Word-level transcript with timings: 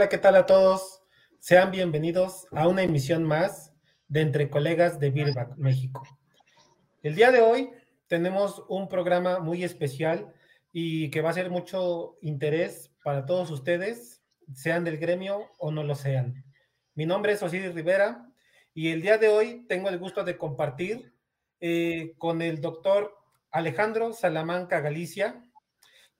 Hola, 0.00 0.08
¿qué 0.08 0.16
tal 0.16 0.36
a 0.36 0.46
todos? 0.46 1.02
Sean 1.40 1.70
bienvenidos 1.70 2.46
a 2.52 2.66
una 2.68 2.82
emisión 2.82 3.22
más 3.22 3.74
de 4.08 4.22
Entre 4.22 4.48
Colegas 4.48 4.98
de 4.98 5.10
Birback, 5.10 5.58
México. 5.58 6.02
El 7.02 7.14
día 7.14 7.30
de 7.30 7.42
hoy 7.42 7.68
tenemos 8.06 8.64
un 8.70 8.88
programa 8.88 9.40
muy 9.40 9.62
especial 9.62 10.32
y 10.72 11.10
que 11.10 11.20
va 11.20 11.28
a 11.28 11.34
ser 11.34 11.50
mucho 11.50 12.16
interés 12.22 12.90
para 13.04 13.26
todos 13.26 13.50
ustedes, 13.50 14.22
sean 14.54 14.84
del 14.84 14.96
gremio 14.96 15.50
o 15.58 15.70
no 15.70 15.84
lo 15.84 15.94
sean. 15.94 16.46
Mi 16.94 17.04
nombre 17.04 17.32
es 17.32 17.42
Osiris 17.42 17.74
Rivera 17.74 18.26
y 18.72 18.92
el 18.92 19.02
día 19.02 19.18
de 19.18 19.28
hoy 19.28 19.66
tengo 19.68 19.90
el 19.90 19.98
gusto 19.98 20.24
de 20.24 20.38
compartir 20.38 21.12
eh, 21.60 22.14
con 22.16 22.40
el 22.40 22.62
doctor 22.62 23.18
Alejandro 23.50 24.14
Salamanca 24.14 24.80
Galicia, 24.80 25.44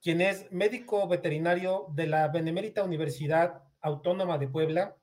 quien 0.03 0.21
es 0.21 0.51
médico 0.51 1.07
veterinario 1.07 1.87
de 1.95 2.05
la 2.05 2.27
Benemérita 2.27 2.83
Universidad 2.83 3.63
Autónoma 3.81 4.37
de 4.37 4.47
Puebla, 4.47 4.95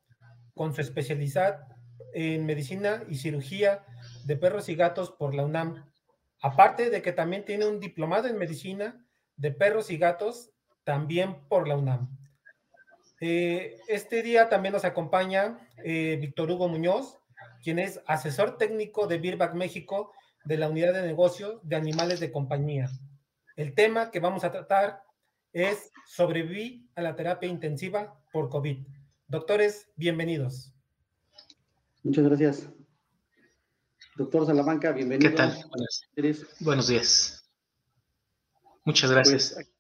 con 0.55 0.75
su 0.75 0.81
especialidad 0.81 1.67
en 2.15 2.47
medicina 2.47 3.05
y 3.09 3.17
cirugía 3.17 3.85
de 4.25 4.37
perros 4.37 4.69
y 4.69 4.75
gatos 4.75 5.11
por 5.11 5.35
la 5.35 5.45
UNAM. 5.45 5.85
Aparte 6.41 6.91
de 6.91 7.03
que 7.03 7.12
también 7.12 7.45
tiene 7.45 7.67
un 7.67 7.81
diplomado 7.81 8.29
en 8.29 8.39
medicina 8.39 9.05
de 9.37 9.53
perros 9.53 9.91
y 9.91 9.98
gatos 9.98 10.51
también 10.85 11.47
por 11.48 11.69
la 11.69 11.77
UNAM. 11.77 12.09
Eh, 13.20 13.77
este 13.89 14.23
día 14.23 14.48
también 14.48 14.73
nos 14.73 14.85
acompaña 14.85 15.59
eh, 15.85 16.19
Víctor 16.20 16.51
Hugo 16.51 16.69
Muñoz, 16.69 17.19
quien 17.63 17.79
es 17.79 18.01
asesor 18.07 18.57
técnico 18.57 19.07
de 19.07 19.19
Birback 19.19 19.55
México 19.55 20.13
de 20.45 20.57
la 20.57 20.69
unidad 20.69 20.95
de 20.95 21.03
negocio 21.03 21.61
de 21.65 21.77
animales 21.77 22.20
de 22.20 22.31
compañía. 22.31 22.89
El 23.57 23.75
tema 23.75 24.11
que 24.11 24.20
vamos 24.20 24.45
a 24.45 24.53
tratar 24.53 25.03
es 25.53 25.91
sobreviví 26.07 26.89
a 26.95 27.03
la 27.03 27.17
terapia 27.17 27.48
intensiva 27.48 28.17
por 28.33 28.48
COVID. 28.48 28.79
Doctores, 29.29 29.89
bienvenidos. 29.97 30.73
Muchas 32.03 32.25
gracias. 32.25 32.69
Doctor 34.17 34.47
Salamanca, 34.47 34.93
bienvenido. 34.93 35.31
¿Qué 35.31 35.37
tal? 35.37 35.57
Buenos, 36.61 36.89
días. 36.89 37.48
Muchas 38.85 39.11
gracias. 39.11 39.53
Pues, 39.55 39.75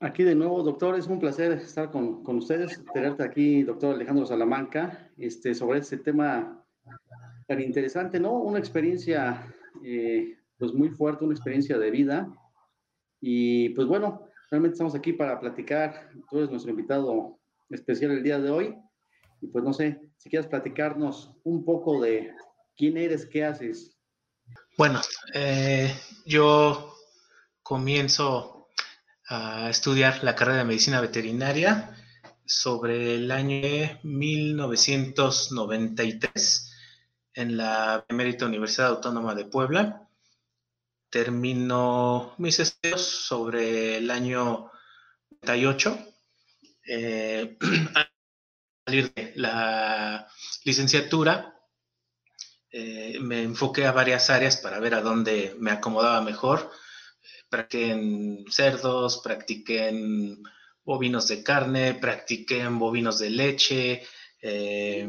aquí 0.00 0.24
de 0.24 0.34
nuevo, 0.34 0.62
doctor, 0.62 0.98
es 0.98 1.06
un 1.06 1.20
placer 1.20 1.52
estar 1.52 1.90
con, 1.90 2.22
ustedes, 2.26 2.82
tenerte 2.92 3.22
aquí, 3.22 3.62
doctor 3.62 3.94
Alejandro 3.94 4.26
Salamanca, 4.26 5.10
este, 5.16 5.54
sobre 5.54 5.78
este 5.78 5.96
tema 5.96 6.64
tan 7.46 7.60
interesante, 7.60 8.20
¿no? 8.20 8.32
Una 8.32 8.58
experiencia, 8.58 9.54
eh, 9.84 10.36
pues 10.58 10.72
muy 10.72 10.90
fuerte, 10.90 11.24
una 11.24 11.34
experiencia 11.34 11.78
de 11.78 11.90
vida, 11.90 12.28
y 13.20 13.70
pues 13.70 13.86
bueno, 13.86 14.28
realmente 14.50 14.74
estamos 14.74 14.94
aquí 14.94 15.12
para 15.12 15.40
platicar. 15.40 16.10
Tú 16.30 16.38
eres 16.38 16.50
nuestro 16.50 16.70
invitado 16.70 17.38
especial 17.70 18.12
el 18.12 18.22
día 18.22 18.38
de 18.38 18.50
hoy. 18.50 18.76
Y 19.40 19.48
pues 19.48 19.64
no 19.64 19.72
sé, 19.72 20.00
si 20.16 20.30
quieres 20.30 20.46
platicarnos 20.48 21.32
un 21.44 21.64
poco 21.64 22.00
de 22.00 22.32
quién 22.76 22.96
eres, 22.96 23.26
qué 23.26 23.44
haces. 23.44 23.98
Bueno, 24.76 25.00
eh, 25.34 25.94
yo 26.24 26.94
comienzo 27.62 28.70
a 29.28 29.70
estudiar 29.70 30.24
la 30.24 30.34
carrera 30.34 30.58
de 30.58 30.64
medicina 30.64 31.00
veterinaria 31.00 31.96
sobre 32.44 33.14
el 33.14 33.30
año 33.30 34.00
1993 34.02 36.72
en 37.34 37.56
la 37.56 38.04
Emérita 38.08 38.46
Universidad 38.46 38.88
Autónoma 38.88 39.34
de 39.34 39.44
Puebla 39.46 40.03
termino 41.14 42.34
mis 42.38 42.58
estudios 42.58 43.02
sobre 43.02 43.98
el 43.98 44.10
año 44.10 44.72
98. 45.42 45.96
Eh, 46.88 47.56
al 47.94 48.10
salir 48.84 49.14
de 49.14 49.32
la 49.36 50.26
licenciatura, 50.64 51.54
eh, 52.68 53.20
me 53.20 53.44
enfoqué 53.44 53.86
a 53.86 53.92
varias 53.92 54.28
áreas 54.28 54.56
para 54.56 54.80
ver 54.80 54.94
a 54.94 55.02
dónde 55.02 55.54
me 55.60 55.70
acomodaba 55.70 56.20
mejor. 56.20 56.68
Practiqué 57.48 57.92
en 57.92 58.44
cerdos, 58.50 59.20
practiqué 59.22 59.90
en 59.90 60.42
bovinos 60.82 61.28
de 61.28 61.44
carne, 61.44 61.94
practiqué 61.94 62.58
en 62.58 62.76
bovinos 62.80 63.20
de 63.20 63.30
leche. 63.30 64.02
Eh, 64.42 65.08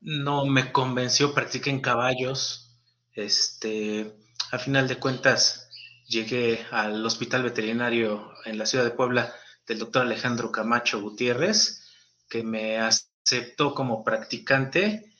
no 0.00 0.46
me 0.46 0.72
convenció, 0.72 1.34
practiqué 1.34 1.68
en 1.68 1.82
caballos. 1.82 2.80
Este, 3.12 4.23
a 4.50 4.58
final 4.58 4.88
de 4.88 4.96
cuentas 4.96 5.68
llegué 6.06 6.66
al 6.70 7.04
hospital 7.04 7.42
veterinario 7.42 8.32
en 8.44 8.58
la 8.58 8.66
ciudad 8.66 8.84
de 8.84 8.90
Puebla 8.90 9.34
del 9.66 9.78
doctor 9.78 10.02
Alejandro 10.02 10.52
Camacho 10.52 11.00
Gutiérrez, 11.00 11.82
que 12.28 12.42
me 12.42 12.78
aceptó 12.78 13.74
como 13.74 14.04
practicante 14.04 15.14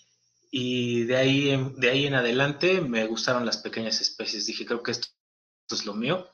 y 0.51 1.03
de 1.05 1.17
ahí, 1.17 1.51
en, 1.51 1.75
de 1.75 1.91
ahí 1.91 2.07
en 2.07 2.15
adelante 2.15 2.81
me 2.81 3.05
gustaron 3.07 3.45
las 3.45 3.57
pequeñas 3.57 4.01
especies. 4.01 4.47
Dije, 4.47 4.65
creo 4.65 4.85
que 4.85 4.93
esto, 4.93 5.09
es 5.71 5.85
lo 5.85 5.95
mío. 5.95 6.31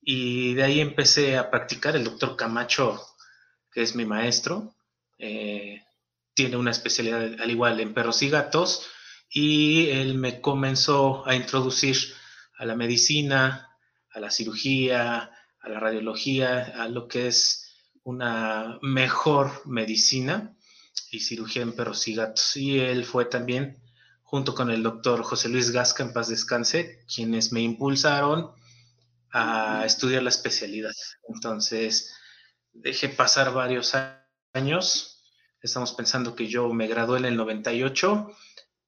Y 0.00 0.54
de 0.54 0.64
ahí 0.64 0.80
empecé 0.80 1.36
a 1.36 1.50
practicar. 1.50 1.94
El 1.94 2.04
doctor 2.04 2.36
Camacho, 2.36 2.98
que 3.70 3.82
es 3.82 3.94
mi 3.94 4.06
maestro, 4.06 4.74
eh, 5.18 5.82
tiene 6.32 6.56
una 6.56 6.70
especialidad 6.70 7.38
al 7.38 7.50
igual 7.50 7.80
en 7.80 7.92
perros 7.92 8.22
y 8.22 8.30
gatos 8.30 8.86
y 9.34 9.90
él 9.90 10.14
me 10.14 10.40
comenzó 10.40 11.26
a 11.26 11.34
introducir 11.34 11.96
a 12.56 12.64
la 12.64 12.76
medicina, 12.76 13.76
a 14.12 14.20
la 14.20 14.30
cirugía, 14.30 15.32
a 15.60 15.68
la 15.68 15.80
radiología, 15.80 16.72
a 16.80 16.88
lo 16.88 17.08
que 17.08 17.26
es 17.26 17.74
una 18.04 18.78
mejor 18.80 19.66
medicina 19.66 20.54
y 21.10 21.18
cirugía 21.18 21.62
en 21.62 21.72
perros 21.72 22.06
y 22.06 22.14
gatos. 22.14 22.56
Y 22.56 22.78
él 22.78 23.04
fue 23.04 23.24
también, 23.24 23.82
junto 24.22 24.54
con 24.54 24.70
el 24.70 24.84
doctor 24.84 25.24
José 25.24 25.48
Luis 25.48 25.72
Gasca, 25.72 26.04
en 26.04 26.12
paz 26.12 26.28
descanse, 26.28 27.04
quienes 27.12 27.50
me 27.50 27.60
impulsaron 27.60 28.52
a 29.32 29.82
estudiar 29.84 30.22
la 30.22 30.28
especialidad. 30.28 30.94
Entonces, 31.28 32.14
dejé 32.72 33.08
pasar 33.08 33.52
varios 33.52 33.96
años. 34.52 35.24
Estamos 35.60 35.92
pensando 35.92 36.36
que 36.36 36.46
yo 36.46 36.72
me 36.72 36.86
gradué 36.86 37.18
en 37.18 37.24
el 37.24 37.36
98 37.36 38.30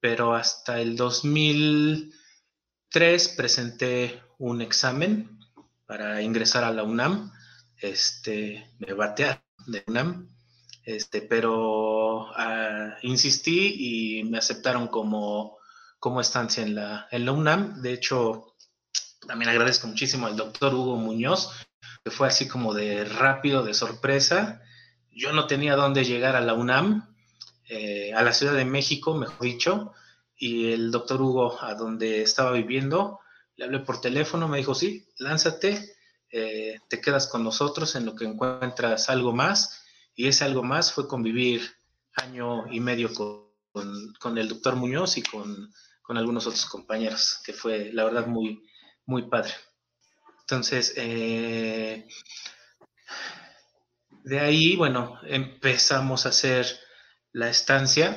pero 0.06 0.36
hasta 0.36 0.80
el 0.80 0.94
2003 0.94 3.28
presenté 3.30 4.22
un 4.38 4.62
examen 4.62 5.41
para 5.84 6.22
ingresar 6.22 6.62
a 6.62 6.70
la 6.70 6.84
UNAM. 6.84 7.32
Este, 7.76 8.70
me 8.78 8.92
batearon 8.92 9.42
de 9.66 9.82
UNAM, 9.88 10.30
este, 10.84 11.22
pero 11.22 12.28
ah, 12.36 12.94
insistí 13.03 14.20
y 14.20 14.24
me 14.30 14.38
aceptaron 14.38 14.86
como, 14.86 15.58
como 15.98 16.20
estancia 16.20 16.62
en 16.62 16.76
la, 16.76 17.09
en 17.10 17.24
la 17.24 17.32
UNAM. 17.32 17.82
De 17.82 17.92
hecho, 17.92 18.54
también 19.26 19.48
agradezco 19.48 19.88
muchísimo 19.88 20.28
al 20.28 20.36
doctor 20.36 20.72
Hugo 20.72 20.94
Muñoz, 20.94 21.50
que 22.04 22.12
fue 22.12 22.28
así 22.28 22.47
como 22.47 22.74
de 22.74 23.04
rápido, 23.04 23.64
de 23.64 23.74
sorpresa. 23.74 24.62
Yo 25.10 25.32
no 25.32 25.48
tenía 25.48 25.74
dónde 25.74 26.04
llegar 26.04 26.36
a 26.36 26.41
la 26.41 26.54
UNAM, 26.54 27.16
eh, 27.68 28.13
a 28.15 28.22
la 28.22 28.33
Ciudad 28.33 28.54
de 28.54 28.65
México, 28.65 29.15
mejor 29.15 29.41
dicho, 29.41 29.92
y 30.36 30.72
el 30.72 30.91
doctor 30.91 31.21
Hugo, 31.21 31.63
a 31.63 31.74
donde 31.74 32.22
estaba 32.22 32.53
viviendo, 32.53 33.21
le 33.57 33.65
hablé 33.65 33.80
por 33.80 34.01
teléfono, 34.01 34.48
me 34.48 34.59
dijo, 34.59 34.74
sí, 34.74 35.09
lánzate, 35.18 35.97
eh, 36.30 36.78
te 36.89 37.01
quedas 37.01 37.27
con 37.27 37.42
nosotros 37.42 37.97
en 37.97 38.04
lo 38.04 38.15
que 38.15 38.27
encuentras 38.27 39.09
algo 39.09 39.33
más, 39.33 39.84
y 40.15 40.28
ese 40.28 40.45
algo 40.45 40.63
más 40.63 40.92
fue 40.92 41.09
convivir 41.09 41.63
año 42.15 42.71
y 42.71 42.80
medio 42.80 43.10
con, 43.15 44.39
el 44.39 44.48
doctor 44.48 44.77
Muñoz 44.77 45.19
y 45.19 45.22
con, 45.22 45.72
algunos 46.09 46.47
otros 46.47 46.66
compañeros, 46.66 47.41
que 47.45 47.53
fue 47.53 47.92
la 47.92 48.04
verdad 48.04 48.27
muy, 48.27 48.62
muy 49.07 49.28
padre. 49.28 49.53
Entonces, 50.41 50.95
eh, 50.97 52.07
de 54.22 54.41
ahí, 54.41 54.77
bueno, 54.77 55.19
empezamos 55.24 56.27
a 56.27 56.28
hacer 56.28 56.66
la 57.36 57.50
estancia 57.50 58.16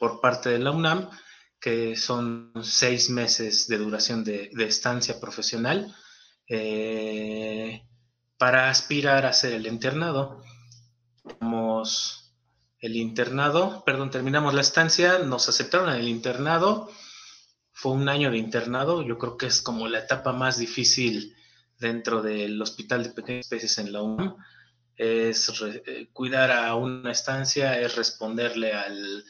por 0.00 0.20
parte 0.20 0.48
de 0.48 0.58
la 0.58 0.72
UNAM, 0.72 1.08
que 1.60 1.94
son 1.94 2.52
seis 2.60 3.08
meses 3.08 3.68
de 3.68 3.78
duración 3.78 4.24
de, 4.24 4.50
estancia 4.58 5.20
profesional, 5.20 5.94
eh, 6.48 7.86
para 8.36 8.68
aspirar 8.68 9.24
a 9.24 9.28
hacer 9.28 9.52
el 9.52 9.68
internado. 9.68 10.42
Terminamos 11.22 12.34
el 12.80 12.96
internado, 12.96 13.84
perdón, 13.86 14.10
terminamos 14.10 14.54
la 14.54 14.62
estancia, 14.62 15.20
nos 15.20 15.48
aceptaron 15.48 15.90
el 15.90 16.08
internado, 16.08 16.90
fue 17.72 17.92
un 17.92 18.08
año 18.08 18.32
de 18.32 18.38
internado, 18.38 19.02
yo 19.02 19.18
creo 19.18 19.36
que 19.36 19.46
es 19.46 19.62
como 19.62 19.86
la 19.86 20.00
etapa 20.00 20.32
más 20.32 20.58
difícil 20.58 21.36
dentro 21.78 22.22
del 22.22 22.60
Hospital 22.60 23.04
de 23.04 23.10
Pequeñas 23.10 23.46
Especies 23.46 23.78
en 23.78 23.92
la 23.92 24.02
UNAM 24.02 24.36
es 25.00 25.50
eh, 25.62 26.10
cuidar 26.12 26.50
a 26.50 26.74
una 26.74 27.10
estancia, 27.10 27.80
es 27.80 27.96
responderle 27.96 28.74
al, 28.74 29.24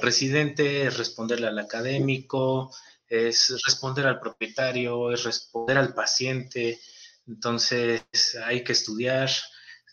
residente, 0.00 0.86
es 0.86 0.98
responderle 0.98 1.46
al 1.46 1.60
académico, 1.60 2.74
es 3.06 3.54
responder 3.64 4.08
al 4.08 4.18
propietario, 4.18 5.12
es 5.12 5.22
responder 5.22 5.78
al 5.78 5.94
paciente. 5.94 6.80
Entonces 7.28 8.02
hay 8.44 8.64
que 8.64 8.72
estudiar, 8.72 9.30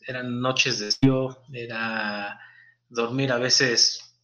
eran 0.07 0.41
noches 0.41 0.79
de 0.79 0.91
frío, 0.91 1.43
era 1.51 2.39
dormir 2.89 3.31
a 3.31 3.37
veces 3.37 4.17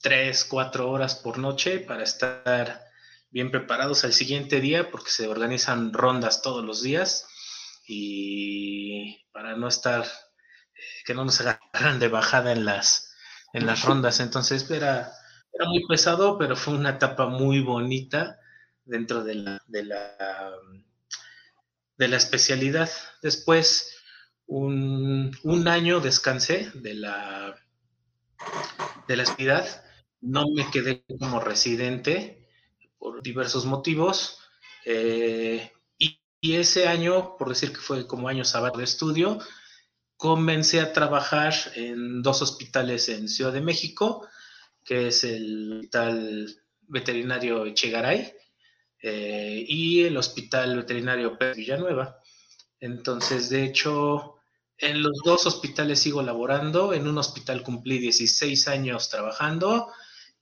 tres, 0.00 0.44
cuatro 0.44 0.92
horas 0.92 1.16
por 1.16 1.38
noche 1.38 1.80
para 1.80 2.04
estar 2.04 2.84
bien 3.30 3.50
preparados 3.50 4.04
al 4.04 4.12
siguiente 4.12 4.60
día 4.60 4.92
porque 4.92 5.10
se 5.10 5.26
organizan 5.26 5.92
rondas 5.92 6.40
todos 6.40 6.64
los 6.64 6.82
días 6.82 7.26
y 7.88 9.26
para 9.32 9.56
no 9.56 9.68
estar, 9.68 10.06
que 11.04 11.14
no 11.14 11.24
nos 11.24 11.40
agarran 11.40 11.98
de 11.98 12.08
bajada 12.08 12.52
en 12.52 12.64
las, 12.64 13.14
en 13.52 13.66
las 13.66 13.82
rondas. 13.82 14.20
Entonces 14.20 14.70
era, 14.70 15.12
era 15.52 15.68
muy 15.68 15.86
pesado, 15.86 16.38
pero 16.38 16.56
fue 16.56 16.74
una 16.74 16.90
etapa 16.90 17.26
muy 17.26 17.60
bonita 17.60 18.38
dentro 18.84 19.24
de 19.24 19.34
la, 19.36 19.62
de 19.66 19.84
la, 19.84 20.52
de 21.96 22.08
la 22.08 22.16
especialidad. 22.16 22.90
Después, 23.22 23.96
un, 24.46 25.36
un 25.42 25.68
año 25.68 26.00
descansé 26.00 26.70
de 26.74 26.94
la, 26.94 27.54
de 29.08 29.16
la 29.16 29.22
especialidad. 29.22 29.84
No 30.20 30.44
me 30.54 30.70
quedé 30.70 31.04
como 31.18 31.40
residente 31.40 32.48
por 32.98 33.22
diversos 33.22 33.64
motivos. 33.66 34.38
Eh, 34.84 35.72
y, 35.98 36.20
ese 36.40 36.86
año, 36.86 37.36
por 37.36 37.48
decir 37.48 37.72
que 37.72 37.80
fue 37.80 38.06
como 38.06 38.28
año 38.28 38.44
sábado 38.44 38.78
de 38.78 38.84
estudio, 38.84 39.40
comencé 40.16 40.80
a 40.80 40.92
trabajar 40.92 41.54
en 41.74 42.22
dos 42.22 42.42
hospitales 42.42 43.08
en 43.08 43.28
Ciudad 43.28 43.52
de 43.52 43.60
México, 43.60 44.26
que 44.84 45.08
es 45.08 45.24
el 45.24 45.78
Hospital 45.78 46.56
Veterinario 46.80 47.66
Echegaray 47.66 48.32
eh, 49.02 49.64
y 49.66 50.04
el 50.04 50.16
Hospital 50.16 50.76
Veterinario 50.76 51.36
Pérez 51.36 51.56
Villanueva. 51.56 52.20
Entonces, 52.80 53.50
de 53.50 53.64
hecho, 53.64 54.36
en 54.78 55.02
los 55.02 55.20
dos 55.24 55.46
hospitales 55.46 56.00
sigo 56.00 56.22
laborando. 56.22 56.92
En 56.94 57.08
un 57.08 57.18
hospital 57.18 57.62
cumplí 57.62 57.98
16 57.98 58.68
años 58.68 59.08
trabajando 59.08 59.92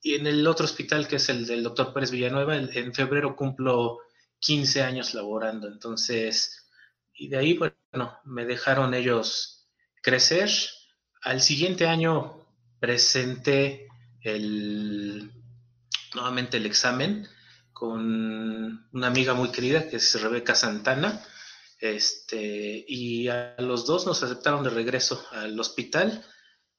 y 0.03 0.15
en 0.15 0.27
el 0.27 0.47
otro 0.47 0.67
hospital, 0.67 1.09
que 1.09 1.17
es 1.17 1.29
el 1.29 1.47
del 1.47 1.63
doctor 1.63 1.93
Pérez 1.93 2.11
Villanueva, 2.11 2.57
en 2.57 2.95
febrero 2.95 3.35
cumplo 3.35 4.01
15 4.41 4.83
años 4.83 5.15
laborando. 5.15 5.67
Entonces, 5.67 6.69
y 7.15 7.29
de 7.29 7.39
ahí, 7.39 7.57
bueno, 7.57 8.19
me 8.25 8.45
dejaron 8.45 8.93
ellos 8.93 9.54
crecer. 10.05 10.51
Al 11.23 11.41
siguiente 11.41 11.89
año 11.89 12.47
presenté 12.79 13.89
el, 14.21 15.33
nuevamente 16.15 16.59
el 16.59 16.67
examen 16.67 17.27
con 17.73 18.87
una 18.93 19.07
amiga 19.07 19.35
muy 19.35 19.51
querida 19.51 19.89
que 19.89 19.97
es 19.97 20.21
Rebeca 20.21 20.55
Santana. 20.55 21.25
Este, 21.81 22.85
y 22.87 23.29
a 23.29 23.57
los 23.59 23.87
dos 23.87 24.07
nos 24.07 24.23
aceptaron 24.23 24.63
de 24.63 24.71
regreso 24.71 25.25
al 25.33 25.59
hospital. 25.59 26.25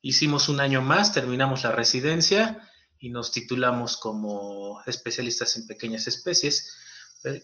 Hicimos 0.02 0.48
un 0.48 0.60
año 0.60 0.82
más, 0.82 1.12
terminamos 1.12 1.64
la 1.64 1.72
residencia 1.72 2.62
y 3.00 3.10
nos 3.10 3.32
titulamos 3.32 3.98
como 3.98 4.82
especialistas 4.86 5.58
en 5.58 5.68
pequeñas 5.68 6.08
especies. 6.08 6.78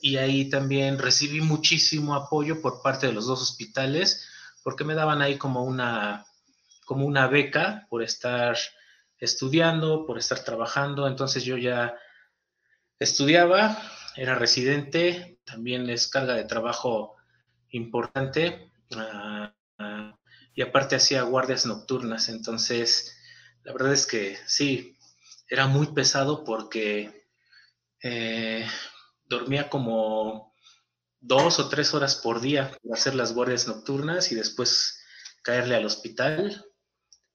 Y 0.01 0.17
ahí 0.17 0.47
también 0.47 0.99
recibí 0.99 1.41
muchísimo 1.41 2.13
apoyo 2.13 2.61
por 2.61 2.83
parte 2.83 3.07
de 3.07 3.13
los 3.13 3.25
dos 3.25 3.41
hospitales, 3.41 4.27
porque 4.63 4.83
me 4.83 4.95
daban 4.95 5.21
ahí 5.21 5.37
como 5.37 5.63
una, 5.63 6.25
como 6.85 7.05
una 7.05 7.27
beca 7.27 7.87
por 7.89 8.03
estar 8.03 8.57
estudiando, 9.17 10.05
por 10.05 10.17
estar 10.17 10.43
trabajando. 10.43 11.07
Entonces 11.07 11.43
yo 11.43 11.57
ya 11.57 11.95
estudiaba, 12.99 13.77
era 14.15 14.35
residente, 14.35 15.39
también 15.45 15.89
es 15.89 16.07
carga 16.07 16.33
de 16.33 16.45
trabajo 16.45 17.15
importante. 17.69 18.71
Ah, 18.95 19.53
y 20.53 20.61
aparte 20.61 20.95
hacía 20.95 21.23
guardias 21.23 21.65
nocturnas. 21.65 22.29
Entonces, 22.29 23.17
la 23.63 23.73
verdad 23.73 23.93
es 23.93 24.05
que 24.05 24.37
sí, 24.45 24.97
era 25.47 25.67
muy 25.67 25.87
pesado 25.87 26.43
porque 26.43 27.27
eh, 28.03 28.67
dormía 29.25 29.69
como 29.69 30.50
dos 31.21 31.59
o 31.59 31.69
tres 31.69 31.93
horas 31.93 32.15
por 32.15 32.41
día 32.41 32.71
para 32.83 32.95
hacer 32.95 33.15
las 33.15 33.33
guardias 33.33 33.67
nocturnas 33.67 34.31
y 34.31 34.35
después 34.35 35.01
caerle 35.43 35.75
al 35.75 35.85
hospital 35.85 36.65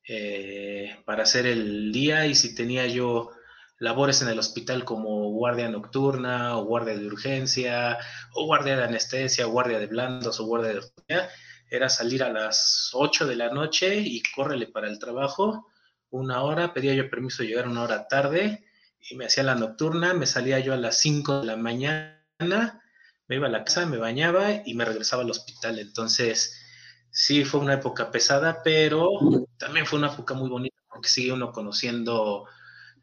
eh, 0.07 1.01
para 1.07 1.23
hacer 1.23 1.47
el 1.47 1.93
día. 1.93 2.27
Y 2.27 2.35
si 2.35 2.55
tenía 2.55 2.87
yo 2.87 3.31
labores 3.79 4.21
en 4.23 4.29
el 4.29 4.39
hospital 4.39 4.85
como 4.85 5.31
guardia 5.31 5.69
nocturna 5.69 6.59
o 6.59 6.65
guardia 6.65 6.99
de 6.99 7.07
urgencia 7.07 7.99
o 8.35 8.45
guardia 8.45 8.77
de 8.77 8.85
anestesia, 8.85 9.47
guardia 9.47 9.79
de 9.79 9.87
blandos 9.87 10.41
o 10.41 10.45
guardia 10.45 10.73
de 10.73 10.79
ortopedia, 10.79 11.31
era 11.71 11.89
salir 11.89 12.23
a 12.23 12.33
las 12.33 12.91
8 12.93 13.27
de 13.27 13.37
la 13.37 13.51
noche 13.51 13.97
y 13.97 14.23
córrele 14.35 14.67
para 14.67 14.89
el 14.89 14.99
trabajo 14.99 15.69
una 16.11 16.43
hora, 16.43 16.73
pedía 16.73 16.95
yo 16.95 17.11
permiso 17.11 17.43
de 17.43 17.49
llegar 17.49 17.69
una 17.69 17.83
hora 17.83 18.09
tarde 18.09 18.65
y 19.01 19.17
me 19.17 19.27
hacía 19.27 19.43
la 19.43 19.55
nocturna, 19.55 20.15
me 20.15 20.27
salía 20.27 20.59
yo 20.61 20.73
a 20.73 20.77
las 20.77 20.99
5 20.99 21.41
de 21.41 21.47
la 21.47 21.57
mañana, 21.57 22.81
me 23.29 23.37
iba 23.37 23.47
a 23.47 23.51
la 23.51 23.65
casa, 23.65 23.87
me 23.87 23.99
bañaba 23.99 24.63
y 24.65 24.75
me 24.75 24.85
regresaba 24.85 25.23
al 25.23 25.31
hospital. 25.31 25.79
Entonces, 25.79 26.61
sí 27.11 27.45
fue 27.45 27.61
una 27.61 27.75
época 27.75 28.11
pesada, 28.11 28.63
pero 28.63 29.09
también 29.59 29.87
fue 29.87 29.99
una 29.99 30.13
época 30.13 30.35
muy 30.35 30.49
bonita 30.49 30.77
porque 30.89 31.09
sigue 31.09 31.33
uno 31.33 31.53
conociendo 31.53 32.47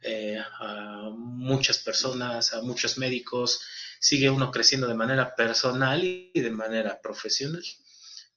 eh, 0.01 0.37
a 0.59 1.09
muchas 1.15 1.79
personas, 1.79 2.53
a 2.53 2.61
muchos 2.61 2.97
médicos, 2.97 3.61
sigue 3.99 4.29
uno 4.29 4.51
creciendo 4.51 4.87
de 4.87 4.95
manera 4.95 5.35
personal 5.35 6.03
y 6.03 6.31
de 6.33 6.51
manera 6.51 6.99
profesional. 7.01 7.63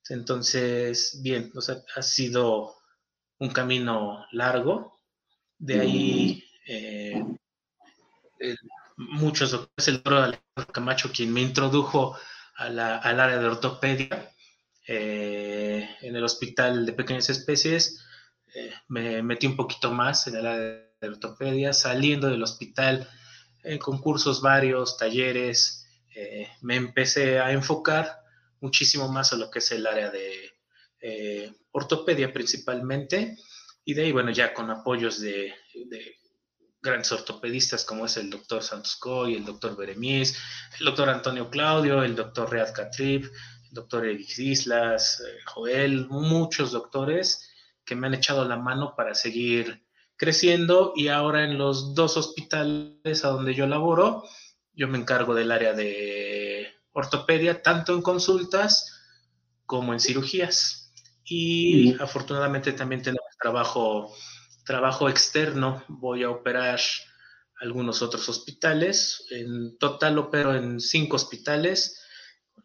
Entonces, 0.08 1.20
bien, 1.22 1.52
ha 1.96 2.02
sido 2.02 2.76
un 3.38 3.50
camino 3.50 4.24
largo. 4.32 5.00
De 5.58 5.80
ahí 5.80 6.44
eh, 6.66 7.24
muchos 8.96 9.50
doctores, 9.50 9.88
el 9.88 9.94
doctor 9.94 10.14
Alejandro 10.14 10.72
Camacho, 10.72 11.12
quien 11.12 11.32
me 11.32 11.42
introdujo 11.42 12.16
al 12.56 12.78
área 12.78 13.38
de 13.38 13.46
ortopedia 13.46 14.32
eh, 14.88 15.88
en 16.00 16.16
el 16.16 16.24
hospital 16.24 16.86
de 16.86 16.92
pequeñas 16.92 17.28
especies, 17.28 18.04
eh, 18.54 18.72
me 18.88 19.22
metí 19.22 19.46
un 19.46 19.56
poquito 19.56 19.90
más 19.90 20.26
en 20.26 20.36
el 20.36 20.46
área 20.46 20.86
de 21.00 21.08
ortopedia, 21.08 21.72
saliendo 21.72 22.28
del 22.28 22.42
hospital 22.42 23.08
en 23.62 23.78
concursos 23.78 24.40
varios, 24.40 24.96
talleres, 24.96 25.82
me 26.62 26.76
empecé 26.76 27.40
a 27.40 27.52
enfocar 27.52 28.20
muchísimo 28.60 29.08
más 29.08 29.32
a 29.32 29.36
lo 29.36 29.50
que 29.50 29.58
es 29.58 29.70
el 29.72 29.86
área 29.86 30.10
de 30.10 30.56
eh, 31.00 31.52
ortopedia 31.72 32.32
principalmente, 32.32 33.36
y 33.84 33.94
de 33.94 34.02
ahí, 34.02 34.12
bueno, 34.12 34.30
ya 34.30 34.52
con 34.54 34.70
apoyos 34.70 35.20
de, 35.20 35.54
grandes 36.86 37.12
ortopedistas 37.12 37.84
como 37.84 38.06
es 38.06 38.16
el 38.16 38.30
doctor 38.30 38.62
Santos 38.62 38.96
Coy, 38.96 39.34
el 39.34 39.44
doctor 39.44 39.76
Beremis, 39.76 40.38
el 40.78 40.86
doctor 40.86 41.10
Antonio 41.10 41.50
Claudio, 41.50 42.02
el 42.02 42.16
doctor 42.16 42.50
Read 42.50 42.72
Catrip, 42.72 43.24
el 43.24 43.70
doctor 43.72 44.06
Eric 44.06 44.38
Islas, 44.38 45.20
eh, 45.20 45.38
Joel, 45.46 46.06
muchos 46.08 46.72
doctores 46.72 47.50
que 47.84 47.94
me 47.94 48.06
han 48.06 48.14
echado 48.14 48.44
la 48.46 48.56
mano 48.56 48.94
para 48.96 49.14
seguir 49.14 49.86
creciendo. 50.16 50.92
Y 50.96 51.08
ahora 51.08 51.44
en 51.44 51.58
los 51.58 51.94
dos 51.94 52.16
hospitales 52.16 53.24
a 53.24 53.28
donde 53.28 53.54
yo 53.54 53.66
laboro, 53.66 54.24
yo 54.72 54.88
me 54.88 54.98
encargo 54.98 55.34
del 55.34 55.52
área 55.52 55.72
de 55.72 56.68
ortopedia, 56.92 57.62
tanto 57.62 57.94
en 57.94 58.02
consultas 58.02 58.92
como 59.64 59.92
en 59.92 60.00
cirugías. 60.00 60.92
Y 61.24 61.94
afortunadamente 62.00 62.72
también 62.72 63.02
tenemos 63.02 63.26
trabajo, 63.40 64.14
trabajo 64.66 65.08
externo. 65.08 65.84
Voy 65.88 66.24
a 66.24 66.30
operar 66.30 66.80
algunos 67.60 68.02
otros 68.02 68.28
hospitales. 68.28 69.24
En 69.30 69.78
total 69.78 70.18
opero 70.18 70.54
en 70.54 70.80
cinco 70.80 71.16
hospitales. 71.16 72.02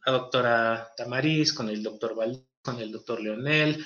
La 0.06 0.14
doctora 0.14 0.92
Tamariz, 0.98 1.54
con 1.54 1.70
el 1.70 1.84
doctor 1.84 2.16
Val, 2.16 2.44
con 2.64 2.80
el 2.80 2.92
doctor 2.92 3.22
Leonel, 3.22 3.86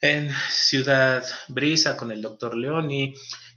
en 0.00 0.30
Ciudad 0.50 1.24
Brisa 1.48 1.96
con 1.96 2.12
el 2.12 2.22
doctor 2.22 2.54
Leoni, 2.54 3.14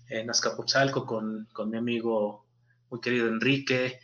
en 0.07 0.29
Azcapotzalco 0.29 1.05
con, 1.05 1.47
con 1.53 1.69
mi 1.69 1.77
amigo 1.77 2.47
muy 2.89 3.01
querido 3.01 3.27
Enrique. 3.27 3.99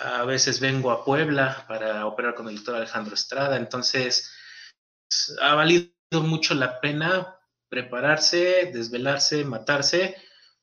A 0.00 0.24
veces 0.24 0.60
vengo 0.60 0.90
a 0.90 1.04
Puebla 1.04 1.64
para 1.66 2.06
operar 2.06 2.34
con 2.34 2.48
el 2.48 2.56
doctor 2.56 2.76
Alejandro 2.76 3.14
Estrada. 3.14 3.56
Entonces, 3.56 4.30
ha 5.40 5.54
valido 5.54 5.92
mucho 6.12 6.54
la 6.54 6.80
pena 6.80 7.38
prepararse, 7.74 8.70
desvelarse, 8.72 9.44
matarse, 9.44 10.14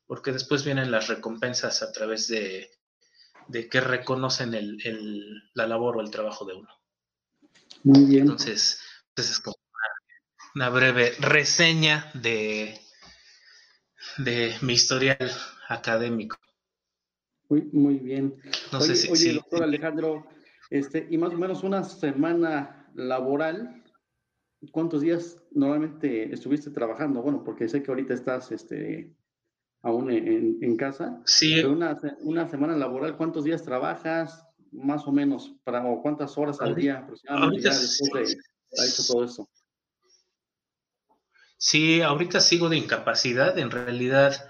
porque 0.07 0.31
después 0.31 0.63
vienen 0.63 0.91
las 0.91 1.09
recompensas 1.09 1.83
a 1.83 1.91
través 1.91 2.29
de, 2.29 2.71
que 3.69 3.81
reconocen 3.81 4.77
la 5.53 5.67
labor 5.67 5.97
o 5.97 6.01
el 6.01 6.09
trabajo 6.09 6.45
de 6.45 6.53
uno. 6.53 6.69
Muy 7.83 8.05
bien. 8.05 8.21
Entonces, 8.21 8.79
es 9.17 9.39
como 9.41 9.57
una, 10.55 10.69
breve 10.69 11.11
reseña 11.19 12.09
de, 12.13 12.79
de 14.19 14.55
mi 14.61 14.71
historial 14.71 15.29
académico. 15.67 16.37
Muy, 17.49 17.63
muy 17.73 17.95
bien. 17.95 18.41
No 18.71 18.79
oye, 18.79 18.95
sé 18.95 19.13
si, 19.17 19.33
doctor 19.33 19.63
Alejandro, 19.63 20.29
este, 20.69 21.07
y 21.09 21.17
más 21.17 21.33
o 21.33 21.37
menos 21.37 21.61
una 21.63 21.83
semana 21.83 22.89
laboral 22.95 23.80
¿cuántos 24.69 25.01
días 25.01 25.41
normalmente 25.51 26.31
estuviste 26.33 26.69
trabajando? 26.69 27.21
Bueno, 27.21 27.43
porque 27.43 27.67
sé 27.67 27.81
que 27.81 27.89
ahorita 27.89 28.13
estás 28.13 28.51
este, 28.51 29.15
aún 29.81 30.11
en, 30.11 30.77
casa. 30.77 31.21
Sí. 31.25 31.55
Pero 31.55 31.71
una, 31.71 31.99
una, 32.21 32.47
semana 32.47 32.75
laboral, 32.75 33.17
¿cuántos 33.17 33.43
días 33.43 33.63
trabajas? 33.63 34.47
Más 34.71 35.07
o 35.07 35.11
menos, 35.11 35.55
para, 35.63 35.85
o 35.85 36.01
cuántas 36.01 36.37
horas 36.37 36.61
al 36.61 36.75
día 36.75 36.99
aproximadamente 36.99 37.67
después 37.69 38.37
de 38.71 38.87
hecho 38.87 39.03
todo 39.05 39.25
eso. 39.25 39.49
Sí, 41.57 42.01
ahorita 42.01 42.39
sigo 42.39 42.69
de 42.69 42.77
incapacidad. 42.77 43.57
En 43.57 43.69
realidad, 43.69 44.49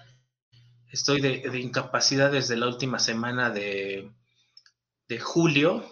estoy 0.91 1.19
de, 1.21 1.59
incapacidad 1.59 2.31
desde 2.31 2.55
la 2.55 2.67
última 2.67 2.99
semana 2.99 3.49
de, 3.49 4.11
de, 5.07 5.19
julio. 5.19 5.83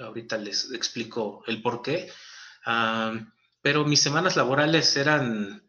Ahorita 0.00 0.36
les 0.38 0.72
explico 0.72 1.42
el 1.46 1.62
por 1.62 1.82
qué. 1.82 2.10
Pero 3.62 3.84
mis 3.84 4.00
semanas 4.00 4.36
laborales 4.36 4.96
eran 4.96 5.68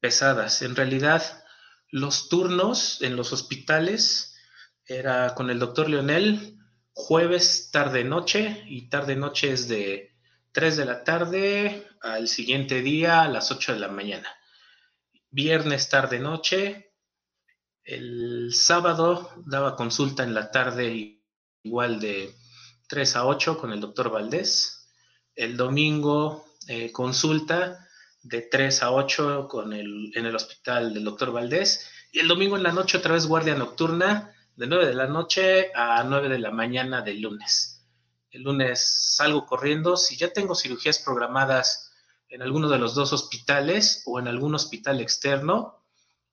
pesadas. 0.00 0.62
En 0.62 0.76
realidad, 0.76 1.44
los 1.90 2.28
turnos 2.28 3.00
en 3.02 3.16
los 3.16 3.32
hospitales 3.32 4.34
era 4.86 5.34
con 5.34 5.50
el 5.50 5.58
doctor 5.58 5.88
Leonel, 5.88 6.58
jueves, 6.92 7.70
tarde, 7.70 8.04
noche, 8.04 8.64
y 8.66 8.88
tarde, 8.88 9.16
noche 9.16 9.52
es 9.52 9.68
de 9.68 10.16
3 10.52 10.76
de 10.78 10.84
la 10.84 11.04
tarde 11.04 11.86
al 12.00 12.28
siguiente 12.28 12.80
día 12.80 13.22
a 13.22 13.28
las 13.28 13.50
8 13.50 13.74
de 13.74 13.80
la 13.80 13.88
mañana. 13.88 14.28
Viernes, 15.30 15.88
tarde, 15.88 16.18
noche. 16.18 16.94
El 17.84 18.54
sábado 18.54 19.30
daba 19.44 19.76
consulta 19.76 20.22
en 20.24 20.32
la 20.32 20.50
tarde 20.50 21.20
igual 21.62 22.00
de 22.00 22.34
3 22.88 23.16
a 23.16 23.26
8 23.26 23.58
con 23.58 23.72
el 23.72 23.80
doctor 23.80 24.10
Valdés. 24.10 24.88
El 25.34 25.56
domingo 25.58 26.45
eh, 26.68 26.92
consulta 26.92 27.86
de 28.22 28.42
3 28.42 28.82
a 28.82 28.92
8 28.92 29.46
con 29.48 29.72
el, 29.72 30.12
en 30.14 30.26
el 30.26 30.34
hospital 30.34 30.92
del 30.92 31.04
doctor 31.04 31.32
Valdés. 31.32 31.88
Y 32.12 32.20
el 32.20 32.28
domingo 32.28 32.56
en 32.56 32.62
la 32.62 32.72
noche 32.72 32.98
otra 32.98 33.14
vez 33.14 33.26
guardia 33.26 33.54
nocturna 33.54 34.32
de 34.56 34.66
9 34.66 34.86
de 34.86 34.94
la 34.94 35.06
noche 35.06 35.70
a 35.74 36.02
9 36.02 36.28
de 36.28 36.38
la 36.38 36.50
mañana 36.50 37.02
del 37.02 37.20
lunes. 37.20 37.84
El 38.30 38.42
lunes 38.42 39.14
salgo 39.14 39.46
corriendo. 39.46 39.96
Si 39.96 40.16
ya 40.16 40.32
tengo 40.32 40.54
cirugías 40.54 40.98
programadas 40.98 41.92
en 42.28 42.42
alguno 42.42 42.68
de 42.68 42.78
los 42.78 42.94
dos 42.94 43.12
hospitales 43.12 44.02
o 44.06 44.18
en 44.18 44.28
algún 44.28 44.54
hospital 44.54 45.00
externo, 45.00 45.84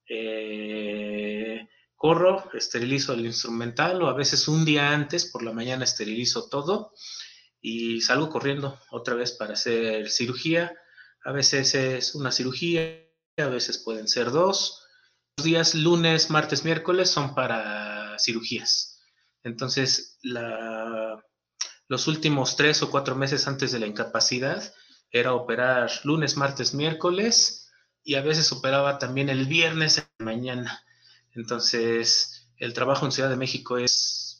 eh, 0.08 1.68
corro, 1.96 2.50
esterilizo 2.52 3.12
el 3.12 3.24
instrumental 3.24 4.02
o 4.02 4.08
a 4.08 4.14
veces 4.14 4.48
un 4.48 4.64
día 4.64 4.90
antes 4.90 5.30
por 5.30 5.42
la 5.42 5.52
mañana 5.52 5.84
esterilizo 5.84 6.48
todo 6.48 6.92
y 7.66 8.00
salgo 8.02 8.28
corriendo 8.28 8.78
otra 8.90 9.14
vez 9.14 9.32
para 9.32 9.54
hacer 9.54 10.10
cirugía 10.10 10.72
a 11.24 11.32
veces 11.32 11.74
es 11.74 12.14
una 12.14 12.30
cirugía, 12.30 13.02
a 13.38 13.46
veces 13.46 13.78
pueden 13.78 14.08
ser 14.08 14.30
dos. 14.30 14.86
Los 15.36 15.44
días 15.44 15.74
lunes, 15.74 16.30
martes, 16.30 16.64
miércoles 16.64 17.10
son 17.10 17.34
para 17.34 18.16
cirugías. 18.18 19.00
Entonces, 19.42 20.18
los 21.88 22.06
últimos 22.06 22.56
tres 22.56 22.82
o 22.82 22.90
cuatro 22.90 23.16
meses 23.16 23.48
antes 23.48 23.72
de 23.72 23.78
la 23.78 23.86
incapacidad 23.86 24.72
era 25.10 25.32
operar 25.32 25.90
lunes, 26.04 26.36
martes, 26.36 26.74
miércoles 26.74 27.70
y 28.02 28.16
a 28.16 28.22
veces 28.22 28.52
operaba 28.52 28.98
también 28.98 29.30
el 29.30 29.46
viernes 29.46 29.98
en 29.98 30.04
la 30.18 30.24
mañana. 30.26 30.84
Entonces, 31.32 32.50
el 32.58 32.74
trabajo 32.74 33.06
en 33.06 33.12
Ciudad 33.12 33.30
de 33.30 33.36
México 33.36 33.78
es, 33.78 34.33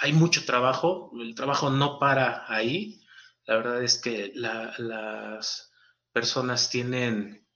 hay 0.00 0.12
mucho 0.12 0.44
trabajo, 0.44 1.10
el 1.20 1.34
trabajo 1.34 1.70
no 1.70 1.98
para 1.98 2.44
ahí. 2.52 3.00
La 3.46 3.56
verdad 3.56 3.82
es 3.82 3.98
que 3.98 4.32
las 4.34 5.72
personas 6.12 6.70
tienen 6.70 7.46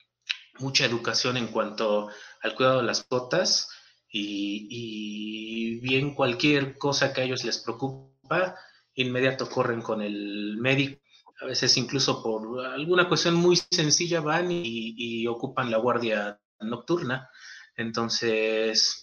mucha 0.58 0.84
educación 0.84 1.36
en 1.36 1.48
cuanto 1.48 2.08
al 2.42 2.54
cuidado 2.54 2.78
de 2.78 2.84
las 2.84 3.06
botas 3.08 3.68
y, 4.08 5.80
bien 5.80 6.14
cualquier 6.14 6.76
cosa 6.78 7.12
que 7.12 7.22
a 7.22 7.24
ellos 7.24 7.44
les 7.44 7.58
preocupa, 7.58 8.56
inmediato 8.94 9.48
corren 9.48 9.80
con 9.80 10.02
el 10.02 10.56
médico. 10.58 11.00
A 11.40 11.46
veces 11.46 11.76
incluso 11.76 12.22
por 12.22 12.64
alguna 12.66 13.08
cuestión 13.08 13.34
muy 13.34 13.56
sencilla 13.56 14.20
van 14.20 14.48
y, 14.50 15.26
ocupan 15.26 15.70
la 15.70 15.78
guardia 15.78 16.40
nocturna. 16.60 17.28
Entonces, 17.76 19.01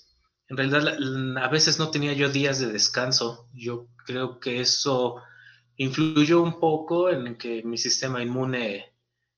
en 0.50 0.58
realidad 0.58 0.98
a 1.38 1.48
veces 1.48 1.78
no 1.78 1.92
tenía 1.92 2.14
yo 2.14 2.30
días 2.30 2.60
de 2.60 2.72
descanso. 2.72 3.48
Yo 3.54 3.88
creo 4.06 4.40
que 4.40 4.60
eso 4.60 5.22
influyó 5.78 6.42
un 6.42 6.60
poco 6.60 7.10
en 7.10 7.38
que 7.38 7.62
mi 7.64 7.78
sistema 7.78 8.22
inmune 8.24 8.94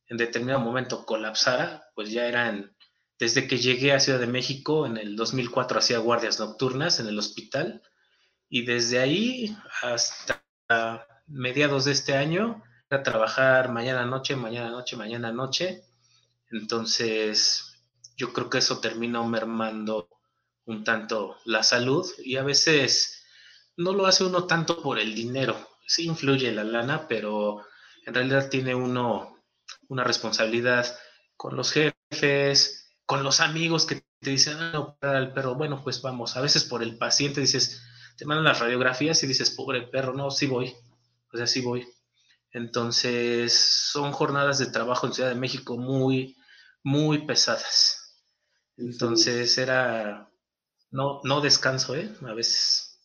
en 0.07 0.17
determinado 0.17 0.61
momento 0.61 1.05
colapsara, 1.05 1.83
pues 1.95 2.11
ya 2.11 2.25
eran, 2.25 2.75
desde 3.19 3.45
que 3.45 3.57
llegué 3.57 3.91
a 3.91 3.99
Ciudad 3.99 4.19
de 4.19 4.27
México 4.27 4.85
en 4.85 4.97
el 4.97 5.15
2004 5.17 5.79
hacía 5.79 5.99
guardias 5.99 6.39
nocturnas 6.39 6.99
en 6.99 7.07
el 7.07 7.19
hospital 7.19 7.81
y 8.49 8.65
desde 8.65 8.99
ahí 8.99 9.55
hasta 9.81 10.43
mediados 11.27 11.85
de 11.85 11.91
este 11.91 12.15
año 12.15 12.63
a 12.89 13.03
trabajar 13.03 13.69
mañana 13.71 14.05
noche, 14.05 14.35
mañana 14.35 14.69
noche, 14.69 14.95
mañana 14.95 15.31
noche. 15.31 15.83
Entonces, 16.49 17.81
yo 18.15 18.33
creo 18.33 18.49
que 18.49 18.57
eso 18.57 18.79
terminó 18.79 19.25
mermando 19.27 20.07
un 20.71 20.83
tanto 20.83 21.37
la 21.45 21.63
salud 21.63 22.05
y 22.23 22.37
a 22.37 22.43
veces 22.43 23.23
no 23.77 23.93
lo 23.93 24.05
hace 24.05 24.23
uno 24.23 24.45
tanto 24.45 24.81
por 24.81 24.99
el 24.99 25.13
dinero. 25.13 25.69
Sí 25.85 26.05
influye 26.05 26.51
la 26.51 26.63
lana, 26.63 27.07
pero 27.07 27.65
en 28.05 28.13
realidad 28.13 28.49
tiene 28.49 28.73
uno 28.75 29.31
una 29.87 30.03
responsabilidad 30.03 30.85
con 31.35 31.55
los 31.55 31.71
jefes, 31.71 32.95
con 33.05 33.23
los 33.23 33.41
amigos 33.41 33.85
que 33.85 34.03
te 34.19 34.29
dicen, 34.29 34.57
ah, 34.59 34.97
pero 35.01 35.55
bueno, 35.55 35.81
pues 35.83 36.01
vamos, 36.01 36.37
a 36.37 36.41
veces 36.41 36.63
por 36.63 36.81
el 36.83 36.97
paciente 36.97 37.41
dices, 37.41 37.81
te 38.17 38.25
mandan 38.25 38.45
las 38.45 38.59
radiografías 38.59 39.21
y 39.23 39.27
dices, 39.27 39.51
pobre 39.51 39.81
perro, 39.81 40.13
no, 40.13 40.31
sí 40.31 40.47
voy, 40.47 40.73
o 41.33 41.37
sea, 41.37 41.47
sí 41.47 41.61
voy. 41.61 41.87
Entonces, 42.51 43.53
son 43.53 44.11
jornadas 44.11 44.59
de 44.59 44.67
trabajo 44.67 45.07
en 45.07 45.13
Ciudad 45.13 45.29
de 45.29 45.35
México 45.35 45.77
muy, 45.77 46.37
muy 46.83 47.25
pesadas. 47.25 48.21
Entonces, 48.77 49.57
era, 49.57 50.30
no, 50.91 51.21
no 51.24 51.41
descanso, 51.41 51.95
¿eh? 51.95 52.10
A 52.25 52.33
veces. 52.33 53.00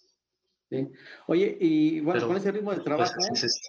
Sí. 0.69 0.89
Oye, 1.29 1.57
y 1.61 2.01
bueno, 2.01 2.27
con 2.27 2.37
ese 2.37 2.51
ritmo 2.51 2.71
de 2.73 2.79
pues, 2.79 2.85
trabajo, 2.85 3.15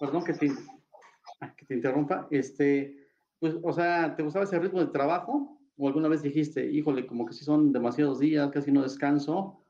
perdón 0.00 0.24
que 0.24 0.34
te, 0.34 0.48
que 1.56 1.66
te 1.66 1.74
interrumpa, 1.74 2.26
este, 2.30 3.12
pues, 3.38 3.54
o 3.62 3.72
sea, 3.72 4.14
¿te 4.16 4.24
gustaba 4.24 4.44
ese 4.44 4.58
ritmo 4.58 4.80
de 4.80 4.88
trabajo? 4.88 5.60
¿O 5.76 5.86
alguna 5.86 6.08
vez 6.08 6.22
dijiste, 6.22 6.68
híjole, 6.68 7.06
como 7.06 7.24
que 7.24 7.34
si 7.34 7.44
son 7.44 7.72
demasiados 7.72 8.18
días, 8.18 8.50
casi 8.50 8.72
no 8.72 8.82
descanso? 8.82 9.64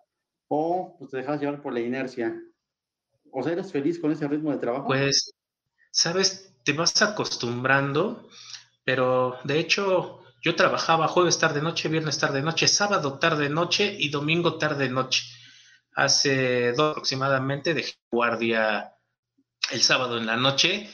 ¿O 0.49 0.97
pues, 0.99 1.11
te 1.11 1.19
dejas 1.19 1.40
llevar 1.40 1.61
por 1.61 1.75
la 1.75 1.81
inercia? 1.81 2.35
O 3.31 3.43
sea, 3.43 3.52
¿eres 3.52 3.71
feliz 3.71 3.99
con 3.99 4.11
ese 4.11 4.26
ritmo 4.26 4.50
de 4.50 4.59
trabajo? 4.59 4.87
Pues, 4.87 5.35
sabes, 5.90 6.57
te 6.64 6.73
vas 6.73 7.02
acostumbrando, 7.02 8.26
pero 8.85 9.35
de 9.45 9.59
hecho 9.59 10.23
yo 10.42 10.54
trabajaba 10.54 11.09
jueves 11.09 11.38
tarde 11.38 11.61
noche, 11.61 11.88
viernes 11.88 12.18
tarde 12.18 12.42
noche, 12.42 12.68
sábado 12.68 13.18
tarde 13.18 13.49
noche 13.49 13.97
y 13.99 14.09
domingo 14.11 14.59
tarde 14.59 14.88
noche. 14.88 15.25
Hace 15.95 16.73
dos 16.73 16.92
aproximadamente 16.92 17.75
dejé 17.75 17.95
guardia 18.11 18.95
el 19.71 19.83
sábado 19.83 20.16
en 20.16 20.26
la 20.26 20.37
noche 20.37 20.88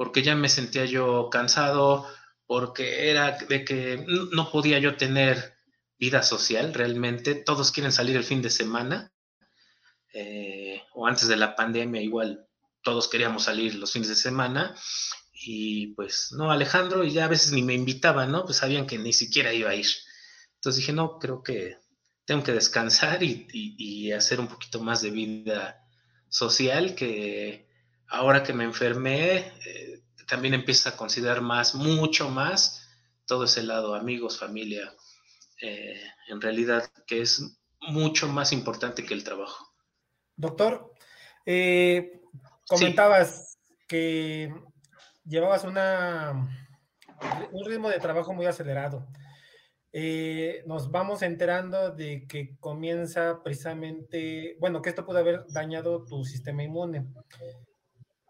porque 0.00 0.22
ya 0.22 0.34
me 0.34 0.48
sentía 0.48 0.86
yo 0.86 1.28
cansado, 1.30 2.06
porque 2.46 3.10
era 3.10 3.32
de 3.32 3.66
que 3.66 4.02
no 4.06 4.50
podía 4.50 4.78
yo 4.78 4.96
tener 4.96 5.58
vida 5.98 6.22
social 6.22 6.72
realmente. 6.72 7.34
Todos 7.34 7.70
quieren 7.70 7.92
salir 7.92 8.16
el 8.16 8.24
fin 8.24 8.40
de 8.40 8.48
semana, 8.48 9.12
eh, 10.14 10.82
o 10.94 11.06
antes 11.06 11.28
de 11.28 11.36
la 11.36 11.54
pandemia 11.54 12.00
igual 12.00 12.46
todos 12.82 13.08
queríamos 13.08 13.44
salir 13.44 13.74
los 13.74 13.92
fines 13.92 14.08
de 14.08 14.14
semana. 14.14 14.74
Y 15.42 15.88
pues 15.94 16.32
no, 16.32 16.50
Alejandro, 16.50 17.02
y 17.02 17.12
ya 17.12 17.24
a 17.24 17.28
veces 17.28 17.52
ni 17.52 17.62
me 17.62 17.74
invitaban, 17.74 18.30
¿no? 18.30 18.44
Pues 18.44 18.58
sabían 18.58 18.86
que 18.86 18.98
ni 18.98 19.12
siquiera 19.12 19.52
iba 19.52 19.70
a 19.70 19.74
ir. 19.74 19.86
Entonces 20.56 20.80
dije, 20.80 20.92
no, 20.92 21.18
creo 21.18 21.42
que 21.42 21.78
tengo 22.26 22.42
que 22.42 22.52
descansar 22.52 23.22
y 23.22 24.12
hacer 24.12 24.38
un 24.38 24.48
poquito 24.48 24.80
más 24.80 25.00
de 25.00 25.10
vida 25.10 25.82
social 26.28 26.94
que 26.94 27.66
ahora 28.10 28.42
que 28.42 28.52
me 28.52 28.64
enfermé, 28.64 29.52
eh, 29.64 30.02
también 30.26 30.54
empiezo 30.54 30.88
a 30.88 30.96
considerar 30.96 31.40
más, 31.40 31.74
mucho 31.74 32.28
más, 32.28 32.88
todo 33.26 33.44
ese 33.44 33.62
lado, 33.62 33.94
amigos, 33.94 34.38
familia, 34.38 34.92
eh, 35.60 36.00
en 36.28 36.40
realidad, 36.40 36.90
que 37.06 37.22
es 37.22 37.58
mucho 37.80 38.28
más 38.28 38.52
importante 38.52 39.04
que 39.04 39.14
el 39.14 39.24
trabajo. 39.24 39.72
Doctor, 40.36 40.92
eh, 41.46 42.20
comentabas 42.66 43.58
que 43.88 44.52
llevabas 45.24 45.64
una, 45.64 46.48
un 47.52 47.64
ritmo 47.64 47.88
de 47.88 47.98
trabajo 47.98 48.32
muy 48.32 48.46
acelerado. 48.46 49.06
nos 50.66 50.90
vamos 50.90 51.22
enterando 51.22 51.90
de 51.90 52.26
que 52.26 52.56
comienza 52.58 53.42
precisamente, 53.42 54.56
bueno, 54.60 54.82
que 54.82 54.90
esto 54.90 55.04
puede 55.04 55.20
haber 55.20 55.46
dañado 55.48 56.04
tu 56.04 56.24
sistema 56.24 56.62
inmune 56.62 57.06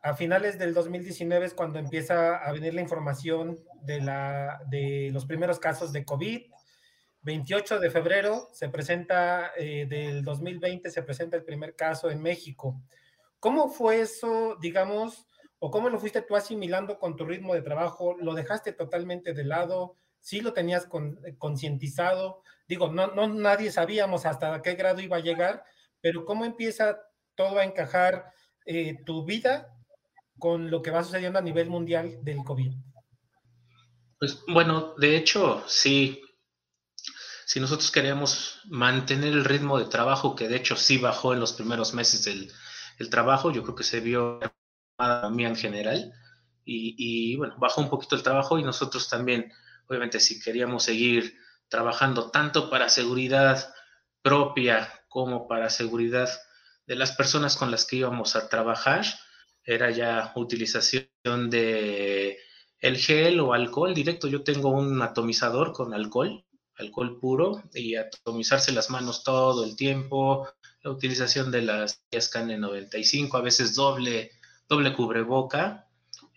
a 0.03 0.15
finales 0.15 0.59
del 0.59 0.73
2019 0.73 1.47
es 1.47 1.55
cuando 1.55 1.79
empieza 1.79 2.37
a 2.37 2.53
venir 2.53 2.75
la 2.75 2.81
información 2.81 3.61
de, 3.83 4.01
la, 4.01 4.61
de 4.69 5.11
los 5.13 5.27
primeros 5.27 5.59
casos 5.59 5.93
de 5.93 6.05
COVID. 6.05 6.43
28 7.23 7.81
de 7.81 7.91
febrero 7.91 8.49
se 8.53 8.71
presenta, 8.71 9.53
eh, 9.59 9.87
del 9.87 10.25
2020 10.25 10.91
se 10.91 11.03
presenta 11.03 11.37
el 11.37 11.45
primer 11.45 11.77
caso 11.77 12.11
en 12.11 12.23
México. 12.23 12.81
¿Cómo 13.41 13.69
fue 13.69 14.01
eso, 14.01 14.57
digamos, 14.61 15.27
o 15.61 15.71
cómo 15.71 15.91
lo 15.91 16.01
fuiste 16.01 16.23
tú 16.23 16.35
asimilando 16.37 16.99
con 16.99 17.17
tu 17.17 17.25
ritmo 17.25 17.55
de 17.55 17.63
trabajo? 17.63 18.17
¿Lo 18.19 18.35
dejaste 18.35 18.73
totalmente 18.73 19.35
de 19.35 19.45
lado? 19.45 19.97
¿Sí 20.19 20.41
lo 20.41 20.53
tenías 20.53 20.89
concientizado? 21.39 22.43
Digo, 22.67 22.91
no, 22.91 23.09
no 23.09 23.29
nadie 23.29 23.71
sabíamos 23.71 24.27
hasta 24.27 24.61
qué 24.63 24.75
grado 24.75 25.01
iba 25.01 25.19
a 25.19 25.23
llegar, 25.23 25.65
pero 26.01 26.25
¿cómo 26.25 26.45
empieza 26.45 26.99
todo 27.35 27.59
a 27.59 27.65
encajar 27.65 28.33
eh, 28.65 28.99
tu 29.05 29.25
vida 29.25 29.77
con 30.39 30.71
lo 30.71 30.81
que 30.81 30.91
va 30.91 31.05
sucediendo 31.05 31.39
a 31.39 31.43
nivel 31.43 31.69
mundial 31.69 32.19
del 32.23 32.39
COVID? 32.39 32.73
Pues 34.19 34.43
bueno, 34.49 34.95
de 34.97 35.17
hecho, 35.17 35.63
sí. 35.67 36.23
Si 37.45 37.61
nosotros 37.61 37.91
queríamos 37.91 38.61
mantener 38.67 39.33
el 39.33 39.45
ritmo 39.45 39.79
de 39.79 39.87
trabajo, 39.87 40.37
que 40.37 40.49
de 40.49 40.57
hecho 40.57 40.77
sí 40.77 40.99
bajó 40.99 41.35
en 41.35 41.41
los 41.41 41.53
primeros 41.53 41.93
meses 41.93 42.25
del 42.25 43.11
trabajo, 43.11 43.51
yo 43.51 43.63
creo 43.63 43.75
que 43.75 43.83
se 43.83 44.01
vio 44.01 44.39
a 45.01 45.31
mí 45.31 45.45
en 45.45 45.57
general, 45.57 46.13
y, 46.65 46.95
y, 46.97 47.37
bueno, 47.37 47.57
bajó 47.59 47.81
un 47.81 47.91
poquito 47.91 48.17
el 48.17 48.23
trabajo 48.23 48.59
y 48.59 48.63
nosotros 48.63 49.09
también, 49.09 49.53
obviamente, 49.89 50.21
si 50.21 50.41
queríamos 50.41 50.85
seguir 50.85 51.37
trabajando 51.69 52.31
tanto 52.31 52.69
para 52.69 52.89
seguridad 52.89 53.73
propia 54.23 54.93
como 55.09 55.49
para 55.49 55.71
seguridad 55.71 56.29
de 56.87 56.97
las 56.97 57.13
personas 57.13 57.57
con 57.57 57.71
las 57.71 57.87
que 57.87 57.97
íbamos 57.97 58.37
a 58.37 58.49
trabajar, 58.49 59.05
era 59.65 59.91
ya 59.91 60.33
utilización 60.37 61.51
de 61.51 62.39
el 62.81 62.97
gel 62.97 63.41
o 63.41 63.53
alcohol 63.53 63.95
directo. 63.95 64.27
Yo 64.29 64.43
tengo 64.43 64.71
un 64.71 65.01
atomizador 65.03 65.73
con 65.73 65.95
alcohol, 65.95 66.45
alcohol 66.77 67.19
puro, 67.21 67.63
y 67.75 67.95
atomizarse 67.95 68.73
las 68.73 68.91
manos 68.91 69.23
todo 69.23 69.65
el 69.65 69.77
tiempo, 69.77 70.49
la 70.83 70.91
utilización 70.91 71.51
de 71.51 71.63
las 71.63 72.03
KN95, 72.11 73.39
a 73.39 73.43
veces 73.43 73.75
doble, 73.75 74.33
doble 74.71 74.95
cubreboca, 74.95 75.89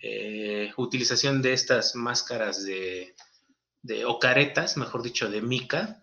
eh, 0.02 0.74
utilización 0.76 1.44
de 1.44 1.54
estas 1.54 1.96
máscaras 1.96 2.66
de, 2.66 3.16
o 4.08 4.18
caretas, 4.18 4.76
mejor 4.76 5.04
dicho, 5.04 5.30
de 5.30 5.42
mica. 5.42 6.02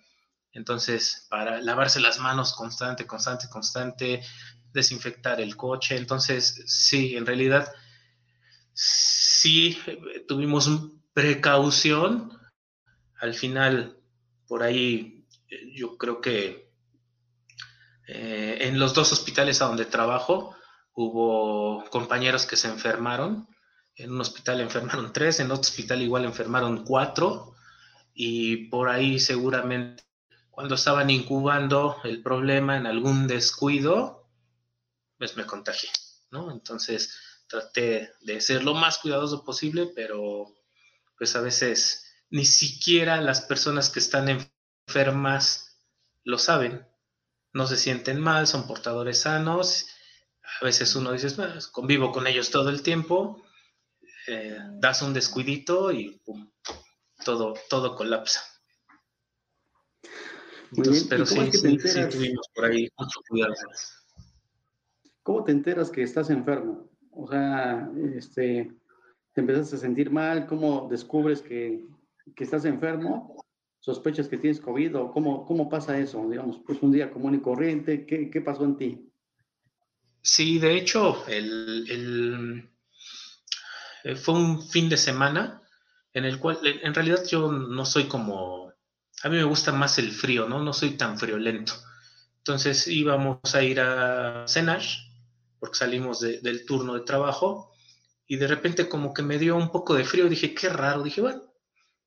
Entonces, 0.53 1.27
para 1.29 1.61
lavarse 1.61 2.01
las 2.01 2.21
manos 2.21 2.55
constante, 2.55 3.05
constante, 3.05 3.49
constante, 3.49 4.23
desinfectar 4.73 5.41
el 5.41 5.57
coche. 5.57 5.97
Entonces, 5.97 6.63
sí, 6.67 7.17
en 7.17 7.27
realidad, 7.27 7.73
sí 8.73 9.77
tuvimos 10.29 10.71
precaución. 11.13 12.39
Al 13.19 13.35
final, 13.35 13.99
por 14.47 14.63
ahí, 14.63 15.27
yo 15.75 15.99
creo 15.99 16.21
que 16.21 16.71
eh, 18.07 18.59
en 18.61 18.79
los 18.79 18.95
dos 18.95 19.13
hospitales 19.13 19.61
a 19.61 19.67
donde 19.67 19.85
trabajo 19.85 20.55
hubo 21.05 21.85
compañeros 21.91 22.47
que 22.47 22.57
se 22.57 22.69
enfermaron. 22.69 23.49
En 23.95 24.13
un 24.13 24.21
hospital 24.21 24.61
enfermaron 24.61 25.13
tres, 25.13 25.41
en 25.41 25.51
otro 25.51 25.63
hospital 25.63 26.03
igual 26.03 26.25
enfermaron 26.25 26.85
cuatro. 26.85 27.55
Y 28.15 28.69
por 28.69 28.89
ahí 28.89 29.19
seguramente 29.19 30.05
cuando 30.51 30.75
estaban 30.75 31.09
incubando 31.09 31.97
el 32.05 32.23
problema 32.23 32.77
en 32.77 32.87
algún 32.87 33.27
descuido, 33.27 34.29
pues 35.17 35.37
me 35.37 35.47
contagié, 35.47 35.89
¿no? 36.31 36.51
Entonces 36.51 37.15
traté 37.47 38.13
de 38.21 38.41
ser 38.41 38.63
lo 38.63 38.75
más 38.75 38.99
cuidadoso 38.99 39.45
posible, 39.45 39.91
pero 39.95 40.55
pues 41.17 41.35
a 41.37 41.41
veces 41.41 42.13
ni 42.29 42.45
siquiera 42.45 43.21
las 43.21 43.41
personas 43.41 43.91
que 43.91 44.01
están 44.01 44.29
enfermas 44.87 45.79
lo 46.25 46.39
saben, 46.39 46.87
no 47.53 47.67
se 47.67 47.77
sienten 47.77 48.21
mal, 48.21 48.47
son 48.47 48.67
portadores 48.67 49.23
sanos, 49.23 49.87
a 50.61 50.65
veces 50.65 50.95
uno 50.97 51.13
dice, 51.13 51.31
pues, 51.31 51.69
convivo 51.69 52.13
con 52.13 52.27
ellos 52.27 52.51
todo 52.51 52.71
el 52.71 52.83
tiempo, 52.83 53.43
eh, 54.29 54.59
das 54.75 55.03
un 55.03 55.13
descuidito 55.13 55.93
y 55.93 56.21
pum, 56.25 56.51
todo, 57.25 57.55
todo 57.69 57.95
colapsa. 57.97 58.41
Entonces, 60.73 61.07
pero 61.09 61.27
sí, 61.27 61.51
sí, 61.53 61.79
sí, 61.79 62.01
tuvimos 62.11 62.47
por 62.55 62.67
ahí 62.67 62.89
mucho 62.97 63.21
cuidado. 63.29 63.55
¿Cómo 65.23 65.45
te 65.45 65.53
enteras 65.53 65.91
que 65.91 66.03
estás 66.03 66.31
enfermo? 66.31 66.89
O 67.11 67.29
sea, 67.29 67.91
este, 68.15 68.73
te 69.33 69.41
empiezas 69.41 69.73
a 69.75 69.79
sentir 69.79 70.11
mal, 70.11 70.47
¿cómo 70.47 70.89
descubres 70.89 71.43
que, 71.43 71.87
estás 72.37 72.65
enfermo? 72.65 73.45
¿Sospechas 73.81 74.29
que 74.29 74.39
tienes 74.39 74.61
COVID 74.61 74.97
o 74.97 75.13
cómo, 75.13 75.45
cómo 75.45 75.69
pasa 75.69 75.99
eso? 75.99 76.29
Digamos, 76.29 76.61
pues 76.65 76.81
un 76.83 76.93
día 76.93 77.11
común 77.11 77.35
y 77.35 77.41
corriente, 77.41 78.07
¿qué, 78.07 78.41
pasó 78.41 78.65
en 78.65 78.77
ti? 78.77 79.10
Sí, 80.23 80.59
de 80.59 80.77
hecho, 80.77 81.25
el, 81.29 82.69
eh, 84.05 84.17
fue 84.17 84.35
un 84.35 84.63
fin 84.69 84.89
de 84.89 84.97
semana 84.97 85.63
en 86.13 86.25
el 86.25 86.39
cual, 86.39 86.59
en 86.65 86.95
realidad 86.95 87.25
yo 87.27 87.51
no 87.53 87.85
soy 87.85 88.05
como, 88.05 88.73
a 89.23 89.29
mí 89.29 89.37
me 89.37 89.45
gusta 89.45 89.73
más 89.73 89.99
el 89.99 90.11
frío, 90.13 90.49
¿no? 90.49 90.63
No 90.63 90.73
soy 90.73 90.91
tan 90.93 91.19
friolento. 91.19 91.75
Entonces 92.39 92.87
íbamos 92.89 93.39
a 93.55 93.63
ir 93.63 93.81
a 93.81 94.47
cenar 94.49 94.83
porque 95.59 95.77
salimos 95.79 96.21
del 96.21 96.65
turno 96.67 96.95
de 96.95 97.01
trabajo 97.03 97.71
y 98.27 98.37
de 98.37 98.47
repente 98.47 98.89
como 98.89 99.13
que 99.13 99.23
me 99.23 99.39
dio 99.39 99.57
un 99.57 99.71
poco 99.71 99.95
de 99.95 100.05
frío, 100.05 100.29
dije, 100.29 100.55
qué 100.55 100.69
raro, 100.71 101.03
dije, 101.03 101.21
bueno, 101.21 101.43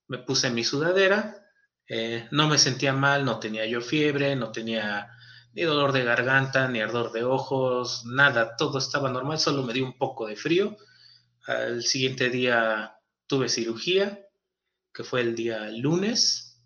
me 0.08 0.18
puse 0.20 0.50
mi 0.50 0.64
sudadera, 0.64 1.46
eh, 1.88 2.28
no 2.32 2.48
me 2.48 2.58
sentía 2.58 2.94
mal, 2.94 3.26
no 3.26 3.40
tenía 3.40 3.66
yo 3.66 3.82
fiebre, 3.82 4.36
no 4.36 4.52
tenía 4.52 5.10
ni 5.54 5.64
dolor 5.64 5.92
de 5.92 6.04
garganta, 6.04 6.68
ni 6.68 6.82
ardor 6.82 7.12
de 7.12 7.24
ojos, 7.24 8.06
nada, 8.06 8.56
todo 8.56 8.78
estaba 8.80 9.10
normal, 9.10 9.40
solo 9.40 9.64
me 9.64 9.74
dio 9.74 9.86
un 9.86 9.98
poco 9.98 10.28
de 10.28 10.36
frío. 10.36 10.76
Al 11.46 11.84
siguiente 11.84 12.30
día 12.30 12.98
tuve 13.28 13.50
cirugía, 13.50 14.28
que 14.94 15.04
fue 15.04 15.22
el 15.22 15.36
día 15.36 15.70
lunes. 15.70 16.62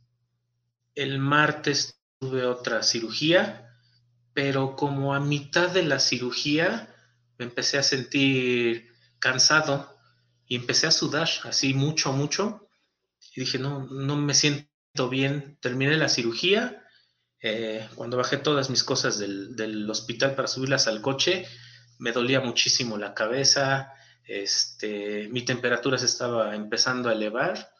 El 0.95 1.19
martes 1.19 2.01
tuve 2.19 2.45
otra 2.45 2.83
cirugía 2.83 3.67
pero 4.37 4.75
como 4.75 5.15
a 5.15 5.19
mitad 5.19 5.71
de 5.71 5.81
la 5.81 5.97
cirugía 5.97 6.95
me 7.39 7.45
empecé 7.45 7.79
a 7.79 7.81
sentir 7.81 8.87
cansado 9.17 9.97
y 10.45 10.55
empecé 10.55 10.85
a 10.85 10.91
sudar 10.91 11.27
así 11.45 11.73
mucho, 11.73 12.13
mucho. 12.13 12.69
Y 13.35 13.39
dije, 13.39 13.57
no, 13.57 13.87
no 13.87 14.15
me 14.15 14.35
siento 14.35 15.09
bien. 15.09 15.57
Terminé 15.59 15.97
la 15.97 16.07
cirugía. 16.07 16.86
Eh, 17.41 17.87
cuando 17.95 18.17
bajé 18.17 18.37
todas 18.37 18.69
mis 18.69 18.83
cosas 18.83 19.19
del, 19.19 19.89
hospital 19.89 20.35
para 20.35 20.47
subirlas 20.47 20.87
al 20.87 21.01
coche, 21.01 21.45
me 21.99 22.11
dolía 22.11 22.41
muchísimo 22.41 22.97
la 22.97 23.13
cabeza, 23.13 23.93
este, 24.23 25.29
mi 25.29 25.45
temperatura 25.45 25.97
se 25.97 26.05
estaba 26.05 26.55
empezando 26.55 27.09
a 27.09 27.13
elevar. 27.13 27.71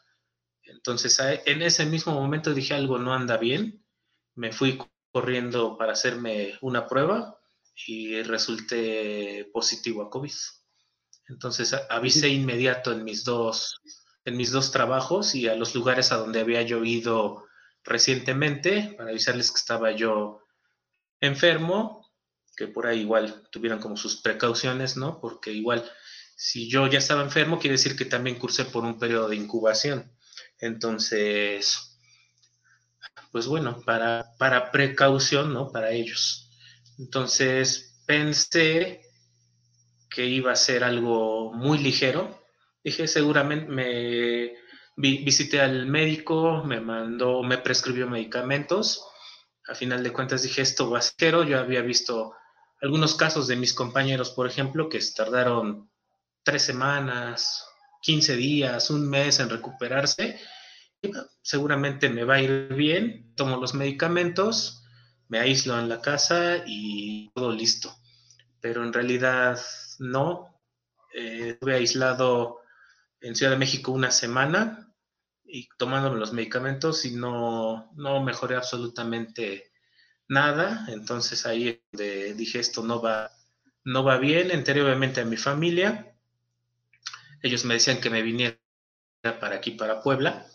Entonces, 0.62 1.18
en 1.46 1.62
ese 1.62 1.86
mismo 1.86 2.12
momento 2.12 2.54
dije, 2.54 2.74
algo 2.74 2.98
no 2.98 3.14
anda 3.14 3.36
bien. 3.36 3.84
Me 4.34 4.52
fui 4.52 4.78
corriendo 5.10 5.76
para 5.78 5.92
hacerme 5.92 6.58
una 6.60 6.86
prueba 6.86 7.38
y 7.86 8.22
resulté 8.22 9.48
positivo 9.52 10.02
a 10.02 10.10
COVID. 10.10 10.32
Entonces 11.28 11.76
avisé 11.90 12.28
inmediato 12.28 12.92
en 12.92 13.04
mis 13.04 13.24
dos, 13.24 13.80
en 14.24 14.36
mis 14.36 14.50
dos 14.50 14.72
trabajos 14.72 15.34
y 15.34 15.48
a 15.48 15.54
los 15.54 15.74
lugares 15.74 16.10
a 16.10 16.16
donde 16.16 16.40
había 16.40 16.62
yo 16.62 16.82
ido 16.84 17.44
recientemente 17.88 18.94
para 18.96 19.10
avisarles 19.10 19.50
que 19.50 19.58
estaba 19.58 19.92
yo 19.92 20.42
enfermo, 21.20 22.08
que 22.56 22.66
por 22.68 22.86
ahí 22.86 23.00
igual 23.00 23.48
tuvieran 23.50 23.80
como 23.80 23.96
sus 23.96 24.20
precauciones, 24.20 24.96
¿no? 24.96 25.20
Porque 25.20 25.52
igual 25.52 25.90
si 26.36 26.70
yo 26.70 26.86
ya 26.86 26.98
estaba 26.98 27.22
enfermo, 27.22 27.58
quiere 27.58 27.76
decir 27.76 27.96
que 27.96 28.04
también 28.04 28.38
cursé 28.38 28.64
por 28.64 28.84
un 28.84 28.98
periodo 28.98 29.28
de 29.28 29.36
incubación. 29.36 30.12
Entonces, 30.60 31.98
pues 33.32 33.46
bueno, 33.46 33.82
para, 33.84 34.34
para 34.38 34.70
precaución, 34.70 35.52
¿no? 35.52 35.72
Para 35.72 35.90
ellos. 35.90 36.50
Entonces 36.98 38.02
pensé 38.06 39.02
que 40.10 40.26
iba 40.26 40.52
a 40.52 40.56
ser 40.56 40.84
algo 40.84 41.52
muy 41.52 41.78
ligero. 41.78 42.40
Dije, 42.82 43.06
seguramente 43.06 43.70
me 43.70 44.52
visité 44.98 45.60
al 45.60 45.86
médico, 45.86 46.62
me 46.64 46.80
mandó, 46.80 47.42
me 47.42 47.58
prescribió 47.58 48.08
medicamentos. 48.08 49.04
A 49.66 49.74
final 49.74 50.02
de 50.02 50.12
cuentas 50.12 50.42
dije, 50.42 50.62
esto 50.62 50.90
va 50.90 51.00
ser 51.00 51.46
Yo 51.46 51.58
había 51.58 51.82
visto 51.82 52.34
algunos 52.80 53.14
casos 53.14 53.46
de 53.48 53.56
mis 53.56 53.74
compañeros, 53.74 54.30
por 54.30 54.46
ejemplo, 54.46 54.88
que 54.88 55.00
tardaron 55.14 55.90
tres 56.42 56.62
semanas, 56.62 57.64
15 58.02 58.36
días, 58.36 58.90
un 58.90 59.08
mes 59.08 59.40
en 59.40 59.50
recuperarse 59.50 60.38
seguramente 61.42 62.08
me 62.08 62.24
va 62.24 62.34
a 62.34 62.42
ir 62.42 62.74
bien, 62.74 63.34
tomo 63.36 63.56
los 63.56 63.74
medicamentos, 63.74 64.82
me 65.28 65.38
aíslo 65.38 65.78
en 65.78 65.88
la 65.88 66.00
casa 66.00 66.64
y 66.66 67.30
todo 67.34 67.52
listo. 67.52 67.94
Pero 68.60 68.84
en 68.84 68.92
realidad 68.92 69.60
no. 69.98 70.54
Eh, 71.14 71.50
estuve 71.50 71.74
aislado 71.74 72.58
en 73.20 73.34
Ciudad 73.34 73.52
de 73.52 73.58
México 73.58 73.92
una 73.92 74.10
semana 74.10 74.87
y 75.48 75.68
tomándome 75.78 76.18
los 76.18 76.32
medicamentos 76.32 77.04
y 77.04 77.12
no, 77.12 77.90
no 77.96 78.22
mejoré 78.22 78.56
absolutamente 78.56 79.72
nada. 80.28 80.86
Entonces 80.88 81.46
ahí 81.46 81.82
dije 81.92 82.60
esto 82.60 82.82
no 82.82 83.00
va, 83.00 83.30
no 83.84 84.04
va 84.04 84.18
bien. 84.18 84.50
Enteré 84.50 84.82
obviamente 84.82 85.20
a 85.20 85.24
mi 85.24 85.36
familia. 85.36 86.14
Ellos 87.42 87.64
me 87.64 87.74
decían 87.74 88.00
que 88.00 88.10
me 88.10 88.22
viniera 88.22 88.58
para 89.40 89.56
aquí, 89.56 89.72
para 89.72 90.02
Puebla. 90.02 90.46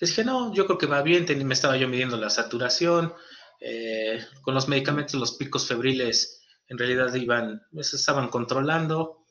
Les 0.00 0.10
dije, 0.10 0.24
no, 0.24 0.52
yo 0.52 0.66
creo 0.66 0.78
que 0.78 0.86
va 0.86 1.02
bien. 1.02 1.26
Me 1.46 1.54
estaba 1.54 1.76
yo 1.76 1.88
midiendo 1.88 2.16
la 2.16 2.30
saturación. 2.30 3.14
Eh, 3.60 4.24
con 4.40 4.54
los 4.54 4.66
medicamentos, 4.66 5.14
los 5.20 5.36
picos 5.36 5.68
febriles 5.68 6.40
en 6.66 6.78
realidad 6.78 7.14
iban, 7.14 7.62
se 7.80 7.96
estaban 7.96 8.28
controlando. 8.28 9.24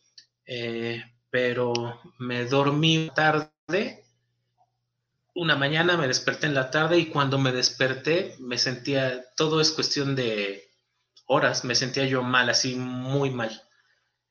Eh, 0.46 1.04
pero 1.30 2.00
me 2.20 2.46
dormí 2.46 3.10
tarde. 3.16 4.01
Una 5.34 5.56
mañana 5.56 5.98
me 5.98 6.08
desperté 6.08 6.48
en 6.48 6.54
la 6.54 6.72
tarde 6.72 6.98
y 6.98 7.08
cuando 7.08 7.38
me 7.38 7.52
desperté 7.52 8.36
me 8.40 8.58
sentía, 8.58 9.26
todo 9.36 9.62
es 9.62 9.72
cuestión 9.72 10.16
de 10.16 10.70
horas, 11.26 11.64
me 11.64 11.76
sentía 11.76 12.06
yo 12.06 12.22
mal, 12.22 12.50
así 12.50 12.76
muy 12.76 13.30
mal. 13.30 13.62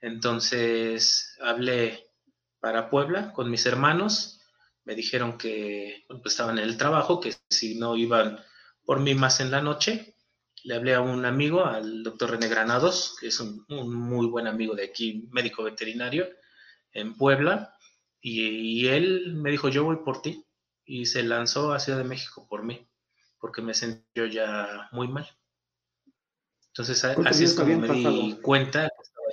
Entonces 0.00 1.36
hablé 1.40 2.10
para 2.60 2.90
Puebla 2.90 3.32
con 3.32 3.50
mis 3.50 3.64
hermanos, 3.66 4.40
me 4.84 4.94
dijeron 4.94 5.38
que 5.38 6.04
pues, 6.08 6.20
estaban 6.26 6.58
en 6.58 6.64
el 6.64 6.76
trabajo, 6.76 7.20
que 7.20 7.34
si 7.48 7.76
no 7.76 7.96
iban 7.96 8.38
por 8.84 9.00
mí 9.00 9.14
más 9.14 9.40
en 9.40 9.50
la 9.50 9.62
noche, 9.62 10.14
le 10.64 10.74
hablé 10.74 10.94
a 10.94 11.00
un 11.00 11.24
amigo, 11.24 11.64
al 11.64 12.02
doctor 12.02 12.32
René 12.32 12.48
Granados, 12.48 13.16
que 13.18 13.28
es 13.28 13.40
un, 13.40 13.64
un 13.68 13.94
muy 13.94 14.26
buen 14.26 14.46
amigo 14.46 14.74
de 14.74 14.84
aquí, 14.84 15.26
médico 15.30 15.62
veterinario, 15.62 16.28
en 16.92 17.16
Puebla 17.16 17.76
y, 18.20 18.86
él 18.88 19.34
me 19.34 19.50
dijo, 19.50 19.68
yo 19.68 19.84
voy 19.84 19.96
por 20.04 20.20
ti. 20.22 20.44
Y 20.84 21.06
se 21.06 21.22
lanzó 21.22 21.72
a 21.72 21.80
Ciudad 21.80 21.98
de 21.98 22.04
México 22.04 22.46
por 22.48 22.64
mí, 22.64 22.88
porque 23.38 23.62
me 23.62 23.74
sentí 23.74 24.04
yo 24.14 24.26
ya 24.26 24.88
muy 24.92 25.08
mal. 25.08 25.26
Entonces 26.68 27.04
así 27.04 27.44
es 27.44 27.54
como 27.54 27.78
me 27.78 27.88
di 27.88 28.38
cuenta 28.42 28.88
que 28.88 29.02
estaba 29.02 29.26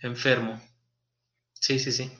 enfermo. 0.00 0.60
Sí, 1.52 1.78
sí, 1.78 1.92
sí. 1.92 2.10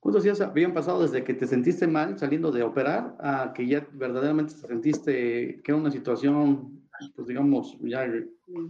¿Cuántos 0.00 0.24
días 0.24 0.40
habían 0.40 0.74
pasado 0.74 1.02
desde 1.02 1.22
que 1.22 1.32
te 1.32 1.46
sentiste 1.46 1.86
mal 1.86 2.18
saliendo 2.18 2.50
de 2.50 2.64
operar 2.64 3.16
a 3.20 3.52
que 3.54 3.68
ya 3.68 3.86
verdaderamente 3.92 4.54
te 4.54 4.66
sentiste 4.66 5.62
que 5.62 5.70
era 5.70 5.76
una 5.76 5.92
situación, 5.92 6.88
pues 7.14 7.28
digamos, 7.28 7.76
ya 7.82 8.04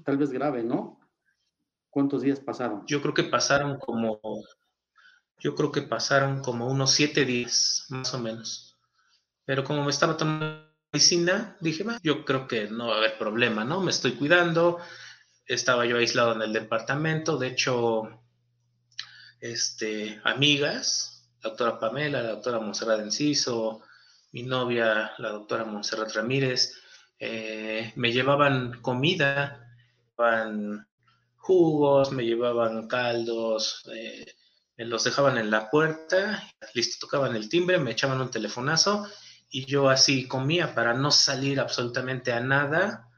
tal 0.05 0.18
vez 0.18 0.31
grave, 0.31 0.62
¿no? 0.62 1.00
¿Cuántos 1.88 2.20
días 2.20 2.38
pasaron? 2.38 2.85
Yo 2.87 3.00
creo 3.00 3.14
que 3.14 3.24
pasaron 3.24 3.78
como, 3.78 4.20
yo 5.42 5.57
creo 5.57 5.72
que 5.72 5.83
pasaron 5.83 6.40
como 6.40 6.68
unos 6.68 6.92
siete 6.92 7.24
días, 7.24 7.87
más 7.88 8.14
o 8.14 8.20
menos. 8.20 8.78
Pero 9.44 9.64
como 9.64 9.83
me 9.83 9.90
estaba 9.90 10.16
tomando 10.16 10.68
medicina, 10.92 11.57
dije, 11.61 11.85
yo 12.02 12.24
creo 12.24 12.46
que 12.46 12.68
no 12.68 12.88
va 12.88 12.94
a 12.94 12.98
haber 12.98 13.18
problema, 13.18 13.64
¿no? 13.64 13.81
Me 13.81 13.90
estoy 13.90 14.12
cuidando. 14.12 14.78
Estaba 15.44 15.85
yo 15.85 15.96
aislado 15.96 16.35
en 16.35 16.42
el 16.42 16.52
departamento. 16.52 17.38
De 17.38 17.48
hecho, 17.48 18.22
este, 19.40 20.20
amigas, 20.22 21.28
la 21.42 21.50
doctora 21.50 21.81
Pamela, 21.81 22.22
la 22.22 22.31
doctora 22.31 22.61
Monserrat 22.61 23.00
Enciso, 23.00 23.83
mi 24.31 24.44
novia, 24.44 25.11
la 25.18 25.31
doctora 25.31 25.64
Monserrat 25.64 26.14
Ramírez, 26.14 26.74
eh, 27.18 27.92
me 27.96 28.12
llevaban 28.12 28.81
comida, 28.81 29.74
van 30.16 30.87
jugos, 31.35 32.12
me 32.12 32.24
llevaban 32.24 32.87
caldos, 32.87 33.83
eh, 33.92 34.24
los 34.76 35.04
dejaban 35.04 35.38
en 35.38 35.50
la 35.50 35.70
puerta, 35.70 36.42
listo, 36.74 37.06
tocaban 37.06 37.37
el 37.37 37.48
timbre, 37.48 37.78
me 37.78 37.92
echaban 37.92 38.20
un 38.20 38.30
telefonazo 38.30 39.06
y 39.50 39.66
yo 39.66 39.90
así 39.90 40.26
comía 40.26 40.74
para 40.74 40.94
no 40.94 41.11
salir 41.11 41.61
absolutamente 41.61 42.32
a 42.32 42.40
nada 42.40 43.08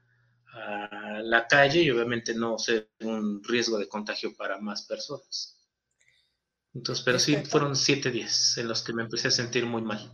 a 0.52 1.20
la 1.22 1.46
calle 1.46 1.82
y 1.82 1.90
obviamente 1.90 2.34
no 2.34 2.58
ser 2.58 2.90
un 3.00 3.42
riesgo 3.42 3.78
de 3.78 3.88
contagio 3.88 4.36
para 4.36 4.60
más 4.60 4.86
personas. 4.86 5.60
Entonces, 6.74 7.04
pero 7.04 7.18
sí 7.18 7.36
fueron 7.36 7.76
siete 7.76 8.10
días 8.10 8.58
en 8.58 8.68
los 8.68 8.82
que 8.82 8.92
me 8.92 9.02
empecé 9.02 9.28
a 9.28 9.30
sentir 9.30 9.64
muy 9.64 9.82
mal. 9.82 10.12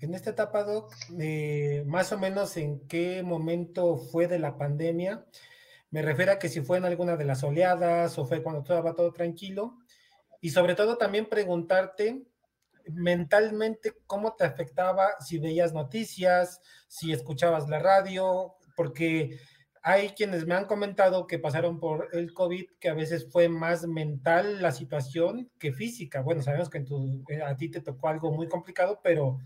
En 0.00 0.14
esta 0.14 0.30
etapa, 0.30 0.62
Doc, 0.62 0.94
eh, 1.18 1.82
más 1.86 2.12
o 2.12 2.18
menos 2.18 2.56
en 2.56 2.86
qué 2.86 3.22
momento 3.22 3.98
fue 3.98 4.26
de 4.28 4.38
la 4.38 4.56
pandemia, 4.56 5.26
me 5.90 6.02
refiero 6.02 6.32
a 6.32 6.38
que 6.38 6.48
si 6.48 6.60
fue 6.60 6.78
en 6.78 6.84
alguna 6.84 7.16
de 7.16 7.24
las 7.24 7.42
oleadas 7.42 8.18
o 8.18 8.26
fue 8.26 8.42
cuando 8.42 8.60
estaba 8.60 8.94
todo 8.94 9.12
tranquilo. 9.12 9.78
Y 10.40 10.50
sobre 10.50 10.74
todo 10.74 10.96
también 10.98 11.28
preguntarte 11.28 12.22
mentalmente 12.86 13.94
cómo 14.06 14.34
te 14.34 14.44
afectaba 14.44 15.08
si 15.20 15.38
veías 15.38 15.72
noticias, 15.72 16.60
si 16.86 17.12
escuchabas 17.12 17.68
la 17.68 17.78
radio, 17.78 18.54
porque 18.76 19.38
hay 19.82 20.10
quienes 20.10 20.46
me 20.46 20.54
han 20.54 20.66
comentado 20.66 21.26
que 21.26 21.38
pasaron 21.38 21.78
por 21.80 22.08
el 22.12 22.32
COVID, 22.34 22.66
que 22.80 22.88
a 22.88 22.94
veces 22.94 23.26
fue 23.30 23.48
más 23.48 23.86
mental 23.86 24.60
la 24.62 24.72
situación 24.72 25.50
que 25.58 25.72
física. 25.72 26.20
Bueno, 26.20 26.42
sabemos 26.42 26.68
que 26.68 26.84
eh, 27.28 27.42
a 27.42 27.56
ti 27.56 27.70
te 27.70 27.80
tocó 27.80 28.08
algo 28.08 28.32
muy 28.32 28.48
complicado, 28.48 29.00
pero 29.02 29.38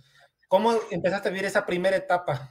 ¿cómo 0.49 0.75
empezaste 0.91 1.29
a 1.29 1.33
vivir 1.33 1.47
esa 1.47 1.67
primera 1.67 1.97
etapa? 1.97 2.51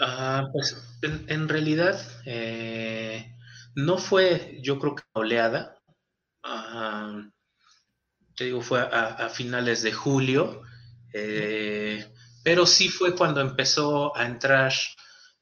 Ah, 0.00 0.48
pues 0.52 0.76
en, 1.02 1.48
realidad 1.48 1.96
eh, 2.26 3.31
no 3.74 3.98
fue, 3.98 4.58
yo 4.62 4.78
creo 4.78 4.94
que 4.94 5.02
oleada. 5.12 5.78
Ah, 6.42 7.22
te 8.36 8.44
digo, 8.44 8.62
fue 8.62 8.80
a, 8.80 9.28
finales 9.28 9.82
de 9.82 9.92
julio, 9.92 10.62
eh, 11.12 12.04
pero 12.42 12.66
sí 12.66 12.88
fue 12.88 13.14
cuando 13.14 13.40
empezó 13.40 14.16
a 14.16 14.26
entrar 14.26 14.72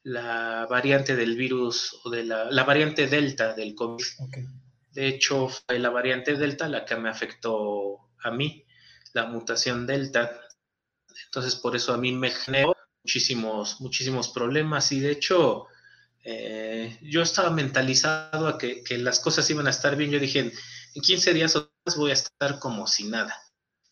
la 0.03 0.67
variante 0.69 1.15
del 1.15 1.35
virus 1.35 1.99
o 2.03 2.09
de 2.09 2.23
la, 2.23 2.63
variante 2.63 3.07
Delta 3.07 3.53
del 3.53 3.75
COVID. 3.75 4.03
De 4.91 5.07
hecho, 5.07 5.47
fue 5.47 5.79
la 5.79 5.89
variante 5.89 6.35
Delta 6.35 6.67
la 6.67 6.85
que 6.85 6.95
me 6.95 7.09
afectó 7.09 8.09
a 8.23 8.31
mí, 8.31 8.65
la 9.13 9.25
mutación 9.25 9.87
Delta. 9.87 10.41
Entonces, 11.25 11.55
por 11.55 11.75
eso 11.75 11.93
a 11.93 11.97
mí 11.97 12.11
me 12.11 12.31
generó 12.31 12.75
muchísimos, 13.03 13.79
muchísimos 13.79 14.29
problemas 14.29 14.91
y 14.91 14.99
de 14.99 15.11
hecho 15.11 15.67
eh, 16.23 16.97
yo 17.01 17.21
estaba 17.21 17.49
mentalizado 17.49 18.47
a 18.47 18.57
que, 18.57 18.83
las 18.97 19.19
cosas 19.19 19.49
iban 19.49 19.67
a 19.67 19.71
estar 19.71 19.95
bien. 19.95 20.11
Yo 20.11 20.19
dije, 20.19 20.39
en 20.39 21.01
15 21.01 21.33
días 21.33 21.69
voy 21.95 22.11
a 22.11 22.13
estar 22.13 22.59
como 22.59 22.87
si 22.87 23.05
nada. 23.05 23.35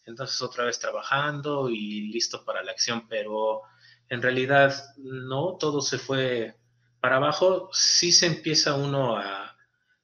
Entonces 0.06 0.42
otra 0.42 0.66
vez 0.66 0.80
trabajando 0.80 1.70
y 1.70 2.12
listo 2.12 2.44
para 2.44 2.64
la 2.64 2.72
acción, 2.72 3.08
pero 3.08 3.62
en 4.10 4.22
realidad 4.22 4.74
no, 4.98 5.58
todo 5.60 5.82
se 5.82 5.98
fue 5.98 6.58
para 7.00 7.18
abajo. 7.18 7.70
Sí 7.74 8.12
se 8.12 8.26
empieza 8.26 8.76
uno 8.76 9.18
a, 9.18 9.56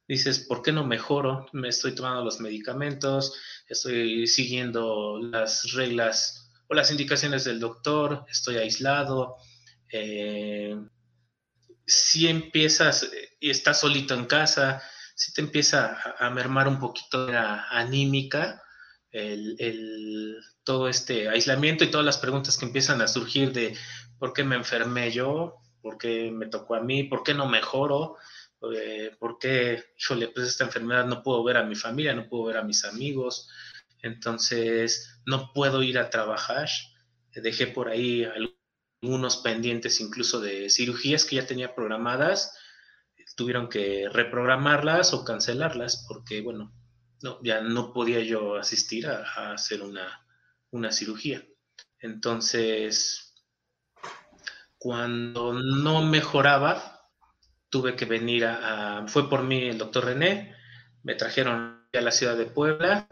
dices, 0.08 0.40
¿por 0.40 0.62
qué 0.62 0.72
no 0.72 0.86
mejoro? 0.86 1.48
Me 1.54 1.70
estoy 1.70 1.96
tomando 1.96 2.24
los 2.24 2.40
medicamentos, 2.40 3.34
estoy 3.68 4.28
siguiendo 4.28 5.20
las 5.20 5.74
reglas 5.74 6.52
o 6.68 6.76
las 6.76 6.92
indicaciones 6.92 7.44
del 7.44 7.60
doctor, 7.60 8.26
estoy 8.30 8.58
aislado. 8.58 9.38
Eh, 9.92 10.76
si 11.86 12.28
empiezas 12.28 13.10
y 13.40 13.50
estás 13.50 13.80
solito 13.80 14.14
en 14.14 14.26
casa, 14.26 14.82
si 15.16 15.34
te 15.34 15.42
empieza 15.42 15.98
a, 16.20 16.30
mermar 16.30 16.68
un 16.68 16.80
poquito 16.80 17.28
la 17.30 17.70
anímica, 17.70 18.62
el, 19.12 20.38
todo 20.64 20.90
este 20.90 21.30
aislamiento 21.30 21.84
y 21.84 21.92
todas 21.92 22.06
las 22.06 22.18
preguntas 22.18 22.58
que 22.58 22.66
empiezan 22.66 23.02
a 23.02 23.08
surgir 23.08 23.54
de 23.54 23.78
por 24.20 24.34
qué 24.34 24.44
me 24.44 24.56
enfermé 24.56 25.12
yo, 25.12 25.56
por 25.82 25.98
qué 25.98 26.32
me 26.32 26.48
tocó 26.48 26.76
a 26.76 26.82
mí, 26.82 27.04
por 27.04 27.24
qué 27.24 27.34
no 27.34 27.48
mejoro, 27.48 28.18
eh, 28.76 29.16
por 29.20 29.38
qué, 29.38 29.84
híjole, 29.98 30.30
pues 30.30 30.48
esta 30.48 30.66
enfermedad 30.66 31.06
no 31.06 31.24
puedo 31.24 31.44
ver 31.44 31.58
a 31.58 31.64
mi 31.64 31.76
familia, 31.76 32.14
no 32.14 32.28
puedo 32.28 32.46
ver 32.46 32.58
a 32.58 32.64
mis 32.64 32.84
amigos, 32.84 33.50
entonces 34.02 35.22
no 35.26 35.54
puedo 35.54 35.82
ir 35.84 35.98
a 35.98 36.10
trabajar. 36.10 36.68
Dejé 37.34 37.68
por 37.68 37.90
ahí 37.90 38.26
algunos 39.06 39.38
pendientes 39.38 40.02
incluso 40.02 40.42
de 40.42 40.68
cirugías 40.72 41.26
que 41.26 41.36
ya 41.36 41.46
tenía 41.46 41.76
programadas, 41.76 42.58
tuvieron 43.36 43.70
que 43.70 44.10
reprogramarlas 44.12 45.14
o 45.14 45.24
cancelarlas 45.24 46.06
porque, 46.08 46.42
bueno, 46.42 46.74
no, 47.22 47.40
ya 47.44 47.62
no 47.62 47.94
podía 47.94 48.20
yo 48.22 48.56
asistir 48.56 49.08
a, 49.08 49.54
hacer 49.54 49.82
una, 49.84 50.92
cirugía. 50.92 51.46
Entonces, 52.00 53.36
cuando 54.78 55.54
no 55.54 56.04
mejoraba, 56.04 57.08
tuve 57.70 57.96
que 57.96 58.06
venir 58.06 58.46
a, 58.46 59.06
fue 59.08 59.30
por 59.30 59.44
mí 59.44 59.70
el 59.70 59.78
doctor 59.78 60.06
René, 60.06 60.56
me 61.04 61.14
trajeron 61.14 61.88
a 61.94 62.02
la 62.02 62.12
ciudad 62.12 62.36
de 62.36 62.46
Puebla, 62.48 63.08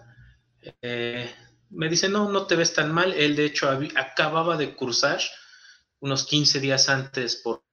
eh, 0.81 1.31
me 1.69 1.87
dice, 1.87 2.09
no, 2.09 2.29
no 2.29 2.47
te 2.47 2.55
ves 2.55 2.73
tan 2.73 2.91
mal. 2.91 3.13
Él, 3.13 3.35
de 3.35 3.45
hecho, 3.45 3.69
acababa 3.95 4.57
de 4.57 4.75
cursar 4.75 5.21
unos 6.03 6.25
15 6.25 6.59
días 6.59 6.89
antes 6.89 7.37
por 7.37 7.63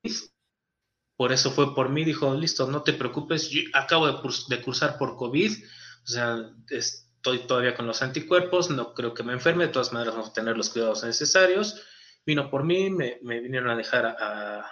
por 1.20 1.32
eso 1.32 1.50
fue 1.50 1.74
por 1.74 1.90
mí, 1.90 2.02
dijo, 2.02 2.32
listo, 2.32 2.66
no 2.66 2.82
te 2.82 2.94
preocupes, 2.94 3.50
yo 3.50 3.60
acabo 3.74 4.06
de, 4.06 4.62
cursar 4.62 4.96
por 4.96 5.16
COVID, 5.16 5.52
o 6.02 6.06
sea, 6.06 6.50
estoy 6.70 7.40
todavía 7.40 7.74
con 7.74 7.86
los 7.86 8.00
anticuerpos, 8.00 8.70
no 8.70 8.94
creo 8.94 9.12
que 9.12 9.22
me 9.22 9.34
enferme, 9.34 9.66
de 9.66 9.72
todas 9.72 9.92
maneras 9.92 10.14
vamos 10.14 10.30
a 10.30 10.32
tener 10.32 10.56
los 10.56 10.70
cuidados 10.70 11.04
necesarios. 11.04 11.82
Vino 12.24 12.48
por 12.48 12.64
mí, 12.64 12.88
me, 12.88 13.18
vinieron 13.20 13.68
a 13.68 13.76
dejar 13.76 14.16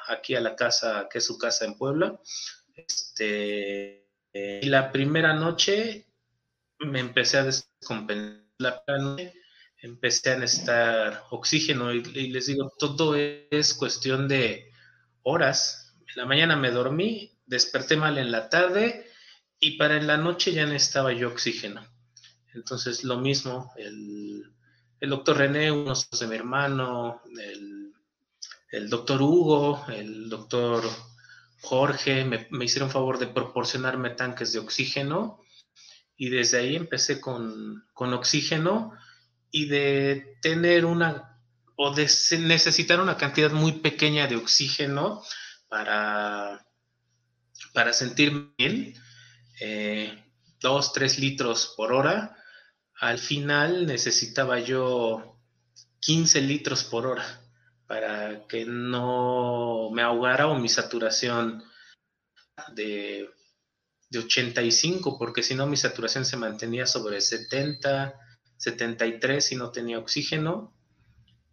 aquí 0.07 0.37
a 0.37 0.41
la 0.41 0.57
casa, 0.57 1.07
que 1.11 1.19
es 1.19 1.27
su 1.27 1.37
casa 1.37 1.67
en 1.67 1.77
Puebla. 1.77 2.19
Este, 2.75 4.09
y 4.33 4.67
la 4.71 4.91
primera 4.91 5.35
noche 5.35 6.07
me 6.79 7.01
empecé 7.01 7.37
a 7.37 7.45
descompensar. 7.45 8.47
La 8.57 8.83
noche 8.99 9.35
empecé 9.81 10.33
a 10.33 10.39
necesitar 10.39 11.25
oxígeno 11.31 11.93
y 11.93 12.03
les 12.29 12.47
digo, 12.47 12.73
todo 12.79 13.15
es 13.17 13.75
cuestión 13.75 14.29
de 14.29 14.73
horas, 15.23 15.95
la 16.17 16.27
mañana 16.27 16.57
me 16.57 16.71
dormí, 16.71 17.39
desperté 17.47 17.97
mal 17.97 18.19
en 18.19 18.33
la 18.33 18.49
tarde 18.49 19.07
y 19.61 19.77
para 19.77 19.97
en 19.97 20.07
la 20.07 20.17
noche 20.17 20.53
ya 20.53 20.67
necesitaba 20.67 21.13
yo 21.13 21.29
oxígeno. 21.29 21.87
Entonces 22.55 23.05
lo 23.05 23.19
mismo, 23.19 23.73
el, 23.77 24.43
doctor 25.01 25.39
René, 25.39 25.71
uno 25.71 25.93
de 25.95 26.27
mi 26.27 26.35
hermano, 26.35 27.23
el, 28.71 28.91
doctor 28.91 29.23
Hugo, 29.23 29.85
el 29.89 30.29
doctor 30.29 30.83
Jorge, 31.61 32.25
me, 32.25 32.65
hicieron 32.65 32.91
favor 32.91 33.19
de 33.19 33.29
proporcionarme 33.29 34.11
tanques 34.11 34.53
de 34.53 34.59
oxígeno 34.59 35.41
y 36.17 36.31
desde 36.31 36.59
ahí 36.59 36.75
empecé 36.75 37.21
con, 37.21 37.85
con 37.93 38.13
oxígeno 38.13 38.93
y 39.51 39.67
de 39.67 40.39
tener 40.43 40.85
una 40.85 41.29
o 41.77 41.95
de 41.95 42.11
necesitar 42.41 43.01
una 43.01 43.17
cantidad 43.17 43.53
muy 43.53 43.73
pequeña 43.73 44.27
de 44.27 44.35
oxígeno 44.35 45.23
para, 45.69 46.67
para 47.73 47.93
sentirme 47.93 48.53
bien, 48.59 48.95
eh, 49.61 50.25
dos, 50.61 50.93
tres 50.93 51.21
litros 51.21 51.75
por 51.77 51.93
hora. 51.93 52.37
Al 53.01 53.19
final 53.19 53.87
necesitaba 53.87 54.59
yo 54.59 55.41
15 56.01 56.41
litros 56.41 56.83
por 56.83 57.07
hora 57.07 57.25
para 57.87 58.47
que 58.49 58.65
no 58.67 59.91
me 59.93 60.03
ahogara 60.03 60.49
o 60.49 60.59
mi 60.59 60.69
saturación 60.69 61.63
de, 62.75 63.31
de 64.11 64.19
85, 64.19 65.17
porque 65.17 65.45
si 65.45 65.55
no 65.55 65.67
mi 65.67 65.77
saturación 65.77 66.25
se 66.25 66.37
mantenía 66.37 66.87
sobre 66.87 67.21
70, 67.21 68.15
73 68.59 69.53
y 69.53 69.57
no 69.57 69.71
tenía 69.71 69.99
oxígeno. 69.99 70.75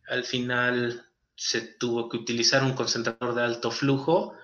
Al 0.08 0.24
final 0.24 1.06
se 1.36 1.62
tuvo 1.62 2.10
que 2.10 2.18
utilizar 2.18 2.64
un 2.64 2.74
concentrador 2.74 3.36
de 3.36 3.44
alto 3.44 3.72
flujo 3.72 4.36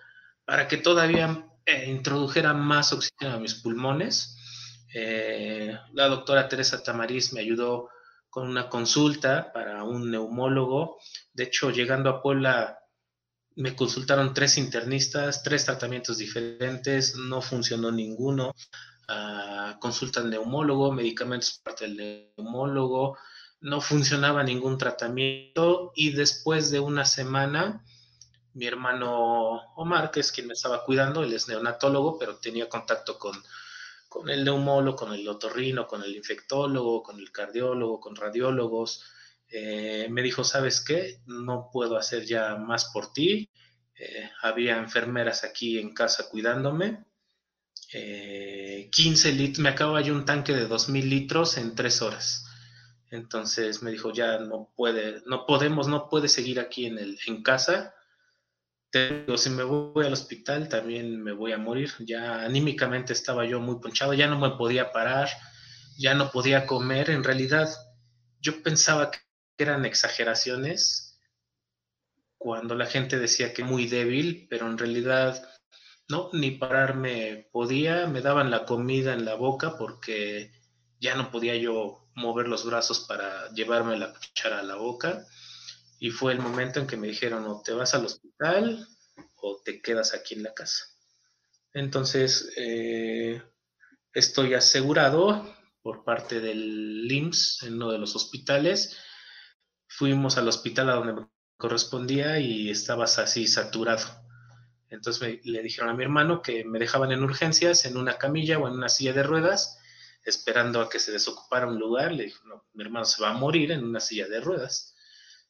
para 0.46 0.68
que 0.68 0.78
todavía 0.78 1.46
eh, 1.66 1.86
introdujera 1.90 2.54
más 2.54 2.94
oxígeno 2.94 3.36
a 3.36 3.40
mis 3.40 3.56
pulmones. 3.56 4.38
Eh, 4.94 5.78
la 5.94 6.08
doctora 6.08 6.48
Teresa 6.48 6.84
Tamariz 6.84 7.34
me 7.34 7.42
ayudó 7.42 7.90
con 8.30 8.48
una 8.48 8.70
consulta 8.70 9.52
para 9.54 9.84
un 9.84 10.10
neumólogo. 10.10 10.98
De 11.34 11.44
hecho, 11.44 11.70
llegando 11.70 12.10
a 12.10 12.22
Puebla, 12.22 12.80
me 13.56 13.76
consultaron 13.76 14.34
tres 14.34 14.58
internistas, 14.58 15.44
tres 15.44 15.66
tratamientos 15.66 16.18
diferentes, 16.18 17.16
no 17.16 17.42
funcionó 17.42 17.92
ninguno. 17.92 18.54
Consulta 19.80 20.20
al 20.20 20.30
neumólogo, 20.30 20.92
medicamentos 20.92 21.60
parte 21.64 21.88
del 21.88 22.34
neumólogo, 22.38 23.18
no 23.62 23.82
funcionaba 23.82 24.44
ningún 24.44 24.78
tratamiento 24.78 25.92
y 25.96 26.12
después 26.12 26.72
de 26.72 26.80
una 26.80 27.06
semana, 27.06 27.84
mi 28.54 28.66
hermano 28.66 29.74
Omar, 29.76 30.12
que 30.12 30.20
es 30.20 30.32
quien 30.32 30.48
me 30.48 30.54
estaba 30.54 30.84
cuidando, 30.84 31.24
él 31.24 31.34
es 31.34 31.48
neonatólogo, 31.48 32.18
pero 32.18 32.38
tenía 32.38 32.68
contacto 32.70 33.18
con, 33.18 33.36
con 34.10 34.30
el 34.30 34.44
neumólogo, 34.44 34.98
con 34.98 35.14
el 35.14 35.28
otorrino, 35.28 35.88
con 35.88 36.04
el 36.04 36.16
infectólogo, 36.16 37.02
con 37.02 37.20
el 37.20 37.32
cardiólogo, 37.32 38.00
con 38.00 38.16
radiólogos. 38.16 39.04
Eh, 39.48 40.08
me 40.10 40.22
dijo, 40.22 40.44
¿sabes 40.44 40.82
qué? 40.82 41.22
No 41.26 41.70
puedo 41.72 41.98
hacer 41.98 42.26
ya 42.26 42.56
más 42.56 42.92
por 42.92 43.14
ti. 43.14 43.50
Eh, 43.96 44.30
había 44.42 44.78
enfermeras 44.78 45.44
aquí 45.44 45.78
en 45.78 45.94
casa 45.94 46.30
cuidándome. 46.30 47.06
15 47.92 49.30
eh, 49.30 49.34
litros, 49.34 49.60
me 49.60 49.70
acababa 49.70 50.02
yo 50.02 50.14
un 50.14 50.26
tanque 50.26 50.54
de 50.54 50.68
2.000 50.68 51.04
litros 51.04 51.58
en 51.58 51.76
tres 51.76 52.02
horas. 52.02 52.46
Entonces 53.10 53.84
me 53.84 53.92
dijo, 53.92 54.14
ya 54.14 54.40
no 54.40 54.72
puede, 54.76 55.22
no 55.26 55.46
podemos, 55.46 55.88
no 55.90 56.08
puede 56.10 56.30
seguir 56.30 56.62
aquí 56.62 56.86
en, 56.86 56.98
el, 56.98 57.20
en 57.28 57.44
casa. 57.44 57.94
Te 58.90 59.26
si 59.38 59.50
me 59.50 59.64
voy 59.64 60.06
al 60.06 60.14
hospital 60.14 60.70
también 60.70 61.22
me 61.22 61.34
voy 61.34 61.52
a 61.52 61.58
morir. 61.58 61.92
Ya 62.00 62.42
anímicamente 62.44 63.12
estaba 63.12 63.46
yo 63.46 63.60
muy 63.60 63.80
ponchado, 63.82 64.14
ya 64.14 64.28
no 64.28 64.40
me 64.40 64.52
podía 64.52 64.92
parar, 64.94 65.30
ya 65.98 66.14
no 66.14 66.32
podía 66.32 66.66
comer. 66.66 67.10
En 67.10 67.26
realidad 67.26 67.70
yo 68.40 68.64
pensaba 68.64 69.12
que 69.12 69.20
eran 69.58 69.86
exageraciones 69.86 71.20
cuando 72.38 72.76
la 72.76 72.86
gente 72.86 73.20
decía 73.20 73.54
que 73.54 73.64
muy 73.64 73.88
débil, 73.88 74.48
pero 74.50 74.68
en 74.68 74.78
realidad 74.78 75.46
no, 76.12 76.30
ni 76.34 76.52
pararme 76.52 77.48
podía, 77.54 78.06
me 78.06 78.22
daban 78.22 78.52
la 78.52 78.66
comida 78.66 79.14
en 79.14 79.24
la 79.24 79.36
boca 79.36 79.78
porque 79.78 80.52
ya 81.00 81.16
no 81.16 81.32
podía 81.32 81.56
yo 81.56 82.10
mover 82.16 82.50
los 82.50 82.66
brazos 82.66 83.06
para 83.08 83.50
llevarme 83.54 83.98
la 83.98 84.14
cuchara 84.14 84.60
a 84.60 84.64
la 84.64 84.76
boca. 84.76 85.26
Y 86.00 86.10
fue 86.10 86.34
el 86.34 86.40
momento 86.40 86.80
en 86.82 86.88
que 86.88 86.98
me 86.98 87.08
dijeron, 87.08 87.46
o 87.46 87.62
te 87.64 87.72
vas 87.72 87.94
al 87.94 88.06
hospital 88.06 88.86
o 89.38 89.62
te 89.64 89.82
quedas 89.82 90.14
aquí 90.14 90.34
en 90.34 90.44
la 90.44 90.54
casa. 90.54 90.84
Entonces, 91.74 92.52
eh, 92.58 93.42
estoy 94.14 94.54
asegurado 94.54 95.56
por 95.82 96.04
parte 96.04 96.42
del 96.42 97.08
LIMS 97.08 97.64
en 97.64 97.76
uno 97.76 97.90
de 97.90 98.00
los 98.00 98.18
hospitales. 98.18 98.98
Fuimos 99.88 100.38
al 100.38 100.50
hospital 100.50 100.90
a 100.90 100.96
donde 100.96 101.14
me 101.14 101.28
correspondía 101.56 102.40
y 102.40 102.70
estabas 102.70 103.18
así 103.18 103.48
saturado. 103.48 104.21
Entonces 104.92 105.40
le 105.46 105.64
dijeron 105.64 105.90
a 105.90 105.94
mi 105.94 106.04
hermano 106.04 106.42
que 106.42 106.66
me 106.66 106.78
dejaban 106.78 107.12
en 107.12 107.24
urgencias, 107.24 107.86
en 107.86 107.98
una 107.98 108.18
camilla 108.18 108.60
o 108.60 108.68
en 108.68 108.74
una 108.74 108.90
silla 108.90 109.14
de 109.14 109.24
ruedas, 109.24 109.80
esperando 110.24 110.82
a 110.82 110.90
que 110.90 111.00
se 111.00 111.14
desocupara 111.14 111.66
un 111.66 111.80
lugar. 111.80 112.12
Le 112.12 112.26
dijo, 112.26 112.46
no, 112.46 112.66
mi 112.74 112.84
hermano 112.84 113.06
se 113.06 113.24
va 113.24 113.30
a 113.30 113.38
morir 113.38 113.72
en 113.72 113.86
una 113.86 114.02
silla 114.02 114.28
de 114.28 114.42
ruedas. 114.42 114.96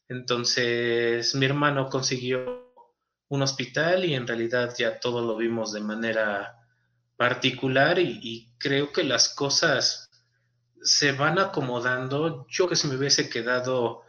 Entonces 0.08 1.34
mi 1.34 1.44
hermano 1.44 1.88
consiguió 1.88 2.72
un 3.28 3.42
hospital 3.42 4.04
y 4.04 4.14
en 4.14 4.26
realidad 4.26 4.74
ya 4.78 5.00
todo 5.00 5.22
lo 5.22 5.36
vimos 5.36 5.72
de 5.72 5.80
manera 5.80 6.58
particular 7.16 7.98
y, 7.98 8.48
creo 8.58 8.92
que 8.92 9.02
las 9.02 9.28
cosas 9.34 10.10
se 10.82 11.12
van 11.12 11.40
acomodando. 11.40 12.46
Yo 12.48 12.68
que 12.68 12.76
si 12.76 12.86
me 12.86 12.94
hubiese 12.94 13.28
quedado 13.28 14.02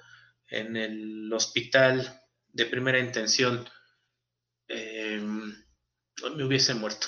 en 0.48 0.78
el 0.78 1.34
hospital 1.34 2.22
de 2.52 2.66
primera 2.68 3.00
intención, 3.00 3.68
me 6.32 6.44
hubiese 6.44 6.74
muerto. 6.74 7.08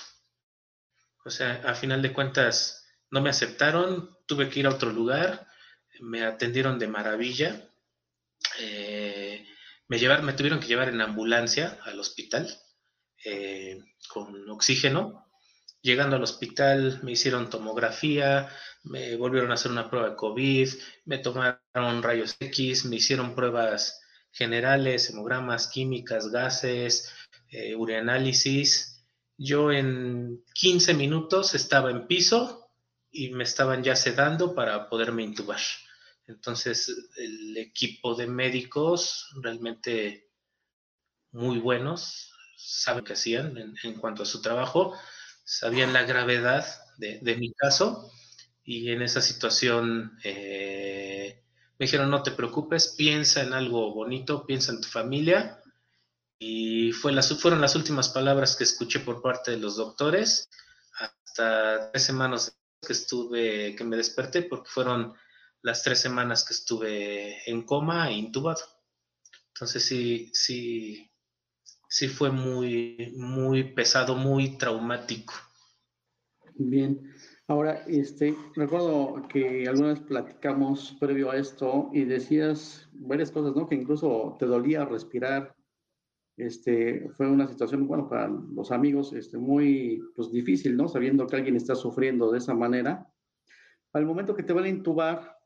O 1.24 1.30
sea, 1.30 1.62
a 1.66 1.74
final 1.74 2.02
de 2.02 2.14
cuentas, 2.14 2.86
no 3.10 3.22
me 3.22 3.30
aceptaron, 3.30 4.18
tuve 4.28 4.50
que 4.50 4.60
ir 4.60 4.68
a 4.68 4.72
otro 4.72 4.92
lugar, 4.92 5.48
me 6.00 6.24
atendieron 6.24 6.78
de 6.78 6.88
maravilla, 6.88 7.70
eh, 8.60 9.46
me, 9.88 9.98
me 10.22 10.34
tuvieron 10.34 10.60
que 10.60 10.68
llevar 10.68 10.90
en 10.90 11.02
ambulancia 11.02 11.80
al 11.84 12.00
hospital 12.00 12.48
eh, 13.24 13.84
con 14.08 14.50
oxígeno. 14.50 15.26
Llegando 15.82 16.16
al 16.16 16.24
hospital 16.24 17.00
me 17.04 17.12
hicieron 17.12 17.50
tomografía, 17.50 18.50
me 18.84 19.16
volvieron 19.18 19.52
a 19.52 19.56
hacer 19.56 19.72
una 19.72 19.90
prueba 19.90 20.10
de 20.10 20.16
COVID, 20.16 20.70
me 21.06 21.20
tomaron 21.20 22.04
rayos 22.04 22.36
X, 22.40 22.86
me 22.86 22.96
hicieron 22.98 23.36
pruebas 23.36 24.02
generales, 24.32 25.10
hemogramas, 25.10 25.68
químicas, 25.68 26.32
gases, 26.32 27.14
eh, 27.50 27.76
ureanálisis. 27.76 28.95
Yo 29.38 29.72
en 29.72 30.44
15 30.54 30.94
minutos 30.94 31.56
estaba 31.56 31.92
en 31.92 32.08
piso, 32.08 32.66
y 33.16 33.30
me 33.30 33.46
estaban 33.46 33.82
ya 33.82 33.96
sedando 33.96 34.54
para 34.54 34.90
poderme 34.90 35.24
intubar. 35.24 35.62
Entonces, 36.28 36.94
el 37.16 37.56
equipo 37.56 38.14
de 38.14 38.28
médicos 38.28 39.30
realmente 39.42 40.30
muy 41.32 41.60
buenos, 41.60 42.34
saben 42.58 43.06
qué 43.06 43.14
hacían 43.14 43.58
en, 43.84 43.96
cuanto 43.96 44.24
a 44.24 44.26
su 44.26 44.42
trabajo, 44.42 44.94
sabían 45.46 45.94
la 45.94 46.04
gravedad 46.04 46.66
de, 46.98 47.36
mi 47.38 47.54
caso 47.54 48.12
y 48.64 48.92
en 48.92 49.02
esa 49.02 49.22
situación 49.22 50.18
eh, 50.24 51.42
me 51.78 51.86
dijeron, 51.86 52.10
no 52.10 52.22
te 52.24 52.32
preocupes, 52.32 52.96
piensa 52.98 53.44
en 53.44 53.54
algo 53.54 53.94
bonito, 53.94 54.46
piensa 54.46 54.74
en 54.74 54.82
tu 54.82 54.88
familia. 54.90 55.62
Y 56.40 56.92
fueron 56.92 57.62
las 57.62 57.76
últimas 57.76 58.10
palabras 58.10 58.56
que 58.56 58.64
escuché 58.64 59.00
por 59.00 59.22
parte 59.22 59.52
de 59.52 59.58
los 59.58 59.78
doctores 59.78 60.50
hasta 61.00 61.92
tres 61.92 62.04
semanas 62.04 62.58
que 62.86 62.94
estuve, 62.94 63.76
que 63.76 63.84
me 63.84 63.98
desperté, 63.98 64.44
porque 64.44 64.70
fueron 64.70 65.14
las 65.62 65.84
tres 65.84 66.00
semanas 66.00 66.46
que 66.46 66.54
estuve 66.54 67.50
en 67.50 67.64
coma 67.64 68.10
e 68.10 68.14
intubado. 68.14 68.62
Entonces 69.54 69.84
sí, 69.84 70.30
sí, 70.34 71.10
sí 71.90 72.08
fue 72.08 72.30
muy, 72.30 73.14
muy 73.18 73.74
pesado, 73.74 74.16
muy 74.16 74.58
traumático. 74.58 75.34
Bien. 76.56 77.14
Ahora, 77.48 77.84
este, 77.88 78.36
recuerdo 78.56 79.28
que 79.28 79.68
alguna 79.68 79.90
vez 79.90 80.00
platicamos 80.00 80.96
previo 81.00 81.30
a 81.30 81.38
esto 81.38 81.90
y 81.94 82.04
decías 82.04 82.90
varias 82.94 83.32
cosas, 83.32 83.56
¿no? 83.56 83.68
Que 83.68 83.76
incluso 83.76 84.36
te 84.40 84.46
dolía 84.46 84.84
respirar. 84.86 85.56
Este, 86.38 87.10
fue 87.16 87.30
una 87.30 87.48
situación, 87.48 87.88
bueno, 87.88 88.10
para 88.10 88.28
los 88.28 88.72
amigos, 88.72 89.14
este, 89.14 89.38
muy, 89.38 90.04
pues, 90.16 90.32
difícil, 90.32 90.76
¿no? 90.76 90.88
Sabiendo 90.88 91.28
que 91.28 91.38
alguien 91.38 91.56
está 91.56 91.76
sufriendo 91.76 92.32
de 92.32 92.40
esa 92.40 92.54
manera. 92.54 93.10
Al 93.94 94.06
momento 94.06 94.36
que 94.36 94.44
te 94.44 94.52
van 94.52 94.66
a 94.66 94.70
intubar, 94.70 95.38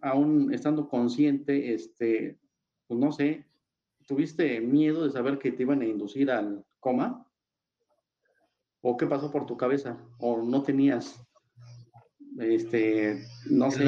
aún 0.00 0.52
estando 0.54 0.88
consciente, 0.88 1.74
este, 1.74 2.38
pues, 2.86 2.98
no 2.98 3.12
sé, 3.12 3.46
¿tuviste 4.06 4.60
miedo 4.60 5.04
de 5.04 5.10
saber 5.10 5.38
que 5.38 5.52
te 5.52 5.64
iban 5.64 5.82
a 5.82 5.86
inducir 5.86 6.30
al 6.30 6.64
coma? 6.80 7.26
¿O 8.80 8.96
qué 8.96 9.06
pasó 9.06 9.30
por 9.30 9.46
tu 9.46 9.56
cabeza? 9.56 9.98
¿O 10.18 10.42
no 10.42 10.62
tenías, 10.62 11.22
este, 12.38 13.22
no 13.50 13.70
sé, 13.70 13.84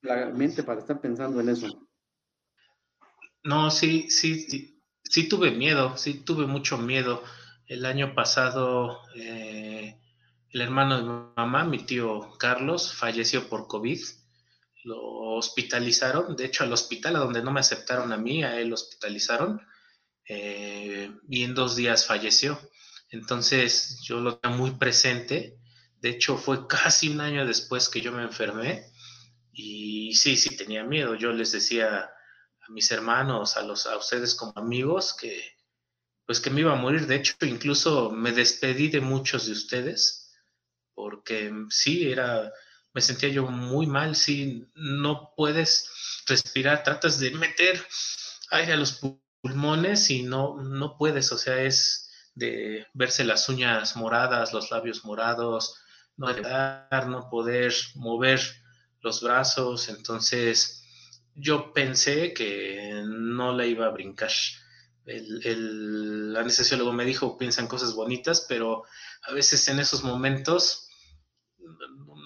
la 0.00 0.30
mente 0.30 0.62
para 0.62 0.80
estar 0.80 1.00
pensando 1.00 1.40
en 1.40 1.50
eso? 1.50 1.86
No, 3.44 3.70
sí, 3.70 4.10
sí, 4.10 4.40
sí, 4.40 4.75
tuve 5.28 5.50
miedo, 5.50 5.96
sí 5.96 6.14
tuve 6.14 6.46
mucho 6.46 6.78
miedo. 6.78 7.22
El 7.66 7.84
año 7.84 8.14
pasado, 8.14 9.00
eh, 9.14 9.98
el 10.50 10.60
hermano 10.60 10.96
de 10.96 11.02
mi 11.02 11.32
mamá, 11.36 11.64
mi 11.64 11.78
tío 11.78 12.36
Carlos, 12.38 12.94
falleció 12.94 13.48
por 13.48 13.66
COVID 13.66 14.00
lo 14.86 15.02
hospitalizaron, 15.36 16.36
de 16.36 16.44
hecho 16.46 16.62
al 16.62 16.72
hospital 16.72 17.16
a 17.16 17.18
donde 17.18 17.42
no 17.42 17.50
me 17.50 17.58
aceptaron 17.58 18.12
a 18.12 18.16
mí, 18.16 18.44
a 18.44 18.60
él 18.60 18.68
lo 18.68 18.74
hospitalizaron 18.76 19.60
eh, 20.28 21.10
y 21.28 21.42
en 21.42 21.54
dos 21.54 21.74
días 21.74 22.06
falleció. 22.06 22.58
Entonces 23.10 24.00
yo 24.04 24.20
lo 24.20 24.38
tengo 24.38 24.56
muy 24.56 24.70
presente, 24.72 25.58
de 26.00 26.10
hecho 26.10 26.38
fue 26.38 26.66
casi 26.68 27.08
un 27.08 27.20
año 27.20 27.44
después 27.44 27.88
que 27.88 28.00
yo 28.00 28.12
me 28.12 28.22
enfermé 28.22 28.84
y 29.52 30.14
sí, 30.14 30.36
sí 30.36 30.56
tenía 30.56 30.84
miedo, 30.84 31.16
yo 31.16 31.32
les 31.32 31.50
decía 31.50 32.08
a 32.68 32.72
mis 32.72 32.90
hermanos, 32.90 33.56
a, 33.56 33.62
los, 33.62 33.86
a 33.86 33.96
ustedes 33.96 34.34
como 34.34 34.52
amigos 34.56 35.14
que 35.14 35.56
pues 36.24 36.40
que 36.40 36.50
me 36.50 36.62
iba 36.62 36.72
a 36.72 36.76
morir, 36.76 37.06
de 37.06 37.16
hecho 37.16 37.34
incluso 37.42 38.10
me 38.10 38.32
despedí 38.32 38.88
de 38.88 39.00
muchos 39.00 39.46
de 39.46 39.52
ustedes 39.52 40.32
porque 40.94 41.52
sí, 41.70 42.10
era 42.10 42.52
me 42.96 43.02
sentía 43.02 43.28
yo 43.28 43.46
muy 43.46 43.86
mal, 43.86 44.16
si 44.16 44.66
no 44.74 45.34
puedes 45.36 45.86
respirar, 46.26 46.82
tratas 46.82 47.20
de 47.20 47.30
meter 47.32 47.86
aire 48.50 48.72
a 48.72 48.76
los 48.76 49.02
pulmones 49.42 50.08
y 50.08 50.22
no, 50.22 50.56
no 50.62 50.96
puedes, 50.96 51.30
o 51.30 51.36
sea, 51.36 51.60
es 51.62 52.10
de 52.34 52.86
verse 52.94 53.24
las 53.24 53.50
uñas 53.50 53.96
moradas, 53.96 54.54
los 54.54 54.70
labios 54.70 55.04
morados, 55.04 55.74
no 56.16 56.28
poder, 56.28 57.06
no 57.06 57.28
poder 57.28 57.74
mover 57.96 58.40
los 59.02 59.20
brazos, 59.22 59.90
entonces 59.90 60.85
yo 61.36 61.72
pensé 61.72 62.32
que 62.32 63.02
no 63.06 63.52
la 63.52 63.66
iba 63.66 63.86
a 63.86 63.90
brincar. 63.90 64.30
El, 65.04 65.46
el 65.46 66.36
anestesiólogo 66.36 66.92
me 66.92 67.04
dijo, 67.04 67.38
piensan 67.38 67.68
cosas 67.68 67.94
bonitas, 67.94 68.44
pero 68.48 68.84
a 69.22 69.32
veces 69.32 69.68
en 69.68 69.78
esos 69.78 70.02
momentos 70.02 70.86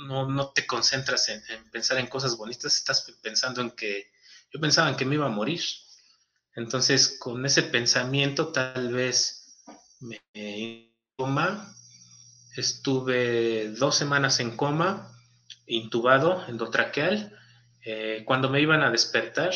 no, 0.06 0.28
no 0.28 0.48
te 0.50 0.66
concentras 0.66 1.28
en, 1.28 1.42
pensar 1.70 1.98
en 1.98 2.06
cosas 2.06 2.36
bonitas, 2.36 2.76
estás 2.76 3.06
pensando 3.22 3.60
en 3.60 3.70
que 3.70 4.10
yo 4.52 4.60
pensaba 4.60 4.88
en 4.88 4.96
que 4.96 5.04
me 5.04 5.14
iba 5.14 5.26
a 5.26 5.30
morir. 5.30 5.60
Entonces, 6.54 7.16
con 7.18 7.44
ese 7.46 7.62
pensamiento, 7.62 8.48
tal 8.48 8.92
vez 8.92 9.56
me 10.00 10.20
en 10.34 10.92
coma, 11.16 11.74
estuve 12.56 13.70
dos 13.70 13.94
semanas 13.96 14.40
en 14.40 14.56
coma, 14.56 15.16
intubado, 15.66 16.44
endotraqueal. 16.48 17.38
Eh, 17.82 18.22
cuando 18.26 18.50
me 18.50 18.60
iban 18.60 18.82
a 18.82 18.90
despertar, 18.90 19.52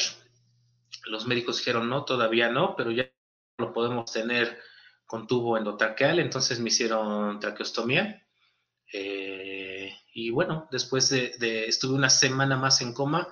los 1.06 1.26
médicos 1.26 1.58
dijeron 1.58 1.88
no, 1.88 2.04
todavía 2.04 2.48
no, 2.48 2.74
pero 2.76 2.90
ya 2.90 3.10
lo 3.58 3.72
podemos 3.72 4.10
tener 4.12 4.58
con 5.06 5.26
tubo 5.26 5.58
endotraqueal, 5.58 6.18
entonces 6.18 6.60
me 6.60 6.68
hicieron 6.68 7.38
traqueostomía. 7.40 8.26
Eh, 8.92 9.94
y 10.12 10.30
bueno, 10.30 10.68
después 10.70 11.08
de, 11.10 11.66
estuve 11.66 11.94
una 11.94 12.10
semana 12.10 12.56
más 12.56 12.80
en 12.80 12.94
coma, 12.94 13.28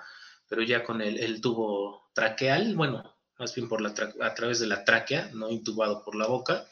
pero 0.48 0.62
ya 0.62 0.84
con 0.84 1.00
el, 1.00 1.40
tubo 1.40 2.10
traqueal, 2.14 2.74
bueno, 2.76 3.16
más 3.38 3.54
bien 3.54 3.68
por 3.68 3.80
la 3.80 3.94
a 4.20 4.34
través 4.34 4.60
de 4.60 4.66
la 4.66 4.84
tráquea, 4.84 5.30
no 5.32 5.50
intubado 5.50 6.04
por 6.04 6.14
la 6.14 6.26
boca, 6.26 6.66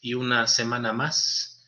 y 0.00 0.14
una 0.14 0.46
semana 0.46 0.92
más. 0.92 1.66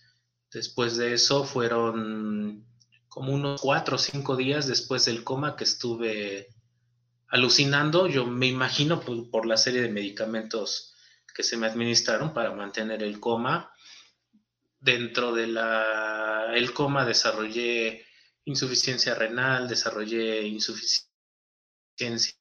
Después 0.51 0.97
de 0.97 1.15
eso 1.15 1.45
fueron 1.45 2.67
como 3.13 3.35
unos 3.35 3.61
cuatro 3.61 3.97
o 3.97 3.99
cinco 3.99 4.37
días 4.37 4.67
después 4.67 5.05
del 5.05 5.23
coma 5.23 5.55
que 5.55 5.65
estuve 5.65 6.49
alucinando. 7.29 8.07
Yo 8.07 8.25
me 8.25 8.47
imagino 8.47 9.01
por, 9.01 9.45
la 9.45 9.59
serie 9.59 9.83
de 9.83 9.91
medicamentos 9.91 10.95
que 11.35 11.43
se 11.43 11.59
me 11.59 11.67
administraron 11.67 12.33
para 12.33 12.53
mantener 12.53 13.03
el 13.03 13.21
coma. 13.21 13.71
Dentro 14.81 15.35
de 15.35 15.47
la 15.47 16.55
el 16.55 16.73
coma 16.73 17.05
desarrollé 17.05 18.07
insuficiencia 18.47 19.15
renal, 19.15 19.69
desarrollé 19.69 20.47
insuficiencia 20.47 21.11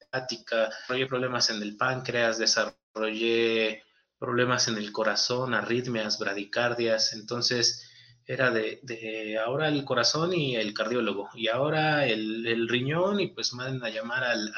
hepática, 0.00 0.70
desarrollé 0.70 1.06
problemas 1.06 1.50
en 1.50 1.60
el 1.60 1.76
páncreas, 1.76 2.38
desarrollé 2.38 3.84
problemas 4.18 4.68
en 4.68 4.78
el 4.78 4.90
corazón, 4.90 5.52
arritmias, 5.52 6.18
bradicardias, 6.18 7.12
entonces 7.12 7.91
era 8.26 8.50
de, 8.50 9.38
ahora 9.44 9.68
el 9.68 9.84
corazón 9.84 10.32
y 10.34 10.56
el 10.56 10.74
cardiólogo, 10.74 11.30
y 11.34 11.48
ahora 11.48 12.06
el, 12.06 12.68
riñón, 12.68 13.20
y 13.20 13.28
pues 13.28 13.52
manden 13.54 13.84
a 13.84 13.90
llamar 13.90 14.24
al, 14.24 14.52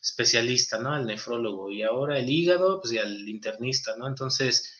especialista, 0.00 0.78
¿no? 0.78 0.92
Al 0.92 1.06
nefrólogo, 1.06 1.70
y 1.70 1.82
ahora 1.82 2.18
el 2.18 2.28
hígado, 2.28 2.80
pues 2.80 2.92
y 2.92 2.98
al 2.98 3.28
internista, 3.28 3.96
¿no? 3.96 4.08
Entonces, 4.08 4.76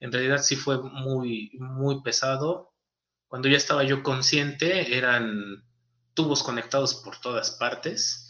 en 0.00 0.12
realidad 0.12 0.42
sí 0.42 0.56
fue 0.56 0.82
muy, 0.82 1.50
muy 1.58 2.02
pesado, 2.02 2.74
cuando 3.28 3.48
ya 3.48 3.56
estaba 3.56 3.84
yo 3.84 4.02
consciente, 4.02 4.96
eran 4.96 5.64
tubos 6.14 6.42
conectados 6.42 6.94
por 6.94 7.20
todas 7.20 7.50
partes, 7.52 8.26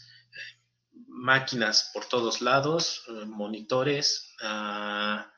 máquinas 1.08 1.90
por 1.92 2.06
todos 2.06 2.40
lados, 2.40 3.04
monitores. 3.26 4.34
Ah, 4.42 5.32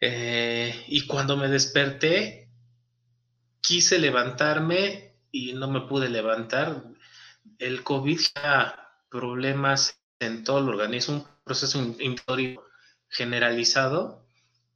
eh, 0.00 0.84
y 0.88 1.06
cuando 1.06 1.36
me 1.36 1.48
desperté, 1.48 2.41
quise 3.62 3.98
levantarme 3.98 5.14
y 5.30 5.54
no 5.54 5.70
me 5.70 5.82
pude 5.82 6.10
levantar. 6.10 6.82
El 7.58 7.82
COVID 7.82 8.20
ya 8.34 8.90
problemas 9.10 9.98
en 10.20 10.44
todo 10.44 10.58
el 10.58 10.68
organismo, 10.68 11.16
un 11.16 11.26
proceso 11.44 11.78
inflamatorio 11.78 12.62
generalizado 13.08 14.26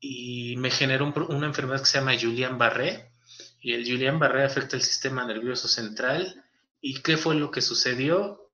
y 0.00 0.56
me 0.58 0.70
generó 0.70 1.12
una 1.28 1.46
enfermedad 1.46 1.80
que 1.80 1.86
se 1.86 1.98
llama 1.98 2.18
Julian 2.18 2.58
Barré, 2.58 3.10
y 3.60 3.72
el 3.72 3.84
Julián 3.84 4.18
Barré 4.18 4.44
afecta 4.44 4.76
el 4.76 4.82
sistema 4.82 5.26
nervioso 5.26 5.66
central. 5.66 6.44
¿Y 6.80 7.02
qué 7.02 7.16
fue 7.16 7.34
lo 7.34 7.50
que 7.50 7.62
sucedió? 7.62 8.52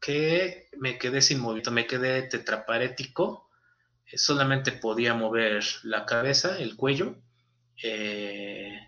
Que 0.00 0.68
me 0.76 0.98
quedé 0.98 1.22
sin 1.22 1.40
movimiento, 1.40 1.70
me 1.70 1.86
quedé 1.86 2.22
tetraparético, 2.22 3.48
eh, 4.04 4.18
solamente 4.18 4.72
podía 4.72 5.14
mover 5.14 5.64
la 5.84 6.04
cabeza, 6.04 6.58
el 6.58 6.76
cuello. 6.76 7.16
Eh, 7.82 8.78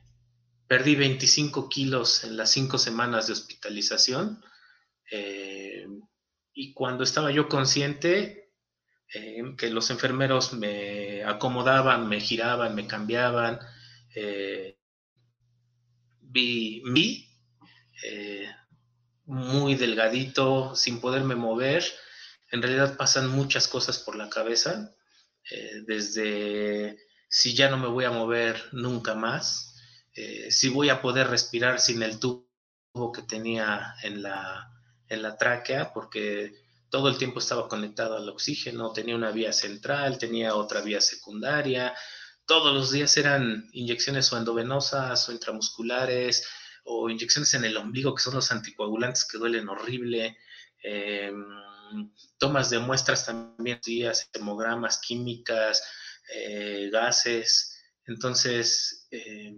perdí 0.67 0.97
25 0.97 1.69
kilos 1.69 2.25
en 2.25 2.37
las 2.37 2.51
cinco 2.51 2.79
semanas 2.79 3.27
de 3.27 3.35
hospitalización. 3.35 4.43
Eh, 5.11 5.87
y 6.53 6.73
cuando 6.73 7.05
estaba 7.05 7.31
yo 7.31 7.49
consciente, 7.49 8.41
que 9.57 9.71
los 9.71 9.91
enfermeros 9.91 10.55
me 10.55 11.23
acomodaban, 11.23 12.09
me 12.09 12.21
giraban, 12.21 12.75
me 12.75 12.89
cambiaban, 12.89 13.61
vi, 16.35 17.29
eh, 18.03 18.51
muy 19.27 19.77
delgadito, 19.77 20.75
sin 20.75 21.01
poderme 21.01 21.37
mover. 21.37 21.85
En 22.51 22.61
realidad 22.61 22.97
pasan 22.97 23.31
muchas 23.31 23.69
cosas 23.69 23.99
por 23.99 24.17
la 24.17 24.29
cabeza, 24.29 24.95
eh, 25.51 25.83
desde 25.87 26.99
si 27.29 27.55
ya 27.55 27.71
no 27.71 27.79
me 27.79 27.89
voy 27.89 28.05
a 28.05 28.11
mover 28.11 28.63
nunca 28.73 29.15
más, 29.15 29.74
eh, 30.15 30.51
si 30.51 30.69
voy 30.69 30.89
a 30.89 31.03
poder 31.03 31.29
respirar 31.29 31.81
sin 31.81 32.03
el 32.03 32.19
tubo 32.19 32.47
que 33.13 33.23
tenía 33.23 33.95
en 34.03 34.23
la, 34.23 34.71
en 35.09 35.23
la 35.23 35.37
tráquea, 35.37 35.93
porque 35.93 36.53
todo 36.91 37.09
el 37.09 37.19
tiempo 37.19 37.41
estaba 37.41 37.69
conectado 37.69 38.17
al 38.17 38.29
oxígeno, 38.29 38.93
tenía 38.93 39.17
una 39.17 39.33
vía 39.33 39.53
central, 39.53 40.19
tenía 40.19 40.55
otra 40.55 40.81
vía 40.81 41.01
secundaria, 41.01 41.95
todos 42.47 42.75
los 42.75 42.93
días 42.93 43.17
eran 43.17 43.69
inyecciones 43.73 44.33
o 44.33 44.39
endovenosas 44.39 45.29
o 45.29 45.33
intramusculares 45.33 46.47
o 46.85 47.09
inyecciones 47.09 47.55
en 47.55 47.65
el 47.65 47.77
ombligo, 47.77 48.15
que 48.15 48.23
son 48.23 48.35
los 48.35 48.53
anticoagulantes 48.53 49.25
que 49.25 49.39
duelen 49.39 49.69
horrible. 49.69 50.37
Em, 50.83 51.45
tomas 52.39 52.69
de 52.69 52.79
muestras 52.79 53.25
también 53.25 53.81
días, 53.85 54.29
hemogramas, 54.35 55.01
químicas, 55.01 55.83
eh, 56.35 56.91
gases. 56.93 57.81
Entonces, 58.07 59.09
eh, 59.11 59.55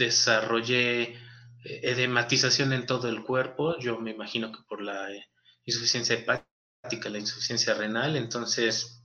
desarrollé 0.00 1.16
edematización 1.62 2.72
en 2.72 2.86
todo 2.86 3.08
el 3.08 3.22
cuerpo. 3.22 3.78
Yo 3.78 4.00
me 4.00 4.10
imagino 4.10 4.50
que 4.50 4.62
por 4.66 4.82
la 4.82 5.08
insuficiencia 5.64 6.16
hepática, 6.16 7.10
la 7.10 7.18
insuficiencia 7.18 7.74
renal. 7.74 8.16
Entonces, 8.16 9.04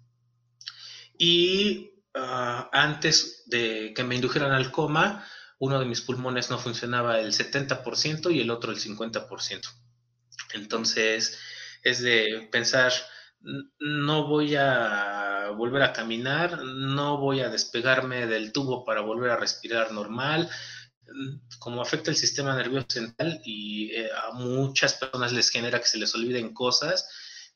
y 1.18 1.92
ah, 2.14 2.70
antes 2.72 3.44
de 3.48 3.94
que 3.96 4.04
me 4.04 4.16
indujeran 4.16 4.52
al 4.52 4.72
coma, 4.72 5.28
uno 5.60 5.80
de 5.80 5.86
mis 5.86 6.02
pulmones 6.02 6.50
no 6.50 6.58
funcionaba 6.58 7.20
el 7.20 7.32
70% 7.34 8.34
y 8.34 8.42
el 8.42 8.50
otro 8.50 8.72
el 8.72 8.80
50%. 8.80 9.62
Entonces, 10.54 11.40
es 11.84 12.02
de 12.02 12.48
pensar, 12.52 12.94
no 13.80 14.28
voy 14.28 14.56
a 14.56 15.52
volver 15.56 15.84
a 15.84 15.94
caminar, 15.94 16.64
no 16.64 17.18
voy 17.18 17.42
a 17.42 17.50
despegarme 17.50 18.26
del 18.28 18.52
tubo 18.52 18.84
para 18.84 19.02
volver 19.02 19.32
a 19.32 19.38
respirar 19.38 19.92
normal. 19.92 20.50
Como 21.60 21.82
afecta 21.82 22.12
el 22.12 22.18
sistema 22.18 22.56
nervioso 22.56 22.88
central 22.90 23.42
y 23.44 23.92
eh, 23.94 24.10
a 24.12 24.32
muchas 24.34 24.96
personas 24.96 25.32
les 25.32 25.50
genera 25.50 25.80
que 25.80 25.88
se 25.88 25.98
les 25.98 26.14
olviden 26.16 26.54
cosas, 26.54 27.08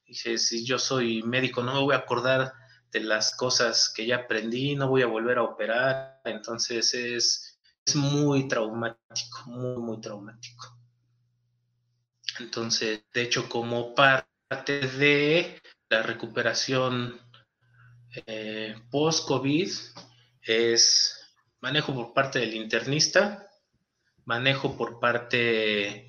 dije, 0.05 0.37
si 0.37 0.65
yo 0.65 0.79
soy 0.79 1.23
médico, 1.23 1.63
no 1.63 1.73
me 1.73 1.79
voy 1.79 1.95
a 1.95 1.99
acordar 1.99 2.53
de 2.91 3.01
las 3.01 3.35
cosas 3.35 3.89
que 3.89 4.05
ya 4.05 4.17
aprendí, 4.17 4.75
no 4.75 4.87
voy 4.87 5.01
a 5.01 5.07
volver 5.07 5.37
a 5.37 5.43
operar. 5.43 6.21
Entonces 6.25 6.93
es, 6.93 7.59
es 7.85 7.95
muy 7.95 8.47
traumático, 8.47 9.43
muy, 9.45 9.81
muy 9.81 10.01
traumático. 10.01 10.77
Entonces, 12.39 13.03
de 13.13 13.21
hecho, 13.21 13.49
como 13.49 13.93
parte 13.93 14.87
de 14.87 15.61
la 15.89 16.03
recuperación 16.03 17.19
eh, 18.25 18.75
post-COVID 18.89 19.69
es 20.41 21.18
manejo 21.61 21.93
por 21.93 22.13
parte 22.13 22.39
del 22.39 22.55
internista, 22.55 23.49
manejo 24.25 24.77
por 24.77 24.99
parte 24.99 26.07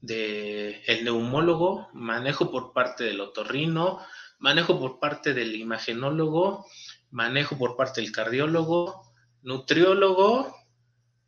del 0.00 1.04
neumólogo, 1.04 1.88
manejo 1.92 2.50
por 2.50 2.72
parte 2.72 3.04
del 3.04 3.20
otorrino, 3.20 4.00
manejo 4.38 4.78
por 4.78 4.98
parte 4.98 5.34
del 5.34 5.54
imagenólogo, 5.56 6.66
manejo 7.10 7.58
por 7.58 7.76
parte 7.76 8.00
del 8.00 8.12
cardiólogo, 8.12 9.12
nutriólogo 9.42 10.56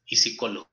y 0.07 0.17
psicólogo 0.17 0.73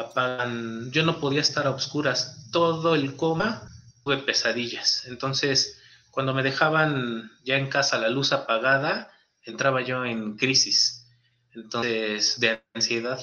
apagan, 0.00 0.90
yo 0.90 1.04
no 1.04 1.20
podía 1.20 1.40
estar 1.40 1.66
a 1.66 1.70
oscuras, 1.70 2.48
todo 2.50 2.94
el 2.94 3.16
coma 3.16 3.70
tuve 4.02 4.18
pesadillas. 4.18 5.04
Entonces, 5.06 5.80
cuando 6.10 6.34
me 6.34 6.42
dejaban 6.42 7.30
ya 7.44 7.56
en 7.56 7.68
casa 7.68 7.98
la 7.98 8.08
luz 8.08 8.32
apagada, 8.32 9.10
entraba 9.42 9.82
yo 9.82 10.04
en 10.04 10.36
crisis, 10.36 10.99
entonces, 11.54 12.38
de 12.40 12.62
ansiedad. 12.74 13.20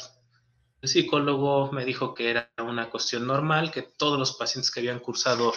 El 0.81 0.89
psicólogo 0.89 1.71
me 1.71 1.85
dijo 1.85 2.13
que 2.13 2.29
era 2.29 2.51
una 2.59 2.89
cuestión 2.89 3.25
normal, 3.25 3.71
que 3.71 3.81
todos 3.81 4.19
los 4.19 4.33
pacientes 4.37 4.71
que 4.71 4.81
habían 4.81 4.99
cursado 4.99 5.53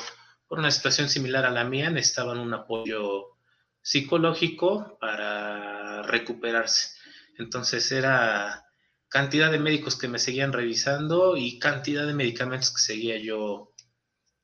por 0.48 0.58
una 0.58 0.70
situación 0.70 1.08
similar 1.08 1.44
a 1.44 1.50
la 1.50 1.64
mía 1.64 1.90
necesitaban 1.90 2.38
un 2.38 2.54
apoyo 2.54 3.36
psicológico 3.82 4.98
para 5.00 6.02
recuperarse. 6.02 6.98
Entonces 7.38 7.90
era 7.92 8.66
cantidad 9.08 9.50
de 9.50 9.58
médicos 9.58 9.96
que 9.96 10.08
me 10.08 10.18
seguían 10.18 10.52
revisando 10.52 11.36
y 11.36 11.58
cantidad 11.58 12.06
de 12.06 12.14
medicamentos 12.14 12.72
que 12.72 12.80
seguía 12.80 13.18
yo, 13.18 13.72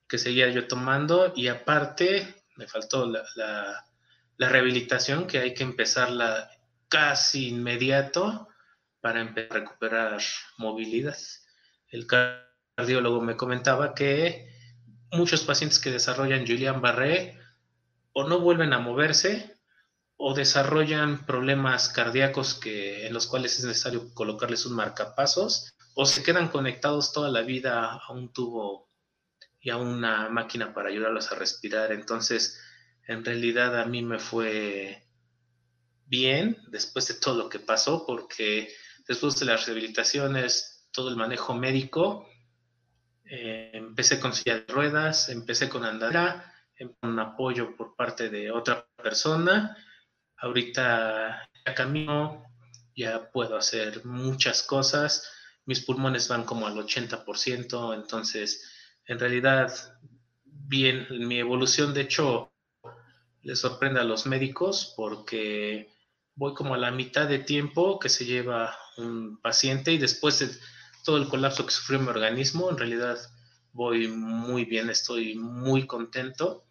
que 0.08 0.18
seguía 0.18 0.50
yo 0.50 0.66
tomando. 0.66 1.32
Y 1.34 1.48
aparte, 1.48 2.44
me 2.56 2.66
faltó 2.66 3.06
la, 3.06 3.84
rehabilitación, 4.38 5.26
que 5.26 5.38
hay 5.38 5.54
que 5.54 5.62
empezarla 5.62 6.50
casi 6.88 7.48
inmediato 7.48 8.48
para 9.00 9.20
empezar 9.20 9.56
a 9.56 9.60
recuperar 9.60 10.20
movilidad. 10.58 11.16
El 11.88 12.06
cardiólogo 12.06 13.20
me 13.20 13.36
comentaba 13.36 13.94
que 13.94 14.50
muchos 15.12 15.44
pacientes 15.44 15.78
que 15.78 15.90
desarrollan 15.90 16.46
Julian 16.46 16.80
Barré 16.80 17.38
o 18.12 18.24
no 18.28 18.40
vuelven 18.40 18.72
a 18.72 18.78
moverse 18.78 19.56
o 20.16 20.34
desarrollan 20.34 21.26
problemas 21.26 21.88
cardíacos 21.90 22.54
que, 22.54 23.06
en 23.06 23.12
los 23.12 23.26
cuales 23.26 23.58
es 23.58 23.64
necesario 23.64 24.12
colocarles 24.14 24.64
un 24.66 24.74
marcapasos, 24.74 25.74
o 25.94 26.06
se 26.06 26.22
quedan 26.22 26.48
conectados 26.48 27.12
toda 27.12 27.30
la 27.30 27.42
vida 27.42 27.92
a 27.92 28.12
un 28.12 28.32
tubo 28.32 28.90
y 29.60 29.70
a 29.70 29.76
una 29.76 30.28
máquina 30.28 30.72
para 30.72 30.88
ayudarlos 30.88 31.32
a 31.32 31.34
respirar. 31.34 31.92
Entonces, 31.92 32.60
en 33.06 33.24
realidad 33.24 33.78
a 33.78 33.84
mí 33.84 34.02
me 34.02 34.18
fue 34.18 35.05
bien 36.06 36.56
después 36.68 37.08
de 37.08 37.14
todo 37.14 37.44
lo 37.44 37.48
que 37.48 37.58
pasó, 37.58 38.04
porque 38.06 38.72
después 39.06 39.38
de 39.38 39.46
las 39.46 39.66
rehabilitaciones, 39.66 40.88
todo 40.92 41.08
el 41.08 41.16
manejo 41.16 41.54
médico, 41.54 42.28
eh, 43.24 43.70
empecé 43.74 44.20
con 44.20 44.32
silla 44.32 44.60
de 44.60 44.72
ruedas, 44.72 45.28
empecé 45.28 45.68
con 45.68 45.84
andadera, 45.84 46.54
con 47.00 47.18
apoyo 47.18 47.74
por 47.76 47.96
parte 47.96 48.30
de 48.30 48.50
otra 48.50 48.86
persona. 48.96 49.76
Ahorita 50.36 51.48
ya 51.64 51.74
camino, 51.74 52.44
ya 52.94 53.30
puedo 53.30 53.56
hacer 53.56 54.04
muchas 54.04 54.62
cosas, 54.62 55.30
mis 55.64 55.84
pulmones 55.84 56.28
van 56.28 56.44
como 56.44 56.66
al 56.66 56.74
80%, 56.74 57.94
entonces 57.94 58.72
en 59.04 59.18
realidad 59.18 59.72
bien, 60.44 61.06
mi 61.10 61.38
evolución 61.38 61.92
de 61.92 62.02
hecho 62.02 62.52
le 63.42 63.54
sorprende 63.54 64.00
a 64.00 64.04
los 64.04 64.26
médicos 64.26 64.94
porque 64.96 65.95
voy 66.36 66.54
como 66.54 66.74
a 66.74 66.78
la 66.78 66.90
mitad 66.90 67.26
de 67.28 67.40
tiempo 67.40 67.98
que 67.98 68.08
se 68.08 68.24
lleva 68.24 68.78
un 68.98 69.40
paciente 69.40 69.92
y 69.92 69.98
después 69.98 70.38
de 70.38 70.50
todo 71.04 71.16
el 71.16 71.28
colapso 71.28 71.64
que 71.64 71.72
sufrió 71.72 71.98
mi 71.98 72.08
organismo, 72.08 72.70
en 72.70 72.76
realidad 72.76 73.18
voy 73.72 74.08
muy 74.08 74.64
bien, 74.64 74.90
estoy 74.90 75.34
muy 75.36 75.86
contento 75.86 76.64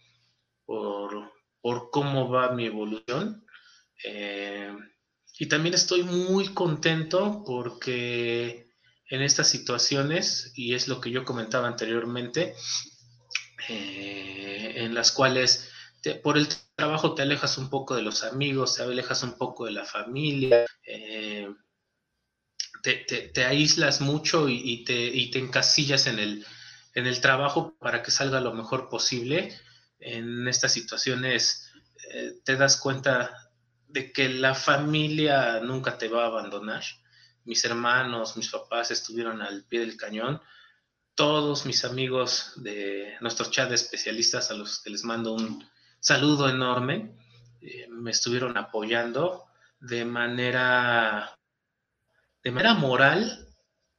por, 0.66 1.32
por 1.62 1.90
cómo 1.90 2.30
va 2.30 2.52
mi 2.52 2.66
evolución. 2.66 3.46
Eh, 4.04 4.76
y 5.38 5.48
también 5.48 5.74
estoy 5.74 6.04
muy 6.04 6.50
contento 6.50 7.44
porque 7.46 8.70
en 9.10 9.22
estas 9.22 9.50
situaciones, 9.50 10.52
y 10.56 10.74
es 10.74 10.88
lo 10.88 11.02
que 11.02 11.12
yo 11.12 11.26
comentaba 11.26 11.68
anteriormente, 11.68 12.56
eh, 13.70 14.74
en 14.78 14.94
las 14.94 15.12
cuales 15.12 15.72
por 16.14 16.38
el 16.38 16.48
trabajo 16.76 17.16
te 17.16 17.24
alejas 17.24 17.58
un 17.58 17.70
poco 17.70 17.96
de 17.96 18.04
los 18.04 18.24
amigos, 18.24 18.76
te 18.76 18.84
alejas 18.84 19.24
un 19.24 19.38
poco 19.38 19.66
de 19.66 19.72
la 19.72 19.86
familia, 19.86 20.66
eh, 20.86 21.50
te, 22.84 23.44
aíslas 23.44 24.02
mucho 24.02 24.48
y, 24.48 24.84
te, 24.84 25.12
te, 25.32 25.40
encasillas 25.40 26.06
en 26.06 26.20
el, 26.20 26.46
en 26.94 27.08
el 27.08 27.20
trabajo 27.22 27.76
para 27.80 28.04
que 28.04 28.12
salga 28.12 28.40
lo 28.40 28.54
mejor 28.54 28.90
posible. 28.90 29.58
En 30.00 30.48
estas 30.48 30.74
situaciones 30.74 31.72
te 32.44 32.56
das 32.56 32.78
cuenta 32.78 33.46
de 33.88 34.12
que 34.12 34.30
la 34.30 34.54
familia 34.54 35.62
nunca 35.62 35.98
te 35.98 36.08
va 36.08 36.24
a 36.24 36.28
abandonar. 36.28 36.84
Mis 37.46 37.64
hermanos, 37.64 38.36
mis 38.36 38.50
papás 38.50 38.92
estuvieron 38.92 39.42
al 39.42 39.64
pie 39.66 39.80
del 39.80 39.98
cañón. 39.98 40.42
Todos 41.16 41.66
mis 41.66 41.86
amigos 41.86 42.52
de 42.58 43.16
nuestro 43.22 43.50
chat 43.50 43.70
de 43.70 43.76
especialistas, 43.76 44.52
a 44.52 44.54
los 44.54 44.82
que 44.82 44.90
les 44.90 45.04
mando 45.06 45.34
un 45.34 45.66
saludo 46.06 46.48
enorme, 46.48 47.16
eh, 47.62 47.88
me 47.90 48.12
estuvieron 48.12 48.56
apoyando 48.58 49.46
de 49.80 50.06
manera, 50.06 51.36
de 52.44 52.52
manera 52.52 52.76
moral 52.76 53.48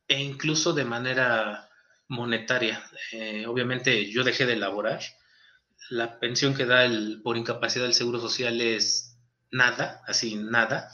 e 0.07 0.23
incluso 0.23 0.73
de 0.73 0.85
manera 0.85 1.69
monetaria. 2.07 2.89
Eh, 3.11 3.45
obviamente 3.49 4.09
yo 4.09 4.23
dejé 4.23 4.47
de 4.47 4.55
laborar. 4.55 5.01
La 5.91 6.21
pensión 6.21 6.55
que 6.55 6.65
da 6.65 6.85
el, 6.85 7.23
por 7.25 7.37
incapacidad 7.37 7.87
del 7.87 7.95
Seguro 7.95 8.21
Social 8.21 8.61
es 8.61 9.19
nada, 9.51 10.01
así 10.07 10.37
nada. 10.37 10.89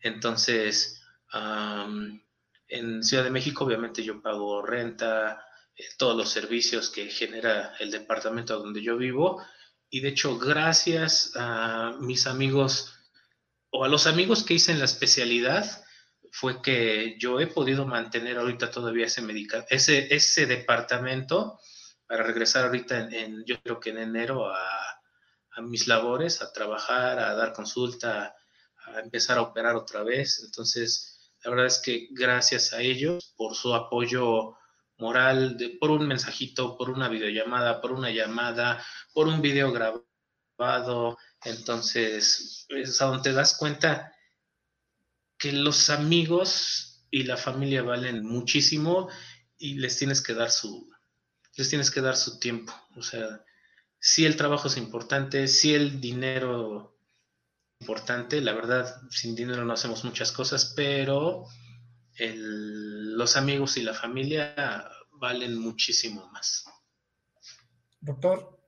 Entonces, 0.00 1.02
en 2.68 3.02
Ciudad 3.02 3.24
de 3.24 3.30
México 3.30 3.64
obviamente 3.64 4.02
yo 4.02 4.22
pago 4.22 4.62
renta, 4.62 5.44
eh, 5.76 5.84
todos 5.98 6.16
los 6.16 6.30
servicios 6.30 6.88
que 6.88 7.10
genera 7.10 7.74
el 7.80 7.90
departamento 7.90 8.58
donde 8.58 8.82
yo 8.82 8.96
vivo. 8.96 9.42
Y 9.90 10.00
de 10.00 10.08
hecho, 10.08 10.38
gracias 10.38 11.32
a 11.36 11.96
mis 12.00 12.26
amigos 12.26 12.94
o 13.70 13.84
a 13.84 13.88
los 13.88 14.06
amigos 14.06 14.44
que 14.44 14.54
hice 14.54 14.72
en 14.72 14.78
la 14.78 14.84
especialidad, 14.86 15.84
fue 16.30 16.60
que 16.62 17.16
yo 17.18 17.40
he 17.40 17.46
podido 17.46 17.86
mantener 17.86 18.38
ahorita 18.38 18.70
todavía 18.70 19.06
ese, 19.06 19.22
ese, 19.70 20.14
ese 20.14 20.46
departamento 20.46 21.58
para 22.06 22.22
regresar 22.22 22.66
ahorita 22.66 23.08
en, 23.10 23.44
yo 23.46 23.60
creo 23.62 23.80
que 23.80 23.90
en 23.90 23.98
enero 23.98 24.46
a, 24.46 24.88
a 25.52 25.62
mis 25.62 25.86
labores, 25.86 26.42
a 26.42 26.52
trabajar, 26.52 27.18
a 27.18 27.34
dar 27.34 27.52
consulta, 27.52 28.34
a 28.84 29.00
empezar 29.00 29.38
a 29.38 29.42
operar 29.42 29.76
otra 29.76 30.02
vez. 30.02 30.42
Entonces, 30.44 31.32
la 31.44 31.50
verdad 31.50 31.66
es 31.66 31.78
que 31.78 32.08
gracias 32.12 32.72
a 32.72 32.80
ellos 32.80 33.34
por 33.36 33.54
su 33.54 33.74
apoyo 33.74 34.56
moral, 34.98 35.56
por 35.80 35.90
un 35.90 36.06
mensajito, 36.06 36.76
por 36.76 36.90
una 36.90 37.08
videollamada, 37.08 37.80
por 37.80 37.92
una 37.92 38.10
llamada, 38.10 38.84
por 39.12 39.28
un 39.28 39.40
video 39.40 39.72
grabado, 39.72 41.16
Entonces, 41.44 42.66
es 42.68 43.00
a 43.00 43.06
donde 43.06 43.30
te 43.30 43.32
das 43.32 43.56
cuenta 43.56 44.12
que 45.38 45.52
los 45.52 45.88
amigos 45.88 47.06
y 47.10 47.22
la 47.22 47.36
familia 47.36 47.82
valen 47.82 48.24
muchísimo 48.24 49.08
y 49.56 49.74
les 49.74 49.96
tienes 49.96 50.20
que 50.20 50.34
dar 50.34 50.50
su, 50.50 50.90
les 51.56 51.68
tienes 51.68 51.90
que 51.90 52.00
dar 52.00 52.16
su 52.16 52.38
tiempo. 52.40 52.72
O 52.96 53.02
sea, 53.02 53.44
si 54.00 54.24
el 54.26 54.36
trabajo 54.36 54.68
es 54.68 54.76
importante, 54.76 55.46
si 55.48 55.74
el 55.74 56.00
dinero 56.00 56.98
es 57.78 57.86
importante, 57.86 58.40
la 58.40 58.52
verdad, 58.52 59.00
sin 59.10 59.36
dinero 59.36 59.64
no 59.64 59.72
hacemos 59.72 60.04
muchas 60.04 60.32
cosas, 60.32 60.72
pero 60.76 61.46
los 63.18 63.36
amigos 63.36 63.76
y 63.76 63.82
la 63.82 63.94
familia 63.94 64.88
valen 65.10 65.58
muchísimo 65.58 66.28
más. 66.28 66.64
Doctor, 68.00 68.60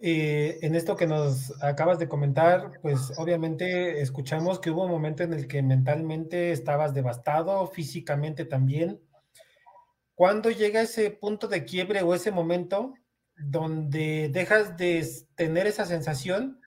eh, 0.00 0.58
en 0.62 0.74
esto 0.74 0.96
que 0.96 1.06
nos 1.06 1.54
acabas 1.62 2.00
de 2.00 2.08
comentar, 2.08 2.80
pues 2.82 3.12
obviamente 3.16 4.00
escuchamos 4.00 4.58
que 4.58 4.70
hubo 4.70 4.86
un 4.86 4.90
momento 4.90 5.22
en 5.22 5.32
el 5.32 5.46
que 5.46 5.62
mentalmente 5.62 6.50
estabas 6.50 6.94
devastado, 6.94 7.64
físicamente 7.68 8.44
también. 8.44 9.00
¿Cuándo 10.16 10.50
llega 10.50 10.80
ese 10.80 11.12
punto 11.12 11.46
de 11.46 11.64
quiebre 11.64 12.02
o 12.02 12.16
ese 12.16 12.32
momento 12.32 12.94
donde 13.36 14.30
dejas 14.32 14.76
de 14.76 15.08
tener 15.36 15.68
esa 15.68 15.86
sensación 15.86 16.60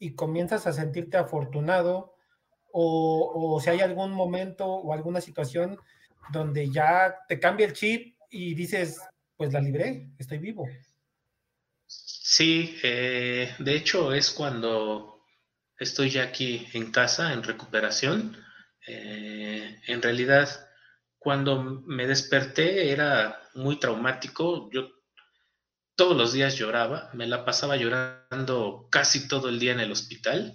y 0.00 0.16
comienzas 0.16 0.66
a 0.66 0.72
sentirte 0.72 1.16
afortunado? 1.16 2.16
O, 2.72 3.54
o 3.54 3.60
si 3.60 3.70
hay 3.70 3.80
algún 3.80 4.10
momento 4.10 4.66
o 4.66 4.92
alguna 4.92 5.20
situación 5.20 5.78
donde 6.32 6.70
ya 6.70 7.16
te 7.28 7.38
cambia 7.38 7.66
el 7.66 7.72
chip 7.72 8.16
y 8.30 8.54
dices, 8.54 9.00
pues 9.36 9.52
la 9.52 9.60
libré, 9.60 10.08
estoy 10.18 10.38
vivo. 10.38 10.68
Sí, 11.86 12.78
eh, 12.82 13.54
de 13.58 13.74
hecho 13.74 14.12
es 14.12 14.30
cuando 14.30 15.24
estoy 15.78 16.10
ya 16.10 16.24
aquí 16.24 16.68
en 16.74 16.90
casa, 16.90 17.32
en 17.32 17.42
recuperación. 17.42 18.36
Eh, 18.86 19.80
en 19.86 20.02
realidad, 20.02 20.48
cuando 21.18 21.62
me 21.62 22.06
desperté 22.06 22.90
era 22.90 23.42
muy 23.54 23.78
traumático. 23.78 24.70
Yo 24.72 24.90
todos 25.94 26.16
los 26.16 26.32
días 26.32 26.56
lloraba, 26.56 27.10
me 27.12 27.26
la 27.26 27.44
pasaba 27.44 27.76
llorando 27.76 28.88
casi 28.90 29.26
todo 29.26 29.48
el 29.48 29.58
día 29.58 29.72
en 29.72 29.80
el 29.80 29.92
hospital. 29.92 30.54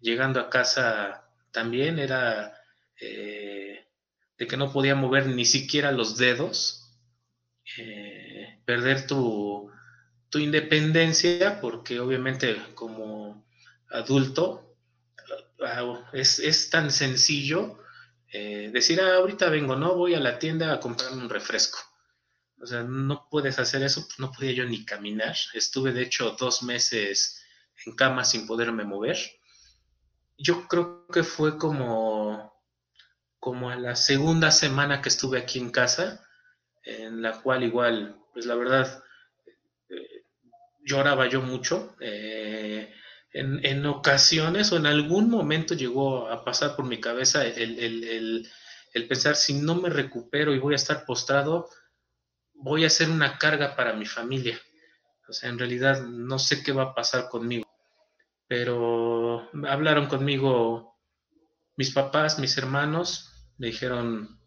Llegando 0.00 0.40
a 0.40 0.50
casa 0.50 1.30
también 1.52 1.98
era 1.98 2.60
eh, 3.00 3.53
de 4.38 4.46
que 4.46 4.56
no 4.56 4.72
podía 4.72 4.94
mover 4.94 5.26
ni 5.28 5.44
siquiera 5.44 5.92
los 5.92 6.16
dedos, 6.16 6.80
perder 8.66 9.06
tu 9.06 9.70
tu 10.34 10.40
independencia, 10.40 11.60
porque 11.60 12.00
obviamente 12.00 12.60
como 12.74 13.46
adulto 13.88 14.76
ah, 15.64 16.10
es, 16.12 16.70
tan 16.70 16.90
sencillo 16.90 17.78
eh, 18.32 18.68
decir, 18.72 19.00
ah, 19.00 19.14
ahorita 19.14 19.48
vengo, 19.48 19.76
no 19.76 19.94
voy 19.94 20.16
a 20.16 20.18
la 20.18 20.40
tienda 20.40 20.72
a 20.72 20.80
comprarme 20.80 21.22
un 21.22 21.30
refresco. 21.30 21.78
O 22.60 22.66
sea, 22.66 22.82
no 22.82 23.28
puedes 23.30 23.60
hacer 23.60 23.84
eso, 23.84 24.08
no 24.18 24.32
podía 24.32 24.50
yo 24.50 24.64
ni 24.64 24.84
caminar. 24.84 25.36
Estuve 25.52 25.92
de 25.92 26.02
hecho 26.02 26.32
dos 26.32 26.64
meses 26.64 27.40
en 27.86 27.94
cama 27.94 28.24
sin 28.24 28.44
poderme 28.44 28.82
mover. 28.82 29.18
Yo 30.36 30.66
creo 30.66 31.06
que 31.06 31.22
fue 31.22 31.58
como, 31.58 32.53
como 33.44 33.68
a 33.68 33.76
la 33.76 33.94
segunda 33.94 34.50
semana 34.50 35.02
que 35.02 35.10
estuve 35.10 35.38
aquí 35.38 35.58
en 35.58 35.70
casa, 35.70 36.26
en 36.82 37.20
la 37.20 37.42
cual 37.42 37.62
igual, 37.62 38.16
pues 38.32 38.46
la 38.46 38.54
verdad, 38.54 39.04
lloraba 40.82 41.28
yo 41.28 41.42
mucho. 41.42 41.94
Eh, 42.00 42.90
en, 43.34 43.84
ocasiones 43.84 44.72
o 44.72 44.78
en 44.78 44.86
algún 44.86 45.28
momento 45.28 45.74
llegó 45.74 46.26
a 46.30 46.42
pasar 46.42 46.74
por 46.74 46.86
mi 46.86 47.02
cabeza 47.02 47.44
el, 47.44 48.48
pensar, 49.06 49.36
si 49.36 49.52
no 49.60 49.74
me 49.74 49.90
recupero 49.90 50.54
y 50.54 50.58
voy 50.58 50.72
a 50.72 50.76
estar 50.76 51.04
postrado, 51.04 51.68
voy 52.54 52.86
a 52.86 52.90
ser 52.90 53.10
una 53.10 53.36
carga 53.36 53.76
para 53.76 53.92
mi 53.92 54.06
familia. 54.06 54.58
O 55.28 55.34
sea, 55.34 55.50
en 55.50 55.58
realidad 55.58 56.00
no 56.00 56.38
sé 56.38 56.62
qué 56.62 56.72
va 56.72 56.84
a 56.84 56.94
pasar 56.94 57.28
conmigo. 57.28 57.66
Pero 58.48 59.50
hablaron 59.68 60.06
conmigo 60.06 60.96
mis 61.76 61.92
papás, 61.92 62.38
mis 62.38 62.56
hermanos, 62.56 63.32
me 63.58 63.68
dijeron, 63.68 64.40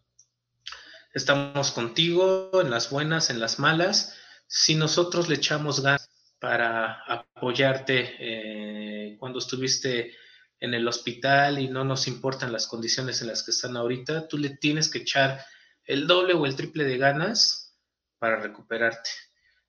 estamos 1.13 1.71
contigo 1.71 2.61
en 2.61 2.69
las 2.69 2.89
buenas, 2.89 3.29
en 3.29 3.39
las 3.39 3.59
malas. 3.59 4.15
Si 4.47 4.75
nosotros 4.75 5.29
le 5.29 5.35
echamos 5.35 5.81
ganas 5.81 6.09
para 6.39 7.01
apoyarte 7.03 8.15
eh, 8.19 9.17
cuando 9.19 9.39
estuviste 9.39 10.15
en 10.59 10.73
el 10.73 10.87
hospital 10.87 11.59
y 11.59 11.67
no 11.67 11.83
nos 11.83 12.07
importan 12.07 12.51
las 12.51 12.67
condiciones 12.67 13.21
en 13.21 13.27
las 13.27 13.43
que 13.43 13.51
están 13.51 13.77
ahorita, 13.77 14.27
tú 14.27 14.37
le 14.37 14.49
tienes 14.49 14.89
que 14.89 14.99
echar 14.99 15.43
el 15.85 16.07
doble 16.07 16.33
o 16.33 16.45
el 16.45 16.55
triple 16.55 16.83
de 16.83 16.97
ganas 16.97 17.77
para 18.19 18.39
recuperarte. 18.39 19.09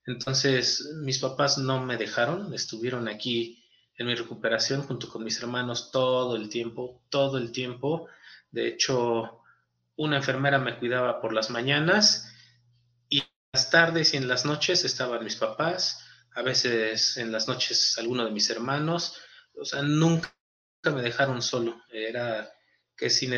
Entonces, 0.06 0.94
mis 1.02 1.18
papás 1.18 1.58
no 1.58 1.84
me 1.84 1.96
dejaron, 1.96 2.54
estuvieron 2.54 3.08
aquí 3.08 3.62
en 3.96 4.06
mi 4.06 4.14
recuperación 4.14 4.82
junto 4.82 5.08
con 5.08 5.22
mis 5.22 5.40
hermanos 5.40 5.90
todo 5.90 6.36
el 6.36 6.48
tiempo, 6.48 7.02
todo 7.10 7.36
el 7.36 7.52
tiempo. 7.52 8.08
De 8.50 8.68
hecho, 8.68 9.42
una 9.96 10.16
enfermera 10.16 10.58
me 10.58 10.78
cuidaba 10.78 11.20
por 11.20 11.32
las 11.32 11.50
mañanas 11.50 12.32
y 13.08 13.22
las 13.52 13.70
tardes 13.70 14.14
y 14.14 14.16
en 14.16 14.28
las 14.28 14.44
noches 14.44 14.84
estaban 14.84 15.24
mis 15.24 15.36
papás, 15.36 16.04
a 16.34 16.42
veces 16.42 17.16
en 17.16 17.32
las 17.32 17.48
noches 17.48 17.98
alguno 17.98 18.24
de 18.24 18.30
mis 18.30 18.48
hermanos, 18.50 19.18
o 19.60 19.64
sea, 19.64 19.82
nunca 19.82 20.32
me 20.84 21.02
dejaron 21.02 21.42
solo, 21.42 21.82
era 21.90 22.50
que 22.96 23.10
si, 23.10 23.28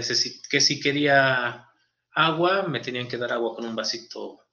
que 0.48 0.60
si 0.60 0.80
quería 0.80 1.66
agua, 2.12 2.62
me 2.64 2.80
tenían 2.80 3.08
que 3.08 3.16
dar 3.16 3.32
agua 3.32 3.54
con 3.54 3.64
un 3.64 3.74
vasito 3.74 4.46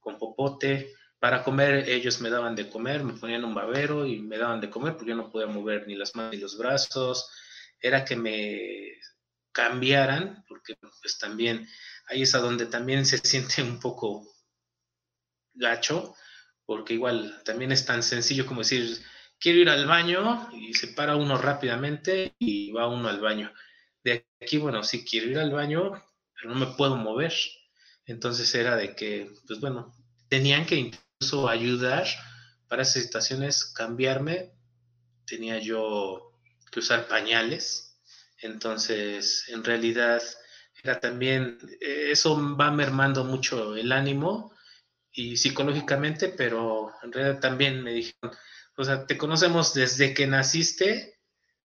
con 0.00 0.18
popote, 0.18 0.94
para 1.18 1.42
comer 1.42 1.88
ellos 1.88 2.20
me 2.20 2.30
daban 2.30 2.54
de 2.54 2.68
comer, 2.68 3.02
me 3.02 3.14
ponían 3.14 3.44
un 3.44 3.54
babero 3.54 4.06
y 4.06 4.20
me 4.20 4.38
daban 4.38 4.60
de 4.60 4.70
comer 4.70 4.94
porque 4.94 5.10
yo 5.10 5.16
no 5.16 5.30
podía 5.30 5.48
mover 5.48 5.86
ni 5.86 5.96
las 5.96 6.14
manos 6.14 6.32
ni 6.32 6.38
los 6.38 6.56
brazos, 6.56 7.30
era 7.80 8.04
que 8.04 8.16
me 8.16 8.92
cambiaran, 9.52 10.44
porque 10.48 10.74
pues 10.80 11.18
también 11.18 11.68
ahí 12.06 12.22
es 12.22 12.34
a 12.34 12.38
donde 12.38 12.66
también 12.66 13.06
se 13.06 13.18
siente 13.18 13.62
un 13.62 13.80
poco 13.80 14.26
gacho, 15.54 16.14
porque 16.64 16.94
igual 16.94 17.42
también 17.44 17.72
es 17.72 17.84
tan 17.84 18.02
sencillo 18.02 18.46
como 18.46 18.60
decir, 18.60 18.98
quiero 19.38 19.58
ir 19.58 19.68
al 19.68 19.86
baño 19.86 20.48
y 20.52 20.74
se 20.74 20.88
para 20.88 21.16
uno 21.16 21.38
rápidamente 21.38 22.34
y 22.38 22.70
va 22.72 22.88
uno 22.88 23.08
al 23.08 23.20
baño. 23.20 23.52
De 24.04 24.26
aquí, 24.40 24.58
bueno, 24.58 24.82
sí 24.82 25.04
quiero 25.04 25.28
ir 25.30 25.38
al 25.38 25.50
baño, 25.50 25.92
pero 26.34 26.54
no 26.54 26.66
me 26.66 26.74
puedo 26.74 26.96
mover. 26.96 27.32
Entonces 28.06 28.54
era 28.54 28.76
de 28.76 28.94
que, 28.94 29.32
pues 29.46 29.60
bueno, 29.60 29.94
tenían 30.28 30.66
que 30.66 30.76
incluso 30.76 31.48
ayudar 31.48 32.06
para 32.68 32.82
esas 32.82 33.02
situaciones, 33.02 33.64
cambiarme. 33.64 34.52
Tenía 35.26 35.58
yo 35.58 36.32
que 36.70 36.80
usar 36.80 37.08
pañales. 37.08 37.87
Entonces, 38.40 39.44
en 39.48 39.64
realidad, 39.64 40.22
era 40.82 41.00
también, 41.00 41.58
eso 41.80 42.56
va 42.56 42.70
mermando 42.70 43.24
mucho 43.24 43.76
el 43.76 43.90
ánimo 43.92 44.52
y 45.12 45.36
psicológicamente, 45.36 46.28
pero 46.28 46.92
en 47.02 47.12
realidad 47.12 47.40
también 47.40 47.82
me 47.82 47.92
dijeron, 47.92 48.36
o 48.76 48.84
sea, 48.84 49.06
te 49.06 49.18
conocemos 49.18 49.74
desde 49.74 50.14
que 50.14 50.26
naciste, 50.26 51.18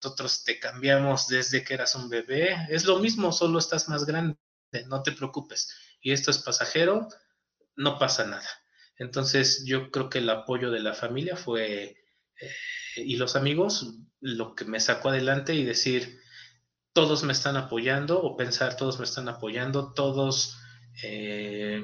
nosotros 0.01 0.43
te 0.43 0.59
cambiamos 0.59 1.27
desde 1.27 1.63
que 1.63 1.73
eras 1.73 1.95
un 1.95 2.09
bebé, 2.09 2.55
es 2.69 2.85
lo 2.85 2.99
mismo, 2.99 3.31
solo 3.31 3.59
estás 3.59 3.89
más 3.89 4.05
grande, 4.05 4.37
no 4.87 5.03
te 5.03 5.11
preocupes. 5.11 5.75
Y 6.01 6.11
esto 6.11 6.31
es 6.31 6.37
pasajero, 6.37 7.07
no 7.75 7.99
pasa 7.99 8.25
nada. 8.25 8.47
Entonces 8.97 9.65
yo 9.65 9.91
creo 9.91 10.09
que 10.09 10.19
el 10.19 10.29
apoyo 10.29 10.71
de 10.71 10.79
la 10.79 10.93
familia 10.93 11.35
fue, 11.35 11.97
eh, 12.39 12.51
y 12.95 13.17
los 13.17 13.35
amigos, 13.35 13.95
lo 14.21 14.55
que 14.55 14.65
me 14.65 14.79
sacó 14.79 15.09
adelante 15.09 15.55
y 15.55 15.65
decir, 15.65 16.22
todos 16.93 17.23
me 17.23 17.33
están 17.33 17.57
apoyando, 17.57 18.21
o 18.21 18.37
pensar, 18.37 18.77
todos 18.77 18.99
me 18.99 19.05
están 19.05 19.27
apoyando, 19.29 19.93
todos... 19.93 20.57
Eh, 21.03 21.83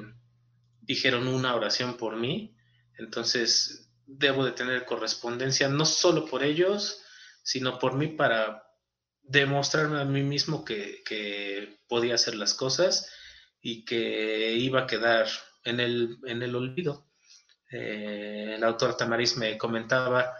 dijeron 0.80 1.28
una 1.28 1.54
oración 1.54 1.96
por 1.96 2.16
mí, 2.16 2.56
entonces 2.98 3.92
debo 4.06 4.44
de 4.44 4.52
tener 4.52 4.84
correspondencia 4.84 5.68
no 5.68 5.84
solo 5.84 6.26
por 6.26 6.42
ellos, 6.42 7.02
sino 7.44 7.78
por 7.78 7.94
mí 7.94 8.08
para 8.08 8.64
demostrarme 9.22 10.00
a 10.00 10.04
mí 10.04 10.22
mismo 10.22 10.64
que, 10.64 11.78
podía 11.88 12.14
hacer 12.14 12.36
las 12.36 12.54
cosas 12.54 13.10
y 13.60 13.84
que 13.84 14.52
iba 14.54 14.82
a 14.82 14.86
quedar 14.86 15.26
en 15.64 15.80
el, 15.80 16.18
en 16.24 16.42
el 16.42 16.54
olvido. 16.54 17.08
Eh, 17.70 18.54
el 18.56 18.64
autor 18.64 18.96
Tamariz 18.96 19.36
me 19.36 19.58
comentaba 19.58 20.34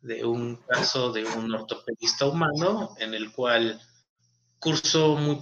de 0.00 0.24
un 0.24 0.56
caso 0.68 1.12
de 1.12 1.24
un 1.24 1.52
ortopedista 1.52 2.26
humano 2.26 2.96
en 2.98 3.14
el 3.14 3.30
cual 3.32 3.80
cursó 4.58 5.16
muy 5.16 5.38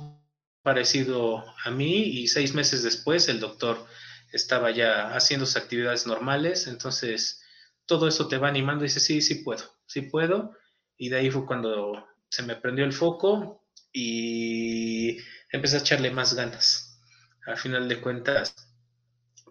parecido 0.62 1.44
a 1.64 1.70
mí 1.70 2.02
y 2.02 2.28
seis 2.28 2.54
meses 2.54 2.82
después 2.82 3.28
el 3.28 3.40
doctor 3.40 3.86
estaba 4.32 4.70
ya 4.70 5.14
haciendo 5.14 5.46
sus 5.46 5.56
actividades 5.56 6.06
normales, 6.06 6.66
entonces 6.66 7.42
todo 7.86 8.08
eso 8.08 8.28
te 8.28 8.38
va 8.38 8.48
animando 8.48 8.84
y 8.84 8.88
sí, 8.88 9.20
sí 9.20 9.36
puedo, 9.36 9.62
sí 9.86 10.02
puedo, 10.02 10.52
y 10.96 11.08
de 11.08 11.18
ahí 11.18 11.30
fue 11.30 11.46
cuando 11.46 12.06
se 12.28 12.42
me 12.42 12.56
prendió 12.56 12.84
el 12.84 12.92
foco 12.92 13.64
y 13.92 15.18
empecé 15.50 15.76
a 15.76 15.80
echarle 15.80 16.10
más 16.10 16.34
ganas. 16.34 17.00
Al 17.46 17.58
final 17.58 17.88
de 17.88 18.00
cuentas, 18.00 18.54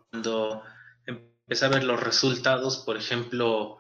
cuando 0.09 0.63
empecé 1.05 1.65
a 1.65 1.69
ver 1.69 1.83
los 1.83 2.01
resultados, 2.01 2.79
por 2.79 2.97
ejemplo, 2.97 3.77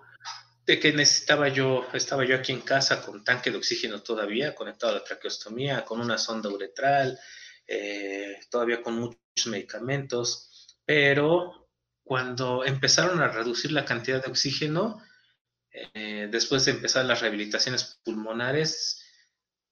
de 0.65 0.79
que 0.79 0.93
necesitaba 0.93 1.49
yo, 1.49 1.85
estaba 1.93 2.25
yo 2.25 2.35
aquí 2.35 2.51
en 2.51 2.61
casa 2.61 3.01
con 3.01 3.23
tanque 3.23 3.51
de 3.51 3.57
oxígeno 3.57 4.01
todavía, 4.01 4.55
conectado 4.55 4.93
a 4.93 4.99
la 4.99 5.03
traqueostomía, 5.03 5.83
con 5.83 5.99
una 5.99 6.17
sonda 6.17 6.49
uretral, 6.49 7.19
eh, 7.67 8.39
todavía 8.49 8.81
con 8.81 8.95
muchos 8.95 9.47
medicamentos, 9.47 10.77
pero 10.85 11.69
cuando 12.03 12.65
empezaron 12.65 13.21
a 13.21 13.29
reducir 13.29 13.71
la 13.71 13.85
cantidad 13.85 14.23
de 14.23 14.29
oxígeno, 14.29 15.01
eh, 15.71 16.27
después 16.31 16.65
de 16.65 16.71
empezar 16.71 17.05
las 17.05 17.21
rehabilitaciones 17.21 17.99
pulmonares, 18.03 19.01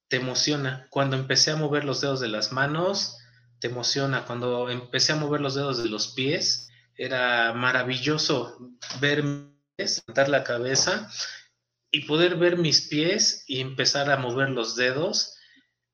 te 0.07 0.17
emociona. 0.17 0.87
Cuando 0.89 1.15
empecé 1.15 1.51
a 1.51 1.55
mover 1.55 1.85
los 1.85 2.01
dedos 2.01 2.19
de 2.19 2.27
las 2.27 2.51
manos, 2.51 3.17
te 3.59 3.67
emociona. 3.67 4.25
Cuando 4.25 4.69
empecé 4.69 5.13
a 5.13 5.17
mover 5.17 5.39
los 5.39 5.55
dedos 5.55 5.81
de 5.81 5.89
los 5.89 6.09
pies, 6.13 6.69
era 6.95 7.53
maravilloso 7.53 8.57
ver 8.99 9.23
sentar 9.87 10.29
la 10.29 10.43
cabeza 10.43 11.09
y 11.91 12.05
poder 12.05 12.35
ver 12.35 12.57
mis 12.57 12.87
pies 12.87 13.43
y 13.47 13.59
empezar 13.59 14.09
a 14.09 14.17
mover 14.17 14.49
los 14.49 14.75
dedos, 14.75 15.37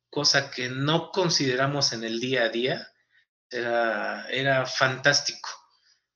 cosa 0.09 0.51
que 0.51 0.69
no 0.69 1.11
consideramos 1.11 1.91
en 1.93 2.03
el 2.03 2.19
día 2.19 2.43
a 2.43 2.49
día, 2.49 2.87
era, 3.49 4.27
era 4.29 4.65
fantástico. 4.65 5.49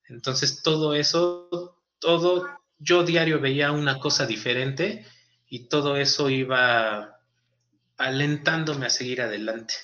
Entonces 0.08 0.62
todo 0.62 0.94
eso, 0.94 1.82
todo, 2.00 2.48
yo 2.78 3.04
diario 3.04 3.40
veía 3.40 3.72
una 3.72 4.00
cosa 4.00 4.26
diferente 4.26 5.06
y 5.48 5.68
todo 5.68 5.98
eso 5.98 6.30
iba 6.30 7.20
alentándome 7.98 8.88
a 8.88 8.90
seguir 8.90 9.22
adelante, 9.22 9.76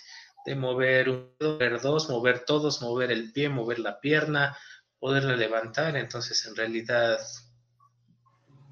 de 0.45 0.55
mover 0.55 1.09
un, 1.09 1.33
mover 1.39 1.81
dos, 1.81 2.09
mover 2.09 2.45
todos, 2.45 2.81
mover 2.81 3.11
el 3.11 3.31
pie, 3.31 3.49
mover 3.49 3.79
la 3.79 3.99
pierna, 3.99 4.57
poderla 4.99 5.35
levantar. 5.35 5.95
Entonces, 5.95 6.45
en 6.45 6.55
realidad, 6.55 7.19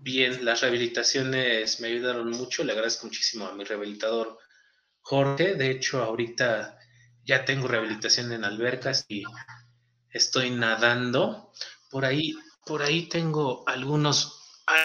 bien, 0.05 0.45
las 0.45 0.61
rehabilitaciones 0.61 1.79
me 1.79 1.87
ayudaron 1.87 2.29
mucho. 2.29 2.63
Le 2.63 2.73
agradezco 2.73 3.07
muchísimo 3.07 3.47
a 3.47 3.55
mi 3.55 3.63
rehabilitador 3.63 4.37
Jorge. 5.01 5.55
De 5.55 5.71
hecho, 5.71 6.03
ahorita 6.03 6.77
ya 7.23 7.43
tengo 7.43 7.67
rehabilitación 7.67 8.31
en 8.31 8.45
albercas 8.45 9.05
y 9.09 9.23
estoy 10.11 10.51
nadando. 10.51 11.51
Por 11.89 12.05
ahí, 12.05 12.35
por 12.67 12.83
ahí 12.83 13.09
tengo 13.09 13.67
algunos, 13.67 14.39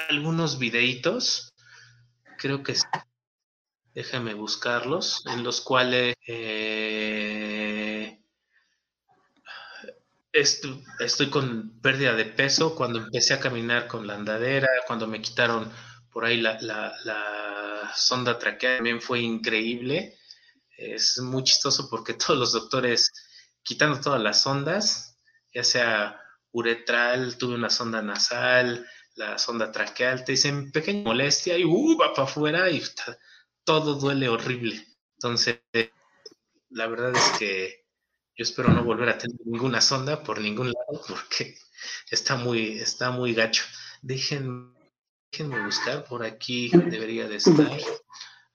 algunos 0.08 0.58
videitos. 0.58 1.52
Creo 2.38 2.62
que 2.62 2.74
déjame 3.92 4.32
buscarlos, 4.32 5.22
en 5.26 5.44
los 5.44 5.60
cuales 5.60 6.14
eh, 6.26 6.89
estoy, 10.32 11.30
con 11.30 11.80
pérdida 11.80 12.14
de 12.14 12.24
peso 12.24 12.74
cuando 12.74 12.98
empecé 13.00 13.34
a 13.34 13.40
caminar 13.40 13.86
con 13.86 14.06
la 14.06 14.14
andadera, 14.14 14.68
cuando 14.86 15.06
me 15.06 15.20
quitaron 15.20 15.70
por 16.12 16.24
ahí 16.24 16.40
la, 16.40 16.58
la 16.60 17.92
sonda 17.94 18.38
traqueal, 18.38 18.76
también 18.76 19.00
fue 19.00 19.20
increíble. 19.20 20.16
Es 20.76 21.18
muy 21.18 21.44
chistoso 21.44 21.88
porque 21.90 22.14
todos 22.26 22.38
los 22.38 22.52
doctores, 22.52 23.12
quitando 23.62 24.00
todas 24.00 24.20
las 24.20 24.42
sondas, 24.42 25.18
ya 25.52 25.64
sea 25.64 26.20
uretral, 26.52 27.36
tuve 27.38 27.54
una 27.54 27.70
sonda 27.70 28.02
nasal, 28.02 28.86
la 29.14 29.38
sonda 29.38 29.70
traqueal, 29.70 30.24
te 30.24 30.32
dicen 30.32 30.72
pequeña 30.72 31.04
molestia 31.04 31.58
y 31.58 31.64
uh, 31.64 31.98
va 31.98 32.12
para 32.12 32.28
afuera 32.28 32.70
y 32.70 32.82
todo 33.64 33.94
duele 33.94 34.28
horrible. 34.28 34.84
Entonces, 35.14 35.60
la 36.70 36.86
verdad 36.86 37.14
es 37.14 37.38
que 37.38 37.84
yo 38.40 38.44
espero 38.44 38.72
no 38.72 38.82
volver 38.82 39.10
a 39.10 39.18
tener 39.18 39.36
ninguna 39.44 39.82
sonda 39.82 40.22
por 40.22 40.40
ningún 40.40 40.68
lado 40.68 41.02
porque 41.06 41.56
está 42.10 42.36
muy, 42.36 42.78
está 42.78 43.10
muy 43.10 43.34
gacho. 43.34 43.64
Déjenme, 44.00 44.72
buscar 45.66 46.04
por 46.04 46.24
aquí, 46.24 46.70
debería 46.70 47.28
de 47.28 47.36
estar. 47.36 47.70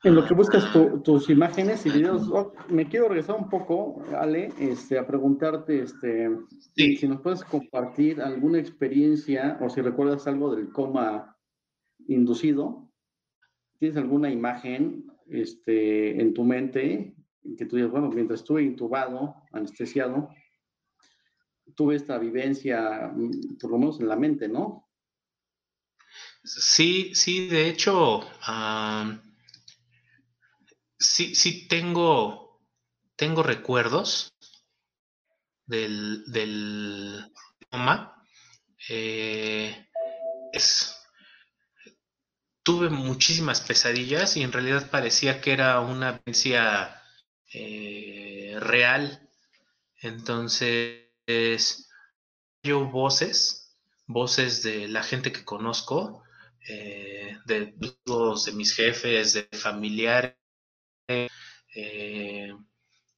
En 0.03 0.15
lo 0.15 0.25
que 0.25 0.33
buscas 0.33 0.65
tus 1.03 1.29
imágenes 1.29 1.85
y 1.85 1.91
videos, 1.91 2.27
oh, 2.31 2.51
me 2.69 2.89
quiero 2.89 3.09
regresar 3.09 3.35
un 3.35 3.47
poco, 3.47 4.03
Ale, 4.17 4.51
este, 4.59 4.97
a 4.97 5.05
preguntarte 5.05 5.83
este, 5.83 6.29
si 6.75 7.07
nos 7.07 7.21
puedes 7.21 7.43
compartir 7.43 8.21
alguna 8.21 8.57
experiencia 8.57 9.59
o 9.61 9.69
si 9.69 9.81
recuerdas 9.81 10.25
algo 10.25 10.55
del 10.55 10.71
coma 10.71 11.37
inducido. 12.07 12.89
¿Tienes 13.77 13.97
alguna 13.97 14.31
imagen 14.31 15.11
este, 15.27 16.19
en 16.19 16.33
tu 16.33 16.43
mente 16.43 17.14
que 17.57 17.65
tú 17.65 17.75
digas, 17.75 17.91
bueno, 17.91 18.09
mientras 18.09 18.41
estuve 18.41 18.63
intubado, 18.63 19.35
anestesiado, 19.51 20.29
tuve 21.75 21.95
esta 21.95 22.17
vivencia, 22.17 23.11
mm, 23.13 23.57
por 23.59 23.71
lo 23.71 23.77
menos 23.77 23.99
en 23.99 24.07
la 24.07 24.15
mente, 24.15 24.47
¿no? 24.47 24.89
Sí, 26.43 27.13
sí, 27.15 27.47
de 27.47 27.69
hecho, 27.69 28.21
sí, 30.99 31.33
sí 31.33 31.67
tengo, 31.67 32.61
tengo 33.15 33.41
recuerdos 33.41 34.31
del, 35.65 36.23
del 36.27 37.31
coma. 37.71 38.23
Eh, 38.87 39.87
tuve 42.61 42.89
muchísimas 42.89 43.61
pesadillas 43.61 44.37
y 44.37 44.43
en 44.43 44.51
realidad 44.51 44.89
parecía 44.91 45.41
que 45.41 45.51
era 45.51 45.79
una 45.79 46.13
vivencia 46.13 47.01
eh, 47.55 48.55
real. 48.59 49.29
Entonces, 50.01 51.07
yo 52.63 52.85
voces, 52.85 53.77
voces 54.07 54.63
de 54.63 54.87
la 54.87 55.03
gente 55.03 55.31
que 55.31 55.45
conozco, 55.45 56.23
eh, 56.67 57.37
de, 57.45 57.73
de 57.77 58.51
mis 58.53 58.73
jefes, 58.75 59.33
de 59.33 59.47
familiares, 59.57 60.35
eh, 61.75 62.53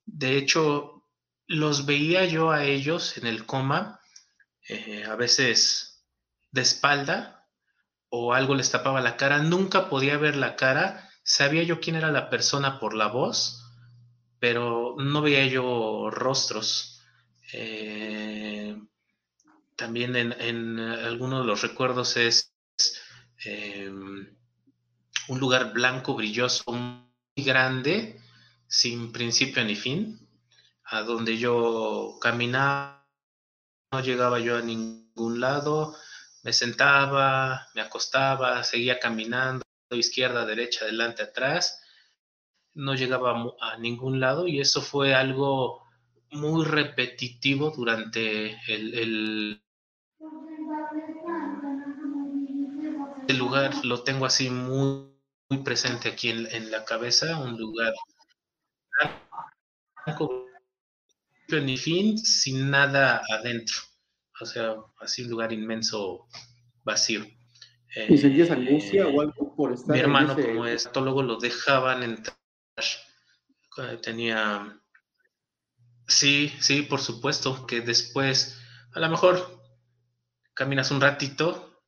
de 0.05 0.38
hecho, 0.38 1.03
los 1.47 1.85
veía 1.85 2.25
yo 2.25 2.51
a 2.51 2.65
ellos 2.65 3.17
en 3.17 3.27
el 3.27 3.45
coma, 3.45 3.99
a 5.07 5.15
veces 5.15 6.05
de 6.51 6.61
espalda 6.61 7.47
o 8.09 8.33
algo 8.33 8.55
les 8.55 8.71
tapaba 8.71 9.01
la 9.01 9.17
cara. 9.17 9.39
Nunca 9.39 9.89
podía 9.89 10.17
ver 10.17 10.35
la 10.35 10.55
cara. 10.55 11.09
Sabía 11.23 11.63
yo 11.63 11.79
quién 11.79 11.95
era 11.95 12.11
la 12.11 12.29
persona 12.29 12.79
por 12.79 12.93
la 12.95 13.07
voz, 13.07 13.56
pero 14.39 14.95
no 14.97 15.21
veía 15.21 15.45
yo 15.47 16.09
rostros. 16.09 17.01
Eh, 17.53 18.77
también 19.75 20.15
en, 20.15 20.79
algunos 20.79 21.41
de 21.41 21.47
los 21.47 21.61
recuerdos 21.61 22.17
es 22.17 22.53
un 25.27 25.39
lugar 25.39 25.73
blanco, 25.73 26.15
brilloso, 26.15 26.63
grande, 27.35 28.19
sin 28.67 29.11
principio 29.11 29.63
ni 29.63 29.75
fin, 29.75 30.27
a 30.85 31.01
donde 31.01 31.38
yo 31.38 32.17
caminaba, 32.21 33.07
no 33.91 34.01
llegaba 34.01 34.39
yo 34.39 34.57
a 34.57 34.61
ningún 34.61 35.39
lado, 35.39 35.95
me 36.43 36.53
sentaba, 36.53 37.67
me 37.75 37.81
acostaba, 37.81 38.63
seguía 38.63 38.99
caminando, 38.99 39.63
izquierda, 39.91 40.45
derecha, 40.45 40.85
adelante, 40.85 41.23
atrás, 41.23 41.81
no 42.78 42.95
llegaba 42.95 43.53
a 43.59 43.78
ningún 43.78 44.19
lado 44.19 44.47
y 44.47 44.59
eso 44.59 44.82
fue 44.82 45.13
algo 45.13 45.84
muy 46.32 46.65
repetitivo 46.65 47.71
durante 47.75 48.51
el, 48.71 48.93
el, 48.93 49.63
el 53.28 53.38
lugar, 53.38 53.86
lo 53.86 54.03
tengo 54.03 54.25
así 54.25 54.49
muy 54.49 55.17
muy 55.49 55.63
presente 55.63 56.09
aquí 56.09 56.30
en, 56.30 56.71
la 56.71 56.84
cabeza, 56.84 57.39
un 57.39 57.57
lugar 57.57 57.93
ni 61.49 61.78
fin, 61.78 62.17
sin 62.17 62.69
nada 62.69 63.21
adentro. 63.30 63.78
O 64.41 64.45
sea, 64.45 64.75
así 64.99 65.23
un 65.23 65.30
lugar 65.30 65.53
inmenso, 65.53 66.28
vacío. 66.84 67.25
¿Y 68.09 68.17
sentías 68.17 68.51
angustia 68.51 69.07
o 69.07 69.21
algo 69.21 69.55
por 69.55 69.73
estar 69.73 69.95
Mi 69.95 69.99
hermano, 70.01 70.36
como 70.36 70.65
es 70.65 70.89
lo 70.93 71.38
dejaban 71.38 72.03
entrar. 72.03 72.38
Tenía. 74.01 74.82
Sí, 76.07 76.53
sí, 76.59 76.82
por 76.84 76.99
supuesto, 76.99 77.67
que 77.67 77.82
después, 77.82 78.59
a 78.93 78.99
lo 78.99 79.09
mejor 79.09 79.61
caminas 80.53 80.91
un 80.91 81.01
ratito 81.01 81.84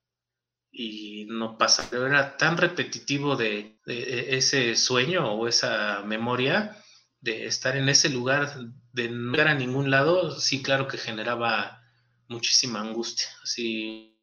y 0.72 1.26
no 1.30 1.58
pasa. 1.58 1.88
Pero 1.90 2.08
era 2.08 2.38
tan 2.38 2.58
repetitivo 2.58 3.36
de, 3.36 3.80
ese 3.86 4.76
sueño 4.76 5.34
o 5.34 5.48
esa 5.48 6.04
memoria 6.06 6.78
de 7.22 7.48
estar 7.48 7.76
en 7.76 7.90
ese 7.90 8.10
lugar, 8.10 8.56
de 8.94 9.10
no 9.10 9.34
ir 9.36 9.42
a 9.42 9.56
ningún 9.56 9.90
lado, 9.90 10.40
sí, 10.40 10.62
claro 10.62 10.88
que 10.88 10.98
generaba 10.98 11.84
muchísima 12.28 12.80
angustia, 12.80 13.28
así 13.44 14.18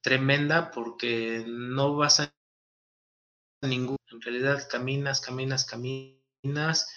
tremenda, 0.00 0.70
porque 0.70 1.44
no 1.46 1.94
vas 1.96 2.20
a 2.20 2.32
ningún. 3.62 3.96
En 4.12 4.20
realidad 4.20 4.68
caminas, 4.68 5.20
caminas, 5.20 5.64
caminas. 5.64 6.88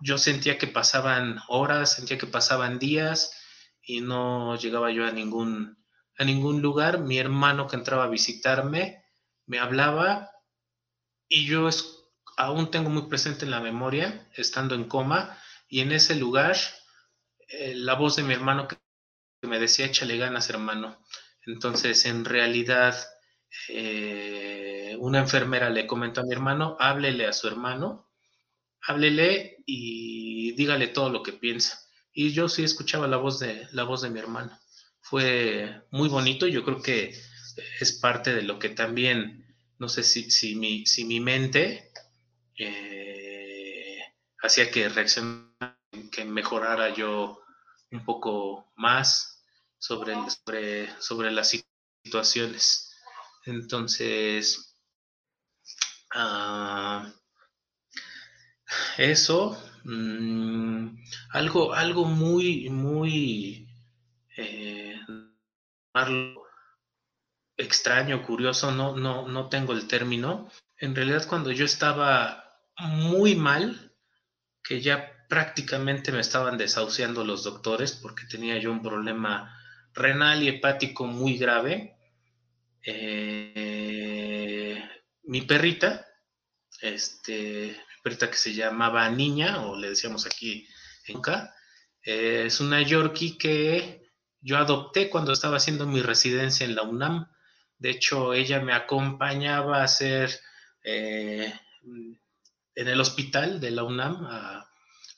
Yo 0.00 0.18
sentía 0.18 0.58
que 0.58 0.66
pasaban 0.66 1.40
horas, 1.48 1.94
sentía 1.94 2.18
que 2.18 2.26
pasaban 2.26 2.78
días 2.78 3.32
y 3.82 4.00
no 4.00 4.56
llegaba 4.56 4.90
yo 4.90 5.06
a 5.06 5.12
ningún, 5.12 5.84
a 6.18 6.24
ningún 6.24 6.60
lugar. 6.60 7.00
Mi 7.00 7.18
hermano 7.18 7.66
que 7.66 7.76
entraba 7.76 8.04
a 8.04 8.10
visitarme 8.10 9.04
me 9.46 9.58
hablaba 9.58 10.30
y 11.28 11.46
yo 11.46 11.68
aún 12.36 12.70
tengo 12.70 12.90
muy 12.90 13.02
presente 13.08 13.44
en 13.44 13.50
la 13.50 13.60
memoria, 13.60 14.28
estando 14.34 14.74
en 14.74 14.84
coma, 14.84 15.38
y 15.68 15.80
en 15.80 15.92
ese 15.92 16.14
lugar 16.14 16.56
eh, 17.48 17.74
la 17.74 17.94
voz 17.94 18.16
de 18.16 18.22
mi 18.22 18.34
hermano 18.34 18.68
que 18.68 18.76
me 19.42 19.58
decía, 19.58 19.86
échale 19.86 20.16
ganas, 20.16 20.50
hermano. 20.50 20.98
Entonces, 21.46 22.04
en 22.06 22.24
realidad, 22.24 22.96
eh, 23.68 24.65
una 24.98 25.20
enfermera 25.20 25.70
le 25.70 25.86
comentó 25.86 26.20
a 26.20 26.24
mi 26.24 26.32
hermano, 26.32 26.76
háblele 26.80 27.26
a 27.26 27.32
su 27.32 27.48
hermano, 27.48 28.10
háblele 28.82 29.62
y 29.66 30.52
dígale 30.52 30.88
todo 30.88 31.10
lo 31.10 31.22
que 31.22 31.32
piensa. 31.32 31.80
Y 32.12 32.32
yo 32.32 32.48
sí 32.48 32.64
escuchaba 32.64 33.06
la 33.06 33.16
voz 33.16 33.38
de, 33.38 33.68
la 33.72 33.84
voz 33.84 34.02
de 34.02 34.10
mi 34.10 34.18
hermano. 34.18 34.58
Fue 35.00 35.82
muy 35.90 36.08
bonito, 36.08 36.46
yo 36.46 36.64
creo 36.64 36.82
que 36.82 37.14
es 37.80 37.92
parte 37.92 38.34
de 38.34 38.42
lo 38.42 38.58
que 38.58 38.70
también, 38.70 39.54
no 39.78 39.88
sé 39.88 40.02
si, 40.02 40.30
si, 40.30 40.56
mi, 40.56 40.86
si 40.86 41.04
mi 41.04 41.20
mente 41.20 41.90
eh, 42.58 43.98
hacía 44.42 44.70
que 44.70 44.88
reaccionara, 44.88 45.78
que 46.10 46.24
mejorara 46.24 46.94
yo 46.94 47.40
un 47.90 48.04
poco 48.04 48.72
más 48.76 49.44
sobre, 49.78 50.14
sobre, 50.30 50.88
sobre 51.00 51.30
las 51.30 51.54
situaciones. 52.04 52.92
Entonces, 53.44 54.65
ah, 56.14 57.12
eso, 58.98 59.56
mm, 59.84 60.88
algo, 61.30 61.74
algo 61.74 62.04
muy, 62.04 62.68
muy 62.70 63.68
eh, 64.36 65.00
extraño, 67.56 68.22
curioso, 68.22 68.70
no, 68.70 68.96
no, 68.96 69.28
no 69.28 69.48
tengo 69.48 69.72
el 69.72 69.86
término. 69.86 70.50
En 70.78 70.94
realidad, 70.94 71.26
cuando 71.28 71.50
yo 71.52 71.64
estaba 71.64 72.44
muy 72.78 73.34
mal, 73.34 73.92
que 74.62 74.80
ya 74.80 75.12
prácticamente 75.28 76.12
me 76.12 76.20
estaban 76.20 76.58
desahuciando 76.58 77.24
los 77.24 77.44
doctores 77.44 77.92
porque 77.92 78.26
tenía 78.26 78.58
yo 78.58 78.70
un 78.70 78.82
problema 78.82 79.56
renal 79.94 80.42
y 80.42 80.48
hepático 80.48 81.06
muy 81.06 81.38
grave. 81.38 81.96
Eh, 82.84 83.85
mi 85.26 85.42
perrita, 85.42 86.06
este, 86.80 87.68
mi 87.68 88.02
perrita 88.02 88.30
que 88.30 88.36
se 88.36 88.54
llamaba 88.54 89.08
Niña, 89.10 89.66
o 89.66 89.76
le 89.76 89.90
decíamos 89.90 90.26
aquí 90.26 90.66
en 91.06 91.20
K, 91.20 91.54
es 92.02 92.60
una 92.60 92.82
Yorkie 92.82 93.36
que 93.36 94.10
yo 94.40 94.58
adopté 94.58 95.10
cuando 95.10 95.32
estaba 95.32 95.56
haciendo 95.56 95.86
mi 95.86 96.02
residencia 96.02 96.64
en 96.64 96.76
la 96.76 96.82
UNAM. 96.82 97.28
De 97.78 97.90
hecho, 97.90 98.32
ella 98.32 98.60
me 98.60 98.72
acompañaba 98.72 99.80
a 99.80 99.84
hacer 99.84 100.38
eh, 100.84 101.52
en 102.74 102.88
el 102.88 103.00
hospital 103.00 103.60
de 103.60 103.70
la 103.72 103.82
UNAM 103.82 104.64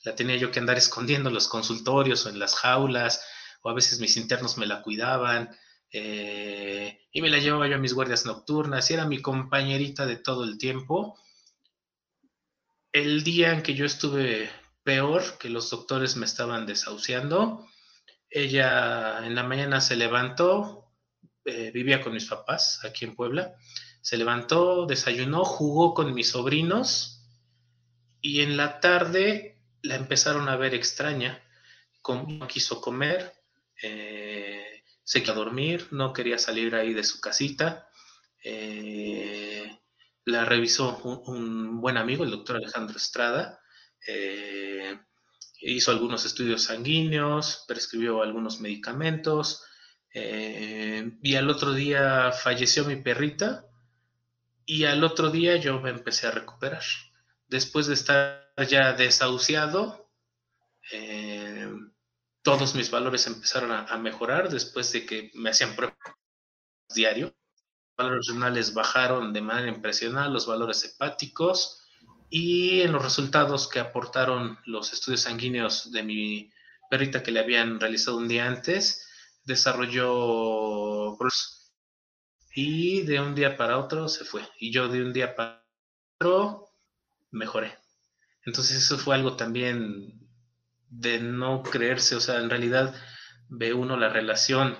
la 0.03 0.15
tenía 0.15 0.37
yo 0.37 0.51
que 0.51 0.59
andar 0.59 0.77
escondiendo 0.77 1.29
en 1.29 1.35
los 1.35 1.47
consultorios 1.47 2.25
o 2.25 2.29
en 2.29 2.39
las 2.39 2.55
jaulas, 2.55 3.23
o 3.61 3.69
a 3.69 3.73
veces 3.73 3.99
mis 3.99 4.17
internos 4.17 4.57
me 4.57 4.65
la 4.65 4.81
cuidaban, 4.81 5.55
eh, 5.91 7.07
y 7.11 7.21
me 7.21 7.29
la 7.29 7.39
llevaba 7.39 7.67
yo 7.67 7.75
a 7.75 7.79
mis 7.79 7.93
guardias 7.93 8.25
nocturnas, 8.25 8.89
y 8.89 8.93
era 8.93 9.05
mi 9.05 9.21
compañerita 9.21 10.05
de 10.05 10.17
todo 10.17 10.43
el 10.43 10.57
tiempo. 10.57 11.17
El 12.91 13.23
día 13.23 13.53
en 13.53 13.61
que 13.61 13.75
yo 13.75 13.85
estuve 13.85 14.49
peor, 14.83 15.37
que 15.37 15.49
los 15.49 15.69
doctores 15.69 16.15
me 16.15 16.25
estaban 16.25 16.65
desahuciando, 16.65 17.67
ella 18.29 19.25
en 19.25 19.35
la 19.35 19.43
mañana 19.43 19.81
se 19.81 19.95
levantó, 19.95 20.91
eh, 21.45 21.71
vivía 21.71 22.01
con 22.01 22.13
mis 22.13 22.25
papás 22.25 22.83
aquí 22.85 23.05
en 23.05 23.15
Puebla, 23.15 23.55
se 24.01 24.17
levantó, 24.17 24.85
desayunó, 24.85 25.43
jugó 25.43 25.93
con 25.93 26.13
mis 26.13 26.29
sobrinos 26.29 27.27
y 28.21 28.41
en 28.41 28.57
la 28.57 28.79
tarde 28.79 29.57
la 29.81 29.95
empezaron 29.95 30.49
a 30.49 30.57
ver 30.57 30.73
extraña, 30.73 31.43
no 32.07 32.47
quiso 32.47 32.81
comer, 32.81 33.33
eh, 33.81 34.78
se 35.09 35.23
quedó 35.23 35.31
a 35.31 35.45
dormir, 35.45 35.87
no 35.89 36.13
quería 36.13 36.37
salir 36.37 36.75
ahí 36.75 36.93
de 36.93 37.03
su 37.03 37.19
casita. 37.19 37.89
Eh, 38.43 39.75
la 40.25 40.45
revisó 40.45 40.97
un, 41.25 41.81
buen 41.81 41.97
amigo, 41.97 42.23
el 42.23 42.29
doctor 42.29 42.57
Alejandro 42.57 42.95
Estrada. 42.95 43.59
Eh, 44.05 44.99
hizo 45.61 45.89
algunos 45.89 46.25
estudios 46.25 46.65
sanguíneos, 46.65 47.65
prescribió 47.67 48.21
algunos 48.21 48.59
medicamentos. 48.61 49.63
y 50.13 51.35
al 51.35 51.49
otro 51.49 51.73
día 51.73 52.31
falleció 52.31 52.85
mi 52.85 52.97
perrita. 52.97 53.65
Y 54.63 54.85
al 54.85 55.03
otro 55.03 55.31
día 55.31 55.55
yo 55.55 55.81
me 55.81 55.89
empecé 55.89 56.27
a 56.27 56.31
recuperar. 56.31 56.83
Después 57.47 57.87
de 57.87 57.95
estar 57.95 58.53
ya 58.69 58.93
desahuciado, 58.93 60.11
eh, 60.91 61.28
todos 62.41 62.75
mis 62.75 62.89
valores 62.89 63.27
empezaron 63.27 63.71
a, 63.71 63.97
mejorar 63.97 64.49
después 64.49 64.91
de 64.91 65.05
que 65.05 65.31
me 65.33 65.49
hacían 65.49 65.75
pruebas 65.75 65.97
diario. 66.93 67.27
Los 67.97 68.05
valores 68.05 68.27
renales 68.27 68.73
bajaron 68.73 69.33
de 69.33 69.41
manera 69.41 69.69
impresionante, 69.69 70.31
los 70.31 70.47
valores 70.47 70.83
hepáticos 70.85 71.83
y 72.29 72.81
en 72.81 72.91
los 72.91 73.03
resultados 73.03 73.67
que 73.67 73.79
aportaron 73.79 74.57
los 74.65 74.93
estudios 74.93 75.21
sanguíneos 75.21 75.91
de 75.91 76.03
mi 76.03 76.51
perrita 76.89 77.23
que 77.23 77.31
le 77.31 77.39
habían 77.39 77.79
realizado 77.79 78.17
un 78.17 78.27
día 78.27 78.47
antes, 78.47 79.07
desarrolló 79.43 81.17
y 82.53 83.01
de 83.01 83.19
un 83.19 83.35
día 83.35 83.57
para 83.57 83.77
otro 83.77 84.07
se 84.07 84.25
fue. 84.25 84.41
Y 84.59 84.71
yo 84.71 84.87
de 84.87 85.01
un 85.03 85.13
día 85.13 85.35
para 85.35 85.65
otro 86.19 86.69
mejoré. 87.31 87.77
Entonces 88.45 88.77
eso 88.77 88.97
fue 88.97 89.15
algo 89.15 89.35
también 89.35 90.28
de 90.89 91.19
no 91.19 91.63
creerse, 91.63 92.15
o 92.15 92.19
sea, 92.19 92.37
en 92.37 92.49
realidad 92.49 92.95
ve 93.47 93.73
uno 93.73 93.97
la 93.97 94.09
relación. 94.09 94.77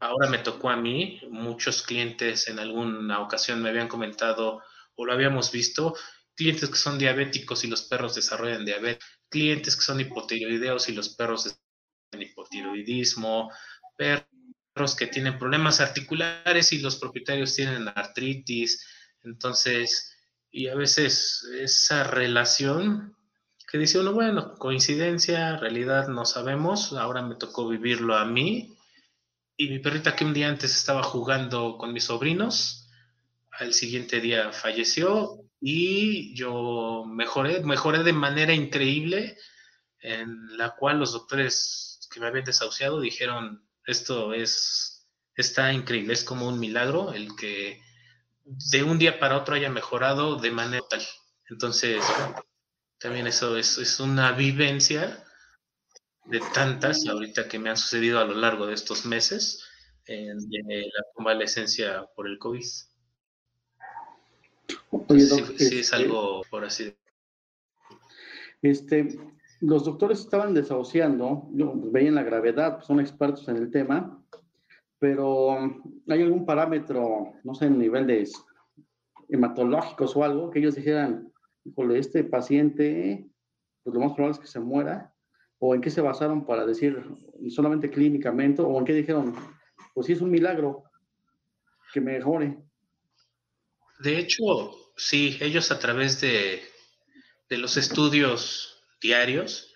Ahora 0.00 0.28
me 0.28 0.38
tocó 0.38 0.70
a 0.70 0.76
mí, 0.76 1.20
muchos 1.30 1.82
clientes 1.82 2.48
en 2.48 2.58
alguna 2.58 3.20
ocasión 3.20 3.62
me 3.62 3.70
habían 3.70 3.88
comentado 3.88 4.62
o 4.94 5.04
lo 5.04 5.12
habíamos 5.12 5.52
visto, 5.52 5.94
clientes 6.34 6.68
que 6.68 6.76
son 6.76 6.98
diabéticos 6.98 7.64
y 7.64 7.68
los 7.68 7.82
perros 7.82 8.14
desarrollan 8.14 8.64
diabetes, 8.64 9.04
clientes 9.28 9.76
que 9.76 9.82
son 9.82 10.00
hipotiroideos 10.00 10.88
y 10.88 10.94
los 10.94 11.10
perros 11.10 11.44
desarrollan 11.44 12.30
hipotiroidismo, 12.30 13.50
perros 13.96 14.94
que 14.94 15.06
tienen 15.06 15.38
problemas 15.38 15.80
articulares 15.80 16.72
y 16.72 16.78
los 16.78 16.96
propietarios 16.96 17.54
tienen 17.54 17.88
artritis. 17.88 18.86
Entonces, 19.22 20.14
y 20.50 20.68
a 20.68 20.74
veces 20.74 21.46
esa 21.58 22.04
relación 22.04 23.16
que 23.66 23.78
dice 23.78 23.98
uno, 23.98 24.12
bueno, 24.12 24.54
coincidencia, 24.54 25.56
realidad 25.56 26.08
no 26.08 26.24
sabemos, 26.24 26.92
ahora 26.92 27.22
me 27.22 27.34
tocó 27.34 27.68
vivirlo 27.68 28.16
a 28.16 28.24
mí. 28.24 28.76
Y 29.56 29.68
mi 29.68 29.78
perrita 29.78 30.14
que 30.14 30.24
un 30.24 30.34
día 30.34 30.48
antes 30.48 30.76
estaba 30.76 31.02
jugando 31.02 31.76
con 31.78 31.92
mis 31.92 32.04
sobrinos, 32.04 32.88
al 33.50 33.72
siguiente 33.72 34.20
día 34.20 34.52
falleció 34.52 35.40
y 35.60 36.34
yo 36.36 37.04
mejoré, 37.06 37.62
mejoré 37.64 38.02
de 38.02 38.12
manera 38.12 38.52
increíble, 38.52 39.36
en 40.00 40.56
la 40.56 40.76
cual 40.76 41.00
los 41.00 41.12
doctores 41.12 42.08
que 42.12 42.20
me 42.20 42.26
habían 42.26 42.44
desahuciado 42.44 43.00
dijeron, 43.00 43.66
esto 43.86 44.34
es, 44.34 45.08
está 45.34 45.72
increíble, 45.72 46.12
es 46.12 46.22
como 46.22 46.46
un 46.46 46.60
milagro 46.60 47.12
el 47.12 47.34
que 47.34 47.80
de 48.44 48.82
un 48.82 48.98
día 48.98 49.18
para 49.18 49.36
otro 49.36 49.54
haya 49.54 49.70
mejorado 49.70 50.36
de 50.36 50.50
manera 50.50 50.82
total. 50.82 51.02
Entonces, 51.48 52.04
también 52.98 53.26
eso 53.26 53.56
es, 53.56 54.00
una 54.00 54.32
vivencia 54.32 55.22
de 56.24 56.40
tantas 56.54 57.06
ahorita 57.06 57.48
que 57.48 57.58
me 57.58 57.70
han 57.70 57.76
sucedido 57.76 58.18
a 58.18 58.24
lo 58.24 58.34
largo 58.34 58.66
de 58.66 58.74
estos 58.74 59.06
meses 59.06 59.64
en, 60.06 60.38
la 60.38 61.04
convalescencia 61.14 62.06
por 62.14 62.26
el 62.26 62.38
COVID. 62.38 62.62
sí, 62.62 62.86
es 65.10 65.72
este, 65.72 65.96
algo 65.96 66.42
por 66.50 66.64
así 66.64 66.96
Este, 68.62 69.18
los 69.60 69.84
doctores 69.84 70.20
estaban 70.20 70.54
desahuciando, 70.54 71.48
pues, 71.50 71.92
veían 71.92 72.14
la 72.14 72.22
gravedad, 72.22 72.76
pues, 72.76 72.86
son 72.86 73.00
expertos 73.00 73.46
en 73.48 73.56
el 73.56 73.70
tema, 73.70 74.22
pero 74.98 75.48
um, 75.48 75.82
¿hay 76.08 76.22
algún 76.22 76.46
parámetro, 76.46 77.34
no 77.44 77.54
sé, 77.54 77.66
en 77.66 77.78
nivel 77.78 78.06
de 78.06 78.28
hematológicos 79.28 80.16
o 80.16 80.24
algo, 80.24 80.50
que 80.50 80.60
ellos 80.60 80.74
dijeran, 80.74 81.32
híjole, 81.66 81.98
este 81.98 82.24
paciente, 82.24 83.26
pues 83.82 83.94
lo 83.94 84.00
más 84.00 84.12
probable 84.12 84.36
es 84.36 84.40
que 84.40 84.46
se 84.46 84.60
muera? 84.60 85.12
¿O 85.58 85.74
en 85.74 85.80
qué 85.80 85.90
se 85.90 86.00
basaron 86.00 86.46
para 86.46 86.66
decir 86.66 87.02
solamente 87.48 87.90
clínicamente? 87.90 88.62
¿O 88.62 88.78
en 88.78 88.84
qué 88.84 88.92
dijeron, 88.92 89.34
pues 89.94 90.06
sí 90.06 90.12
es 90.12 90.20
un 90.20 90.30
milagro 90.30 90.84
que 91.92 92.00
mejore? 92.00 92.58
De 94.00 94.18
hecho, 94.18 94.42
sí, 94.96 95.38
ellos 95.40 95.70
a 95.70 95.78
través 95.78 96.20
de, 96.20 96.62
de 97.48 97.58
los 97.58 97.76
estudios 97.76 98.84
diarios, 99.00 99.72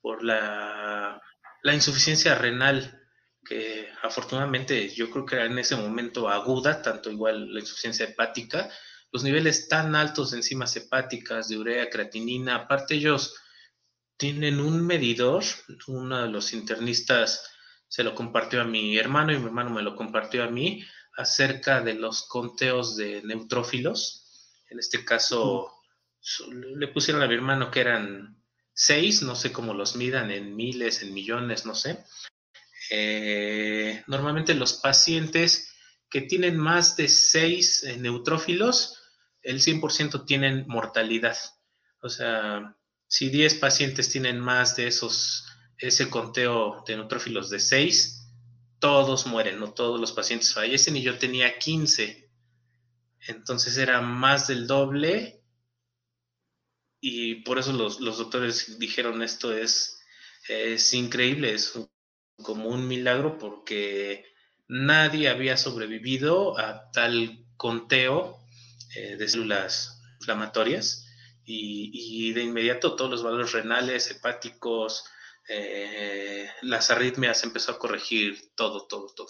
por 0.00 0.22
la, 0.22 1.20
la, 1.62 1.74
insuficiencia 1.74 2.34
renal, 2.34 3.00
que 3.44 3.88
afortunadamente 4.02 4.90
yo 4.90 5.10
creo 5.10 5.24
que 5.24 5.36
era 5.36 5.46
en 5.46 5.58
ese 5.58 5.76
momento 5.76 6.28
aguda, 6.28 6.82
tanto 6.82 7.10
igual 7.10 7.52
la 7.52 7.60
insuficiencia 7.60 8.06
hepática, 8.06 8.70
los 9.14 9.22
niveles 9.22 9.68
tan 9.68 9.94
altos 9.94 10.32
de 10.32 10.38
enzimas 10.38 10.74
hepáticas, 10.74 11.48
de 11.48 11.56
urea, 11.56 11.88
creatinina, 11.88 12.56
aparte 12.56 12.96
ellos 12.96 13.36
tienen 14.16 14.58
un 14.58 14.84
medidor, 14.84 15.44
uno 15.86 16.22
de 16.22 16.28
los 16.28 16.52
internistas 16.52 17.48
se 17.86 18.02
lo 18.02 18.12
compartió 18.16 18.60
a 18.60 18.64
mi 18.64 18.98
hermano 18.98 19.32
y 19.32 19.38
mi 19.38 19.44
hermano 19.44 19.70
me 19.70 19.82
lo 19.82 19.94
compartió 19.94 20.42
a 20.42 20.50
mí 20.50 20.84
acerca 21.16 21.80
de 21.80 21.94
los 21.94 22.26
conteos 22.26 22.96
de 22.96 23.22
neutrófilos. 23.22 24.58
En 24.68 24.80
este 24.80 25.04
caso, 25.04 25.72
le 26.76 26.88
pusieron 26.88 27.22
a 27.22 27.28
mi 27.28 27.34
hermano 27.34 27.70
que 27.70 27.82
eran 27.82 28.42
seis, 28.72 29.22
no 29.22 29.36
sé 29.36 29.52
cómo 29.52 29.74
los 29.74 29.94
midan, 29.94 30.32
en 30.32 30.56
miles, 30.56 31.04
en 31.04 31.14
millones, 31.14 31.66
no 31.66 31.76
sé. 31.76 32.04
Eh, 32.90 34.02
normalmente 34.08 34.54
los 34.54 34.72
pacientes 34.72 35.70
que 36.10 36.22
tienen 36.22 36.56
más 36.56 36.96
de 36.96 37.06
seis 37.06 37.84
eh, 37.84 37.96
neutrófilos, 37.96 39.02
el 39.44 39.60
100% 39.60 40.26
tienen 40.26 40.64
mortalidad. 40.66 41.36
O 42.00 42.08
sea, 42.08 42.76
si 43.06 43.28
10 43.28 43.56
pacientes 43.56 44.10
tienen 44.10 44.40
más 44.40 44.74
de 44.76 44.88
esos, 44.88 45.46
ese 45.78 46.10
conteo 46.10 46.82
de 46.86 46.96
neutrófilos 46.96 47.50
de 47.50 47.60
6, 47.60 48.24
todos 48.80 49.26
mueren, 49.26 49.60
no 49.60 49.72
todos 49.72 50.00
los 50.00 50.12
pacientes 50.12 50.52
fallecen 50.52 50.96
y 50.96 51.02
yo 51.02 51.18
tenía 51.18 51.58
15. 51.58 52.30
Entonces 53.28 53.78
era 53.78 54.00
más 54.00 54.48
del 54.48 54.66
doble 54.66 55.42
y 57.00 57.36
por 57.36 57.58
eso 57.58 57.72
los, 57.72 57.98
doctores 58.00 58.78
dijeron 58.78 59.22
esto 59.22 59.54
es, 59.54 60.00
es 60.48 60.92
increíble, 60.94 61.52
es 61.52 61.78
como 62.42 62.68
un 62.68 62.88
milagro 62.88 63.38
porque 63.38 64.24
nadie 64.68 65.28
había 65.28 65.56
sobrevivido 65.56 66.58
a 66.58 66.90
tal 66.92 67.46
conteo 67.56 68.43
eh, 68.96 69.16
de 69.16 69.28
células 69.28 70.02
inflamatorias 70.20 71.06
y, 71.44 72.32
de 72.32 72.42
inmediato 72.42 72.96
todos 72.96 73.10
los 73.10 73.22
valores 73.22 73.52
renales, 73.52 74.10
hepáticos, 74.10 75.04
eh, 75.48 76.48
las 76.62 76.90
arritmias 76.90 77.44
empezó 77.44 77.72
a 77.72 77.78
corregir 77.78 78.52
todo, 78.54 78.86
todo, 78.86 79.12
todo. 79.14 79.28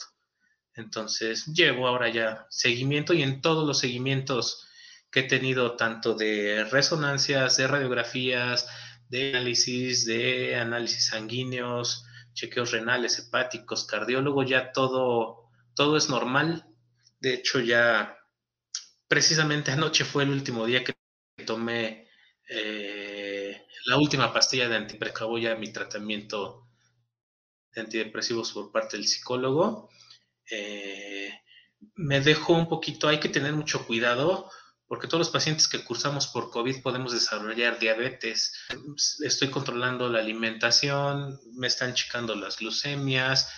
Entonces 0.74 1.46
llevo 1.46 1.88
ahora 1.88 2.08
ya 2.08 2.46
seguimiento 2.50 3.14
y 3.14 3.22
en 3.22 3.40
todos 3.40 3.66
los 3.66 3.78
seguimientos 3.78 4.68
que 5.10 5.20
he 5.20 5.24
tenido, 5.24 5.76
tanto 5.76 6.14
de 6.14 6.64
resonancias, 6.64 7.56
de 7.56 7.66
radiografías, 7.68 8.68
de 9.08 9.30
análisis, 9.30 10.06
de 10.06 10.56
análisis 10.56 11.06
sanguíneos, 11.06 12.04
chequeos 12.32 12.72
renales, 12.72 13.18
hepáticos, 13.18 13.86
cardiólogo, 13.86 14.42
ya 14.42 14.72
todo, 14.72 15.48
todo 15.74 15.96
es 15.96 16.08
normal. 16.08 16.66
De 17.20 17.34
hecho, 17.34 17.60
ya 17.60 18.18
precisamente 19.14 19.70
anoche 19.70 20.04
fue 20.04 20.24
el 20.24 20.30
último 20.30 20.66
día 20.66 20.82
que 20.82 20.92
tomé 21.46 22.08
eh, 22.48 23.64
la 23.86 23.96
última 23.96 24.32
pastilla 24.32 24.68
de 24.68 24.74
antiprecaboya 24.74 25.50
ya 25.50 25.56
mi 25.56 25.72
tratamiento 25.72 26.66
de 27.72 27.82
antidepresivos 27.82 28.50
por 28.50 28.72
parte 28.72 28.96
del 28.96 29.06
psicólogo. 29.06 29.88
Eh, 30.50 31.32
me 31.94 32.22
dejó 32.22 32.54
un 32.54 32.68
poquito, 32.68 33.06
hay 33.06 33.20
que 33.20 33.28
tener 33.28 33.52
mucho 33.52 33.86
cuidado 33.86 34.50
porque 34.88 35.06
todos 35.06 35.20
los 35.20 35.30
pacientes 35.30 35.68
que 35.68 35.84
cursamos 35.84 36.26
por 36.26 36.50
COVID 36.50 36.82
podemos 36.82 37.12
desarrollar 37.12 37.78
diabetes. 37.78 38.66
Estoy 39.20 39.48
controlando 39.48 40.08
la 40.08 40.18
alimentación, 40.18 41.38
me 41.52 41.68
están 41.68 41.94
checando 41.94 42.34
las 42.34 42.58
glucemias. 42.58 43.48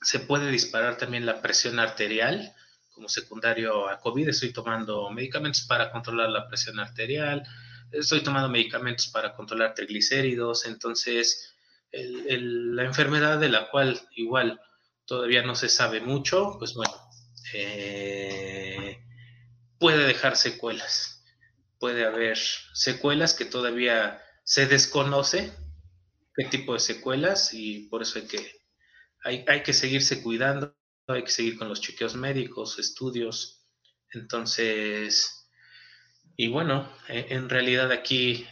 Se 0.00 0.20
puede 0.20 0.50
disparar 0.50 0.96
también 0.98 1.26
la 1.26 1.42
presión 1.42 1.78
arterial 1.78 2.54
como 2.92 3.08
secundario 3.08 3.88
a 3.88 4.00
COVID. 4.00 4.28
Estoy 4.28 4.52
tomando 4.52 5.10
medicamentos 5.10 5.62
para 5.62 5.92
controlar 5.92 6.30
la 6.30 6.48
presión 6.48 6.78
arterial, 6.80 7.46
estoy 7.92 8.22
tomando 8.22 8.48
medicamentos 8.48 9.08
para 9.08 9.34
controlar 9.34 9.74
triglicéridos. 9.74 10.66
Entonces, 10.66 11.54
la 11.92 12.84
enfermedad 12.84 13.38
de 13.38 13.48
la 13.48 13.70
cual 13.70 14.00
igual 14.12 14.60
todavía 15.04 15.42
no 15.42 15.54
se 15.54 15.68
sabe 15.68 16.00
mucho, 16.00 16.56
pues 16.58 16.74
bueno, 16.74 16.94
eh, 17.52 18.98
puede 19.78 20.06
dejar 20.06 20.36
secuelas. 20.36 21.24
Puede 21.78 22.06
haber 22.06 22.38
secuelas 22.72 23.34
que 23.34 23.44
todavía 23.44 24.22
se 24.44 24.66
desconoce 24.66 25.52
qué 26.34 26.44
tipo 26.46 26.74
de 26.74 26.80
secuelas 26.80 27.52
y 27.52 27.88
por 27.88 28.02
eso 28.02 28.18
hay 28.18 28.26
que, 28.26 28.65
hay, 29.26 29.62
que 29.62 29.72
seguirse 29.72 30.22
cuidando, 30.22 30.74
hay 31.08 31.24
que 31.24 31.30
seguir 31.30 31.58
con 31.58 31.68
los 31.68 31.80
chequeos 31.80 32.14
médicos, 32.14 32.78
estudios. 32.78 33.66
Entonces, 34.12 35.50
y 36.36 36.48
bueno, 36.48 36.90
e, 37.08 37.26
en 37.30 37.48
realidad 37.48 37.90
aquí 37.92 38.46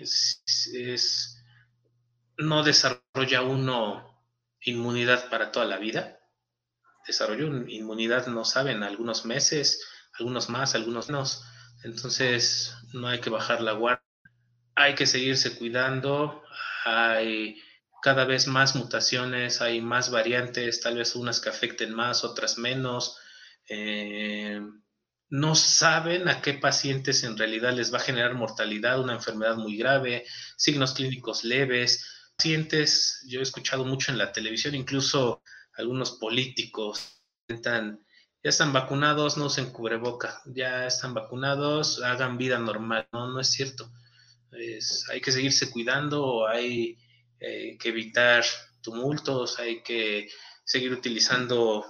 no 2.38 2.62
desarrolla 2.62 3.42
uno 3.42 4.22
inmunidad 4.60 5.30
para 5.30 5.52
toda 5.52 5.66
la 5.66 5.78
vida 5.78 6.20
desarrollo 7.06 7.46
inmunidad, 7.68 8.26
no 8.26 8.44
saben, 8.44 8.82
algunos 8.82 9.24
meses, 9.24 9.86
algunos 10.18 10.48
más, 10.48 10.74
algunos 10.74 11.08
menos. 11.08 11.44
Entonces, 11.82 12.74
no 12.92 13.08
hay 13.08 13.20
que 13.20 13.30
bajar 13.30 13.60
la 13.60 13.72
guardia. 13.72 14.04
Hay 14.74 14.94
que 14.94 15.06
seguirse 15.06 15.56
cuidando. 15.56 16.42
Hay 16.84 17.60
cada 18.04 18.26
vez 18.26 18.48
más 18.48 18.76
mutaciones, 18.76 19.62
hay 19.62 19.80
más 19.80 20.10
variantes, 20.10 20.82
tal 20.82 20.98
vez 20.98 21.16
unas 21.16 21.40
que 21.40 21.48
afecten 21.48 21.94
más, 21.94 22.22
otras 22.22 22.58
menos. 22.58 23.16
Eh, 23.66 24.60
no 25.30 25.54
saben 25.54 26.28
a 26.28 26.42
qué 26.42 26.52
pacientes 26.52 27.24
en 27.24 27.38
realidad 27.38 27.72
les 27.72 27.94
va 27.94 27.96
a 27.96 28.02
generar 28.02 28.34
mortalidad, 28.34 29.00
una 29.00 29.14
enfermedad 29.14 29.56
muy 29.56 29.78
grave, 29.78 30.26
signos 30.58 30.92
clínicos 30.92 31.44
leves. 31.44 32.06
Pacientes, 32.36 33.24
yo 33.26 33.40
he 33.40 33.42
escuchado 33.42 33.86
mucho 33.86 34.12
en 34.12 34.18
la 34.18 34.32
televisión, 34.32 34.74
incluso 34.74 35.42
algunos 35.74 36.18
políticos 36.18 37.22
intentan, 37.48 38.04
ya 38.42 38.50
están 38.50 38.74
vacunados, 38.74 39.38
no 39.38 39.46
usen 39.46 39.72
cubreboca, 39.72 40.42
ya 40.44 40.86
están 40.86 41.14
vacunados, 41.14 42.02
hagan 42.02 42.36
vida 42.36 42.58
normal. 42.58 43.08
No, 43.14 43.28
no 43.28 43.40
es 43.40 43.48
cierto. 43.50 43.90
hay 45.10 45.22
que 45.22 45.32
seguirse 45.32 45.70
cuidando, 45.70 46.46
hay 46.46 46.98
eh, 47.46 47.76
que 47.78 47.88
evitar 47.90 48.44
tumultos, 48.80 49.58
hay 49.58 49.82
que 49.82 50.28
seguir 50.64 50.92
utilizando 50.92 51.84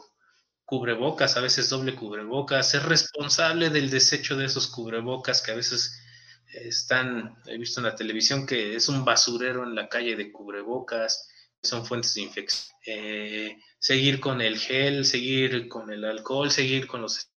cubrebocas, 0.65 1.37
a 1.37 1.41
veces 1.41 1.69
doble 1.69 1.95
cubrebocas, 1.95 2.71
ser 2.71 2.85
responsable 2.85 3.71
del 3.71 3.91
desecho 3.91 4.37
de 4.37 4.47
esos 4.47 4.67
cubrebocas 4.69 5.43
que 5.43 5.53
a 5.53 5.57
veces 5.57 6.01
están, 6.47 7.37
he 7.47 7.59
visto 7.59 7.81
en 7.81 7.87
la 7.87 7.97
televisión 7.97 8.47
que 8.47 8.77
es 8.77 8.89
un 8.89 9.05
basurero 9.05 9.65
en 9.65 9.75
la 9.75 9.89
calle 9.89 10.17
de 10.17 10.33
cubrebocas, 10.33 11.29
son 11.63 11.85
fuentes 11.85 12.15
de 12.15 12.23
infección. 12.23 12.77
Eh, 12.87 13.59
seguir 13.79 14.21
con 14.21 14.41
el 14.41 14.59
gel, 14.59 15.05
seguir 15.05 15.69
con 15.69 15.91
el 15.91 16.05
alcohol, 16.05 16.51
seguir 16.51 16.87
con 16.87 17.03
los 17.03 17.31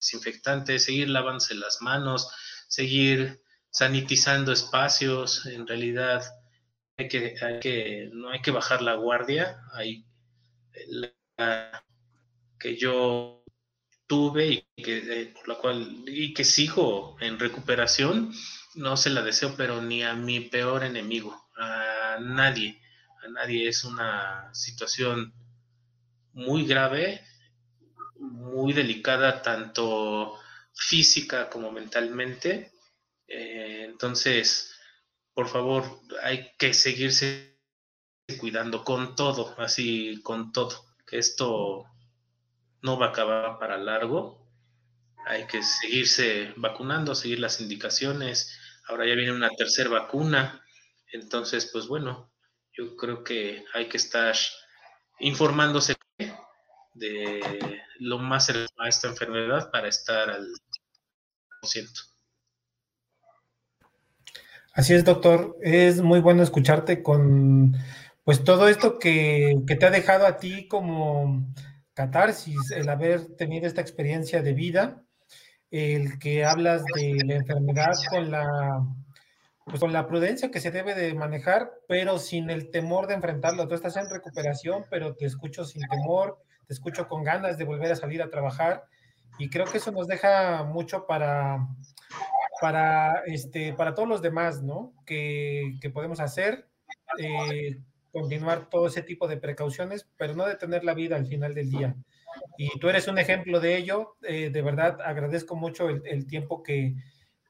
desinfectantes, 0.00 0.84
seguir 0.84 1.08
lavándose 1.08 1.54
las 1.54 1.80
manos, 1.80 2.28
seguir 2.68 3.42
sanitizando 3.70 4.52
espacios. 4.52 5.46
En 5.46 5.66
realidad, 5.66 6.22
hay 6.96 7.08
que, 7.08 7.34
que, 7.60 8.10
no 8.12 8.30
hay 8.30 8.40
que 8.40 8.50
bajar 8.50 8.82
la 8.82 8.94
guardia. 8.94 9.60
Hay 9.72 10.04
que 12.58 12.76
yo 12.76 13.44
tuve 14.06 14.66
y 14.76 14.82
que, 14.82 14.98
eh, 14.98 15.34
por 15.34 15.48
la 15.48 15.54
cual, 15.56 16.04
y 16.06 16.34
que 16.34 16.44
sigo 16.44 17.16
en 17.20 17.38
recuperación, 17.38 18.32
no 18.74 18.96
se 18.96 19.10
la 19.10 19.22
deseo, 19.22 19.54
pero 19.56 19.82
ni 19.82 20.02
a 20.02 20.14
mi 20.14 20.40
peor 20.40 20.84
enemigo, 20.84 21.48
a 21.56 22.18
nadie, 22.20 22.80
a 23.24 23.28
nadie. 23.28 23.68
Es 23.68 23.84
una 23.84 24.52
situación 24.54 25.32
muy 26.34 26.66
grave, 26.66 27.22
muy 28.18 28.72
delicada, 28.72 29.42
tanto 29.42 30.38
física 30.74 31.48
como 31.50 31.70
mentalmente. 31.72 32.72
Eh, 33.26 33.86
entonces, 33.88 34.71
por 35.34 35.48
favor, 35.48 35.84
hay 36.22 36.52
que 36.58 36.74
seguirse 36.74 37.58
cuidando 38.38 38.84
con 38.84 39.14
todo, 39.16 39.54
así 39.58 40.20
con 40.22 40.52
todo, 40.52 40.84
que 41.06 41.18
esto 41.18 41.84
no 42.82 42.98
va 42.98 43.06
a 43.06 43.08
acabar 43.10 43.58
para 43.58 43.78
largo. 43.78 44.46
Hay 45.26 45.46
que 45.46 45.62
seguirse 45.62 46.52
vacunando, 46.56 47.14
seguir 47.14 47.38
las 47.38 47.60
indicaciones. 47.60 48.58
Ahora 48.88 49.06
ya 49.06 49.14
viene 49.14 49.32
una 49.32 49.50
tercera 49.50 49.90
vacuna. 49.90 50.64
Entonces, 51.12 51.70
pues 51.72 51.86
bueno, 51.86 52.32
yo 52.72 52.96
creo 52.96 53.22
que 53.22 53.64
hay 53.74 53.88
que 53.88 53.98
estar 53.98 54.34
informándose 55.20 55.94
de 56.94 57.80
lo 58.00 58.18
más 58.18 58.46
cercano 58.46 58.82
a 58.82 58.88
esta 58.88 59.08
enfermedad 59.08 59.70
para 59.70 59.88
estar 59.88 60.28
al 60.28 60.52
ciento. 61.62 62.11
Así 64.72 64.94
es, 64.94 65.04
doctor. 65.04 65.56
Es 65.60 66.00
muy 66.00 66.20
bueno 66.20 66.42
escucharte 66.42 67.02
con 67.02 67.76
pues 68.24 68.44
todo 68.44 68.68
esto 68.68 68.98
que, 68.98 69.56
que, 69.66 69.76
te 69.76 69.86
ha 69.86 69.90
dejado 69.90 70.26
a 70.26 70.38
ti 70.38 70.66
como 70.68 71.44
catarsis, 71.94 72.70
el 72.70 72.88
haber 72.88 73.36
tenido 73.36 73.66
esta 73.66 73.80
experiencia 73.80 74.42
de 74.42 74.54
vida, 74.54 75.02
el 75.70 76.18
que 76.18 76.44
hablas 76.44 76.82
de 76.94 77.18
la 77.24 77.34
enfermedad 77.34 77.92
con 78.10 78.30
la 78.30 78.86
pues 79.64 79.78
con 79.78 79.92
la 79.92 80.06
prudencia 80.08 80.50
que 80.50 80.60
se 80.60 80.70
debe 80.70 80.94
de 80.94 81.14
manejar, 81.14 81.70
pero 81.86 82.18
sin 82.18 82.50
el 82.50 82.70
temor 82.70 83.06
de 83.06 83.14
enfrentarlo. 83.14 83.68
Tú 83.68 83.74
estás 83.74 83.96
en 83.96 84.10
recuperación, 84.10 84.84
pero 84.90 85.14
te 85.14 85.26
escucho 85.26 85.64
sin 85.64 85.82
temor, 85.88 86.38
te 86.66 86.74
escucho 86.74 87.08
con 87.08 87.22
ganas 87.24 87.58
de 87.58 87.64
volver 87.64 87.92
a 87.92 87.96
salir 87.96 88.22
a 88.22 88.30
trabajar 88.30 88.84
y 89.38 89.50
creo 89.50 89.66
que 89.66 89.78
eso 89.78 89.92
nos 89.92 90.08
deja 90.08 90.64
mucho 90.64 91.06
para, 91.06 91.68
para, 92.62 93.24
este, 93.26 93.72
para 93.72 93.92
todos 93.92 94.08
los 94.08 94.22
demás, 94.22 94.62
¿no? 94.62 94.94
Que, 95.04 95.78
que 95.80 95.90
podemos 95.90 96.20
hacer, 96.20 96.68
eh, 97.18 97.80
continuar 98.12 98.70
todo 98.70 98.86
ese 98.86 99.02
tipo 99.02 99.26
de 99.26 99.36
precauciones, 99.36 100.08
pero 100.16 100.36
no 100.36 100.46
detener 100.46 100.84
la 100.84 100.94
vida 100.94 101.16
al 101.16 101.26
final 101.26 101.56
del 101.56 101.70
día. 101.70 101.96
Y 102.56 102.78
tú 102.78 102.88
eres 102.88 103.08
un 103.08 103.18
ejemplo 103.18 103.58
de 103.58 103.76
ello. 103.76 104.14
Eh, 104.22 104.50
de 104.50 104.62
verdad, 104.62 105.00
agradezco 105.04 105.56
mucho 105.56 105.88
el, 105.88 106.02
el 106.06 106.28
tiempo 106.28 106.62
que, 106.62 106.94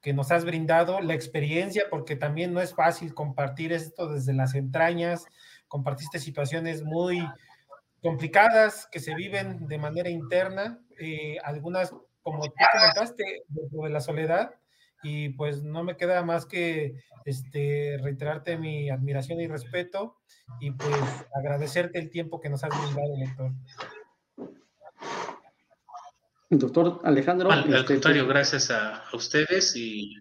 que 0.01 0.13
nos 0.13 0.31
has 0.31 0.45
brindado, 0.45 0.99
la 0.99 1.13
experiencia, 1.13 1.83
porque 1.91 2.15
también 2.15 2.51
no 2.51 2.59
es 2.59 2.73
fácil 2.73 3.13
compartir 3.13 3.71
esto 3.71 4.07
desde 4.07 4.33
las 4.33 4.55
entrañas, 4.55 5.25
compartiste 5.67 6.17
situaciones 6.17 6.81
muy 6.81 7.23
complicadas 8.01 8.87
que 8.91 8.99
se 8.99 9.13
viven 9.13 9.67
de 9.67 9.77
manera 9.77 10.09
interna, 10.09 10.79
eh, 10.99 11.37
algunas, 11.43 11.91
como 12.23 12.43
tú 12.45 12.53
comentaste, 12.73 13.43
de 13.47 13.89
la 13.91 14.01
soledad, 14.01 14.55
y 15.03 15.29
pues 15.29 15.63
no 15.63 15.83
me 15.83 15.97
queda 15.97 16.23
más 16.23 16.45
que 16.45 16.95
este, 17.25 17.97
reiterarte 18.01 18.57
mi 18.57 18.89
admiración 18.89 19.39
y 19.39 19.47
respeto 19.47 20.17
y 20.59 20.71
pues 20.71 20.95
agradecerte 21.35 21.99
el 21.99 22.09
tiempo 22.09 22.39
que 22.39 22.49
nos 22.49 22.63
has 22.63 22.69
brindado, 22.69 23.15
doctor. 23.17 23.51
Doctor 26.49 27.01
Alejandro. 27.03 27.51
Al, 27.51 27.73
este, 27.73 27.93
contrario, 27.93 28.23
pues, 28.23 28.33
gracias 28.33 28.71
a, 28.71 29.03
ustedes 29.13 29.75
y 29.75 30.15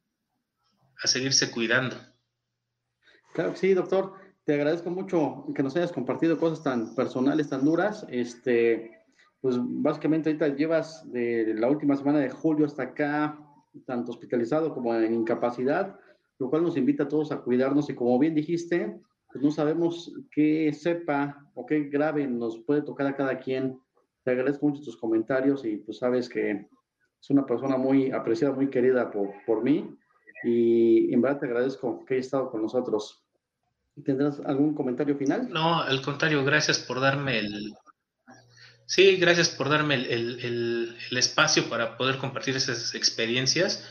a 1.02 1.06
seguirse 1.06 1.50
cuidando. 1.50 1.96
Claro 3.34 3.52
que 3.52 3.58
sí, 3.58 3.74
doctor. 3.74 4.14
Te 4.44 4.54
agradezco 4.54 4.90
mucho 4.90 5.46
que 5.54 5.62
nos 5.62 5.76
hayas 5.76 5.92
compartido 5.92 6.38
cosas 6.38 6.64
tan 6.64 6.94
personales, 6.94 7.48
tan 7.48 7.64
duras. 7.64 8.04
Este, 8.08 9.04
pues 9.40 9.56
básicamente 9.58 10.30
ahorita 10.30 10.48
llevas 10.48 11.10
de 11.12 11.54
la 11.54 11.68
última 11.68 11.96
semana 11.96 12.18
de 12.18 12.30
julio 12.30 12.66
hasta 12.66 12.84
acá, 12.84 13.38
tanto 13.86 14.12
hospitalizado 14.12 14.74
como 14.74 14.94
en 14.94 15.14
incapacidad, 15.14 15.98
lo 16.38 16.50
cual 16.50 16.62
nos 16.62 16.76
invita 16.76 17.04
a 17.04 17.08
todos 17.08 17.32
a 17.32 17.40
cuidarnos 17.40 17.88
y 17.90 17.94
como 17.94 18.18
bien 18.18 18.34
dijiste, 18.34 19.00
pues 19.32 19.42
no 19.42 19.50
sabemos 19.50 20.12
qué 20.30 20.72
sepa 20.72 21.50
o 21.54 21.64
qué 21.64 21.84
grave 21.84 22.26
nos 22.26 22.58
puede 22.58 22.82
tocar 22.82 23.06
a 23.06 23.16
cada 23.16 23.38
quien 23.38 23.80
te 24.24 24.30
agradezco 24.30 24.68
mucho 24.68 24.82
tus 24.82 24.96
comentarios 24.96 25.64
y 25.64 25.78
pues 25.78 25.98
sabes 25.98 26.28
que 26.28 26.68
es 27.20 27.30
una 27.30 27.46
persona 27.46 27.76
muy 27.76 28.10
apreciada, 28.10 28.54
muy 28.54 28.68
querida 28.68 29.10
por, 29.10 29.30
por 29.46 29.62
mí 29.62 29.96
y 30.44 31.12
en 31.12 31.22
verdad 31.22 31.40
te 31.40 31.46
agradezco 31.46 32.04
que 32.04 32.14
hayas 32.14 32.26
estado 32.26 32.50
con 32.50 32.62
nosotros. 32.62 33.24
¿Tendrás 34.04 34.40
algún 34.40 34.74
comentario 34.74 35.16
final? 35.16 35.50
No, 35.50 35.80
al 35.80 36.02
contrario, 36.02 36.44
gracias 36.44 36.78
por 36.78 37.00
darme 37.00 37.38
el... 37.38 37.72
Sí, 38.94 39.16
gracias 39.16 39.48
por 39.48 39.70
darme 39.70 39.94
el, 39.94 40.04
el, 40.04 40.96
el, 41.10 41.16
espacio 41.16 41.70
para 41.70 41.96
poder 41.96 42.18
compartir 42.18 42.56
esas 42.56 42.94
experiencias. 42.94 43.88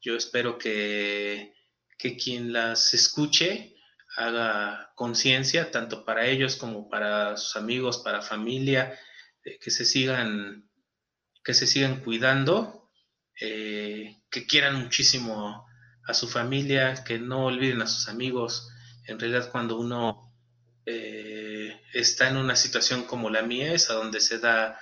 Yo 0.00 0.14
espero 0.14 0.58
que, 0.58 1.52
que 1.98 2.16
quien 2.16 2.52
las 2.52 2.94
escuche 2.94 3.74
haga 4.16 4.92
conciencia, 4.94 5.72
tanto 5.72 6.04
para 6.04 6.26
ellos 6.26 6.54
como 6.54 6.88
para 6.88 7.36
sus 7.36 7.56
amigos, 7.56 7.98
para 7.98 8.22
familia, 8.22 8.96
que 9.42 9.72
se 9.72 9.84
sigan, 9.84 10.70
que 11.42 11.52
se 11.52 11.66
sigan 11.66 11.98
cuidando, 12.04 12.92
eh, 13.40 14.22
que 14.30 14.46
quieran 14.46 14.76
muchísimo 14.76 15.66
a 16.06 16.14
su 16.14 16.28
familia, 16.28 17.02
que 17.02 17.18
no 17.18 17.46
olviden 17.46 17.82
a 17.82 17.88
sus 17.88 18.06
amigos. 18.06 18.70
En 19.08 19.18
realidad 19.18 19.50
cuando 19.50 19.80
uno 19.80 20.32
eh, 20.86 21.53
está 21.92 22.28
en 22.28 22.36
una 22.36 22.56
situación 22.56 23.04
como 23.04 23.30
la 23.30 23.42
mía, 23.42 23.72
es 23.72 23.90
a 23.90 23.94
donde 23.94 24.20
se 24.20 24.38
da 24.38 24.78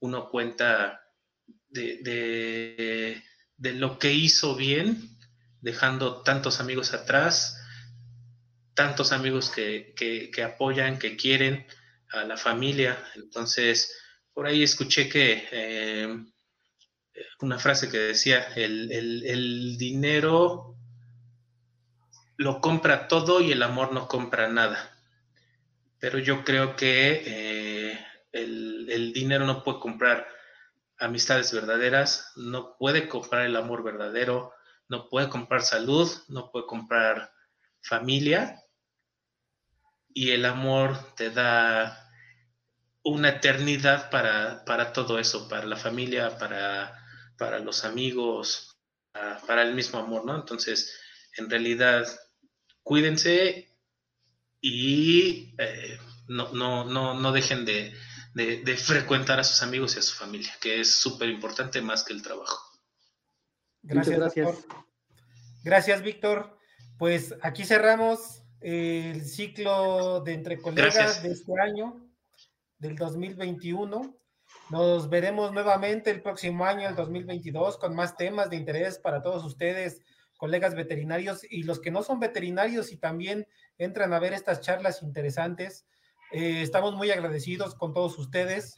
uno 0.00 0.28
cuenta 0.28 1.02
de, 1.68 3.22
de, 3.56 3.72
lo 3.74 3.98
que 3.98 4.12
hizo 4.12 4.56
bien, 4.56 5.18
dejando 5.60 6.22
tantos 6.22 6.60
amigos 6.60 6.92
atrás, 6.94 7.58
tantos 8.74 9.12
amigos 9.12 9.50
que, 9.50 9.94
que, 9.96 10.30
que 10.30 10.42
apoyan, 10.42 10.98
que 10.98 11.16
quieren 11.16 11.66
a 12.10 12.24
la 12.24 12.36
familia. 12.36 12.98
Entonces, 13.14 13.92
por 14.32 14.46
ahí 14.46 14.62
escuché 14.62 15.08
que 15.08 15.48
eh, 15.50 16.08
una 17.40 17.58
frase 17.58 17.90
que 17.90 17.98
decía, 17.98 18.46
el, 18.54 19.76
dinero 19.78 20.76
lo 22.36 22.60
compra 22.60 23.08
todo 23.08 23.40
y 23.40 23.52
el 23.52 23.62
amor 23.62 23.92
no 23.92 24.08
compra 24.08 24.48
nada. 24.48 24.95
Pero 25.98 26.18
yo 26.18 26.44
creo 26.44 26.76
que 26.76 27.22
eh, 27.26 28.06
el, 28.32 28.88
el, 28.90 29.12
dinero 29.12 29.46
no 29.46 29.62
puede 29.62 29.80
comprar 29.80 30.26
amistades 30.98 31.52
verdaderas, 31.52 32.32
no 32.36 32.76
puede 32.78 33.08
comprar 33.08 33.46
el 33.46 33.56
amor 33.56 33.82
verdadero, 33.82 34.52
no 34.88 35.08
puede 35.08 35.28
comprar 35.28 35.62
salud, 35.62 36.10
no 36.28 36.50
puede 36.50 36.66
comprar 36.66 37.32
familia. 37.82 38.62
Y 40.12 40.30
el 40.30 40.44
amor 40.44 41.14
te 41.14 41.30
da 41.30 42.06
una 43.06 43.28
eternidad 43.28 44.10
para, 44.10 44.64
para, 44.64 44.92
todo 44.92 45.18
eso, 45.18 45.48
para 45.48 45.64
la 45.64 45.76
familia, 45.76 46.36
para, 46.38 46.92
para 47.38 47.60
los 47.60 47.84
amigos, 47.84 48.76
para, 49.46 49.62
el 49.62 49.74
mismo 49.74 50.00
amor, 50.00 50.24
¿no? 50.24 50.34
Entonces, 50.34 50.98
en 51.36 51.48
realidad, 51.48 52.04
cuídense 52.82 53.65
y 54.60 55.54
eh, 55.58 55.98
no, 56.28 56.52
no, 56.52 56.84
no, 56.84 57.14
no, 57.14 57.32
dejen 57.32 57.64
de, 57.64 57.94
de, 58.34 58.76
frecuentar 58.76 59.38
a 59.38 59.44
sus 59.44 59.62
amigos 59.62 59.96
y 59.96 59.98
a 59.98 60.02
su 60.02 60.14
familia, 60.14 60.52
que 60.60 60.80
es 60.80 60.92
súper 60.94 61.28
importante 61.28 61.80
más 61.80 62.04
que 62.04 62.12
el 62.12 62.22
trabajo. 62.22 62.58
Gracias, 63.82 64.18
gracias. 64.18 64.66
Gracias, 65.62 66.02
Víctor. 66.02 66.58
Pues 66.98 67.34
aquí 67.42 67.64
cerramos 67.64 68.42
el 68.60 69.24
ciclo 69.24 70.20
de 70.20 70.32
entre 70.34 70.58
colegas 70.58 71.22
de 71.22 71.32
este 71.32 71.52
año 71.60 72.06
del 72.78 72.96
2021. 72.96 74.18
Nos 74.70 75.08
veremos 75.08 75.52
nuevamente 75.52 76.10
el 76.10 76.22
próximo 76.22 76.64
año, 76.64 76.88
el 76.88 76.96
2022, 76.96 77.78
con 77.78 77.94
más 77.94 78.16
temas 78.16 78.50
de 78.50 78.56
interés 78.56 78.98
para 78.98 79.22
todos 79.22 79.44
ustedes, 79.44 80.02
colegas 80.36 80.74
veterinarios 80.74 81.40
y 81.48 81.62
los 81.62 81.80
que 81.80 81.90
no 81.90 82.02
son 82.02 82.20
veterinarios 82.20 82.92
y 82.92 82.96
también 82.96 83.46
entran 83.78 84.12
a 84.12 84.18
ver 84.18 84.32
estas 84.32 84.60
charlas 84.60 85.02
interesantes. 85.02 85.86
Eh, 86.32 86.62
estamos 86.62 86.94
muy 86.94 87.10
agradecidos 87.10 87.74
con 87.74 87.94
todos 87.94 88.18
ustedes. 88.18 88.76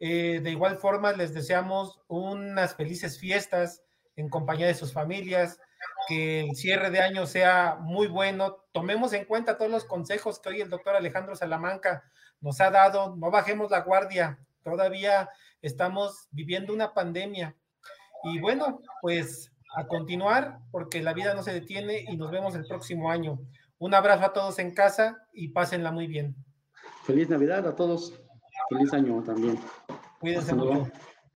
Eh, 0.00 0.40
de 0.42 0.50
igual 0.50 0.76
forma, 0.76 1.12
les 1.12 1.34
deseamos 1.34 2.00
unas 2.08 2.74
felices 2.74 3.18
fiestas 3.18 3.82
en 4.16 4.30
compañía 4.30 4.66
de 4.66 4.74
sus 4.74 4.92
familias, 4.92 5.58
que 6.08 6.40
el 6.40 6.56
cierre 6.56 6.90
de 6.90 7.00
año 7.00 7.26
sea 7.26 7.76
muy 7.80 8.06
bueno. 8.06 8.64
Tomemos 8.72 9.12
en 9.12 9.26
cuenta 9.26 9.58
todos 9.58 9.70
los 9.70 9.84
consejos 9.84 10.40
que 10.40 10.48
hoy 10.48 10.60
el 10.62 10.70
doctor 10.70 10.96
Alejandro 10.96 11.36
Salamanca 11.36 12.02
nos 12.40 12.60
ha 12.60 12.70
dado, 12.70 13.14
no 13.16 13.30
bajemos 13.30 13.70
la 13.70 13.80
guardia, 13.80 14.38
todavía 14.62 15.28
estamos 15.60 16.28
viviendo 16.30 16.72
una 16.72 16.94
pandemia. 16.94 17.56
Y 18.24 18.40
bueno, 18.40 18.80
pues 19.02 19.52
a 19.76 19.86
continuar, 19.86 20.58
porque 20.70 21.02
la 21.02 21.12
vida 21.12 21.34
no 21.34 21.42
se 21.42 21.52
detiene 21.52 22.04
y 22.08 22.16
nos 22.16 22.30
vemos 22.30 22.54
el 22.54 22.66
próximo 22.66 23.10
año. 23.10 23.38
Un 23.78 23.94
abrazo 23.94 24.24
a 24.24 24.32
todos 24.32 24.58
en 24.58 24.74
casa 24.74 25.26
y 25.32 25.48
pásenla 25.48 25.92
muy 25.92 26.06
bien. 26.06 26.34
Feliz 27.04 27.28
Navidad 27.28 27.66
a 27.66 27.76
todos. 27.76 28.18
Feliz 28.70 28.92
año 28.92 29.22
también. 29.22 29.58
Cuídense 30.18 30.54
mucho. 30.54 30.90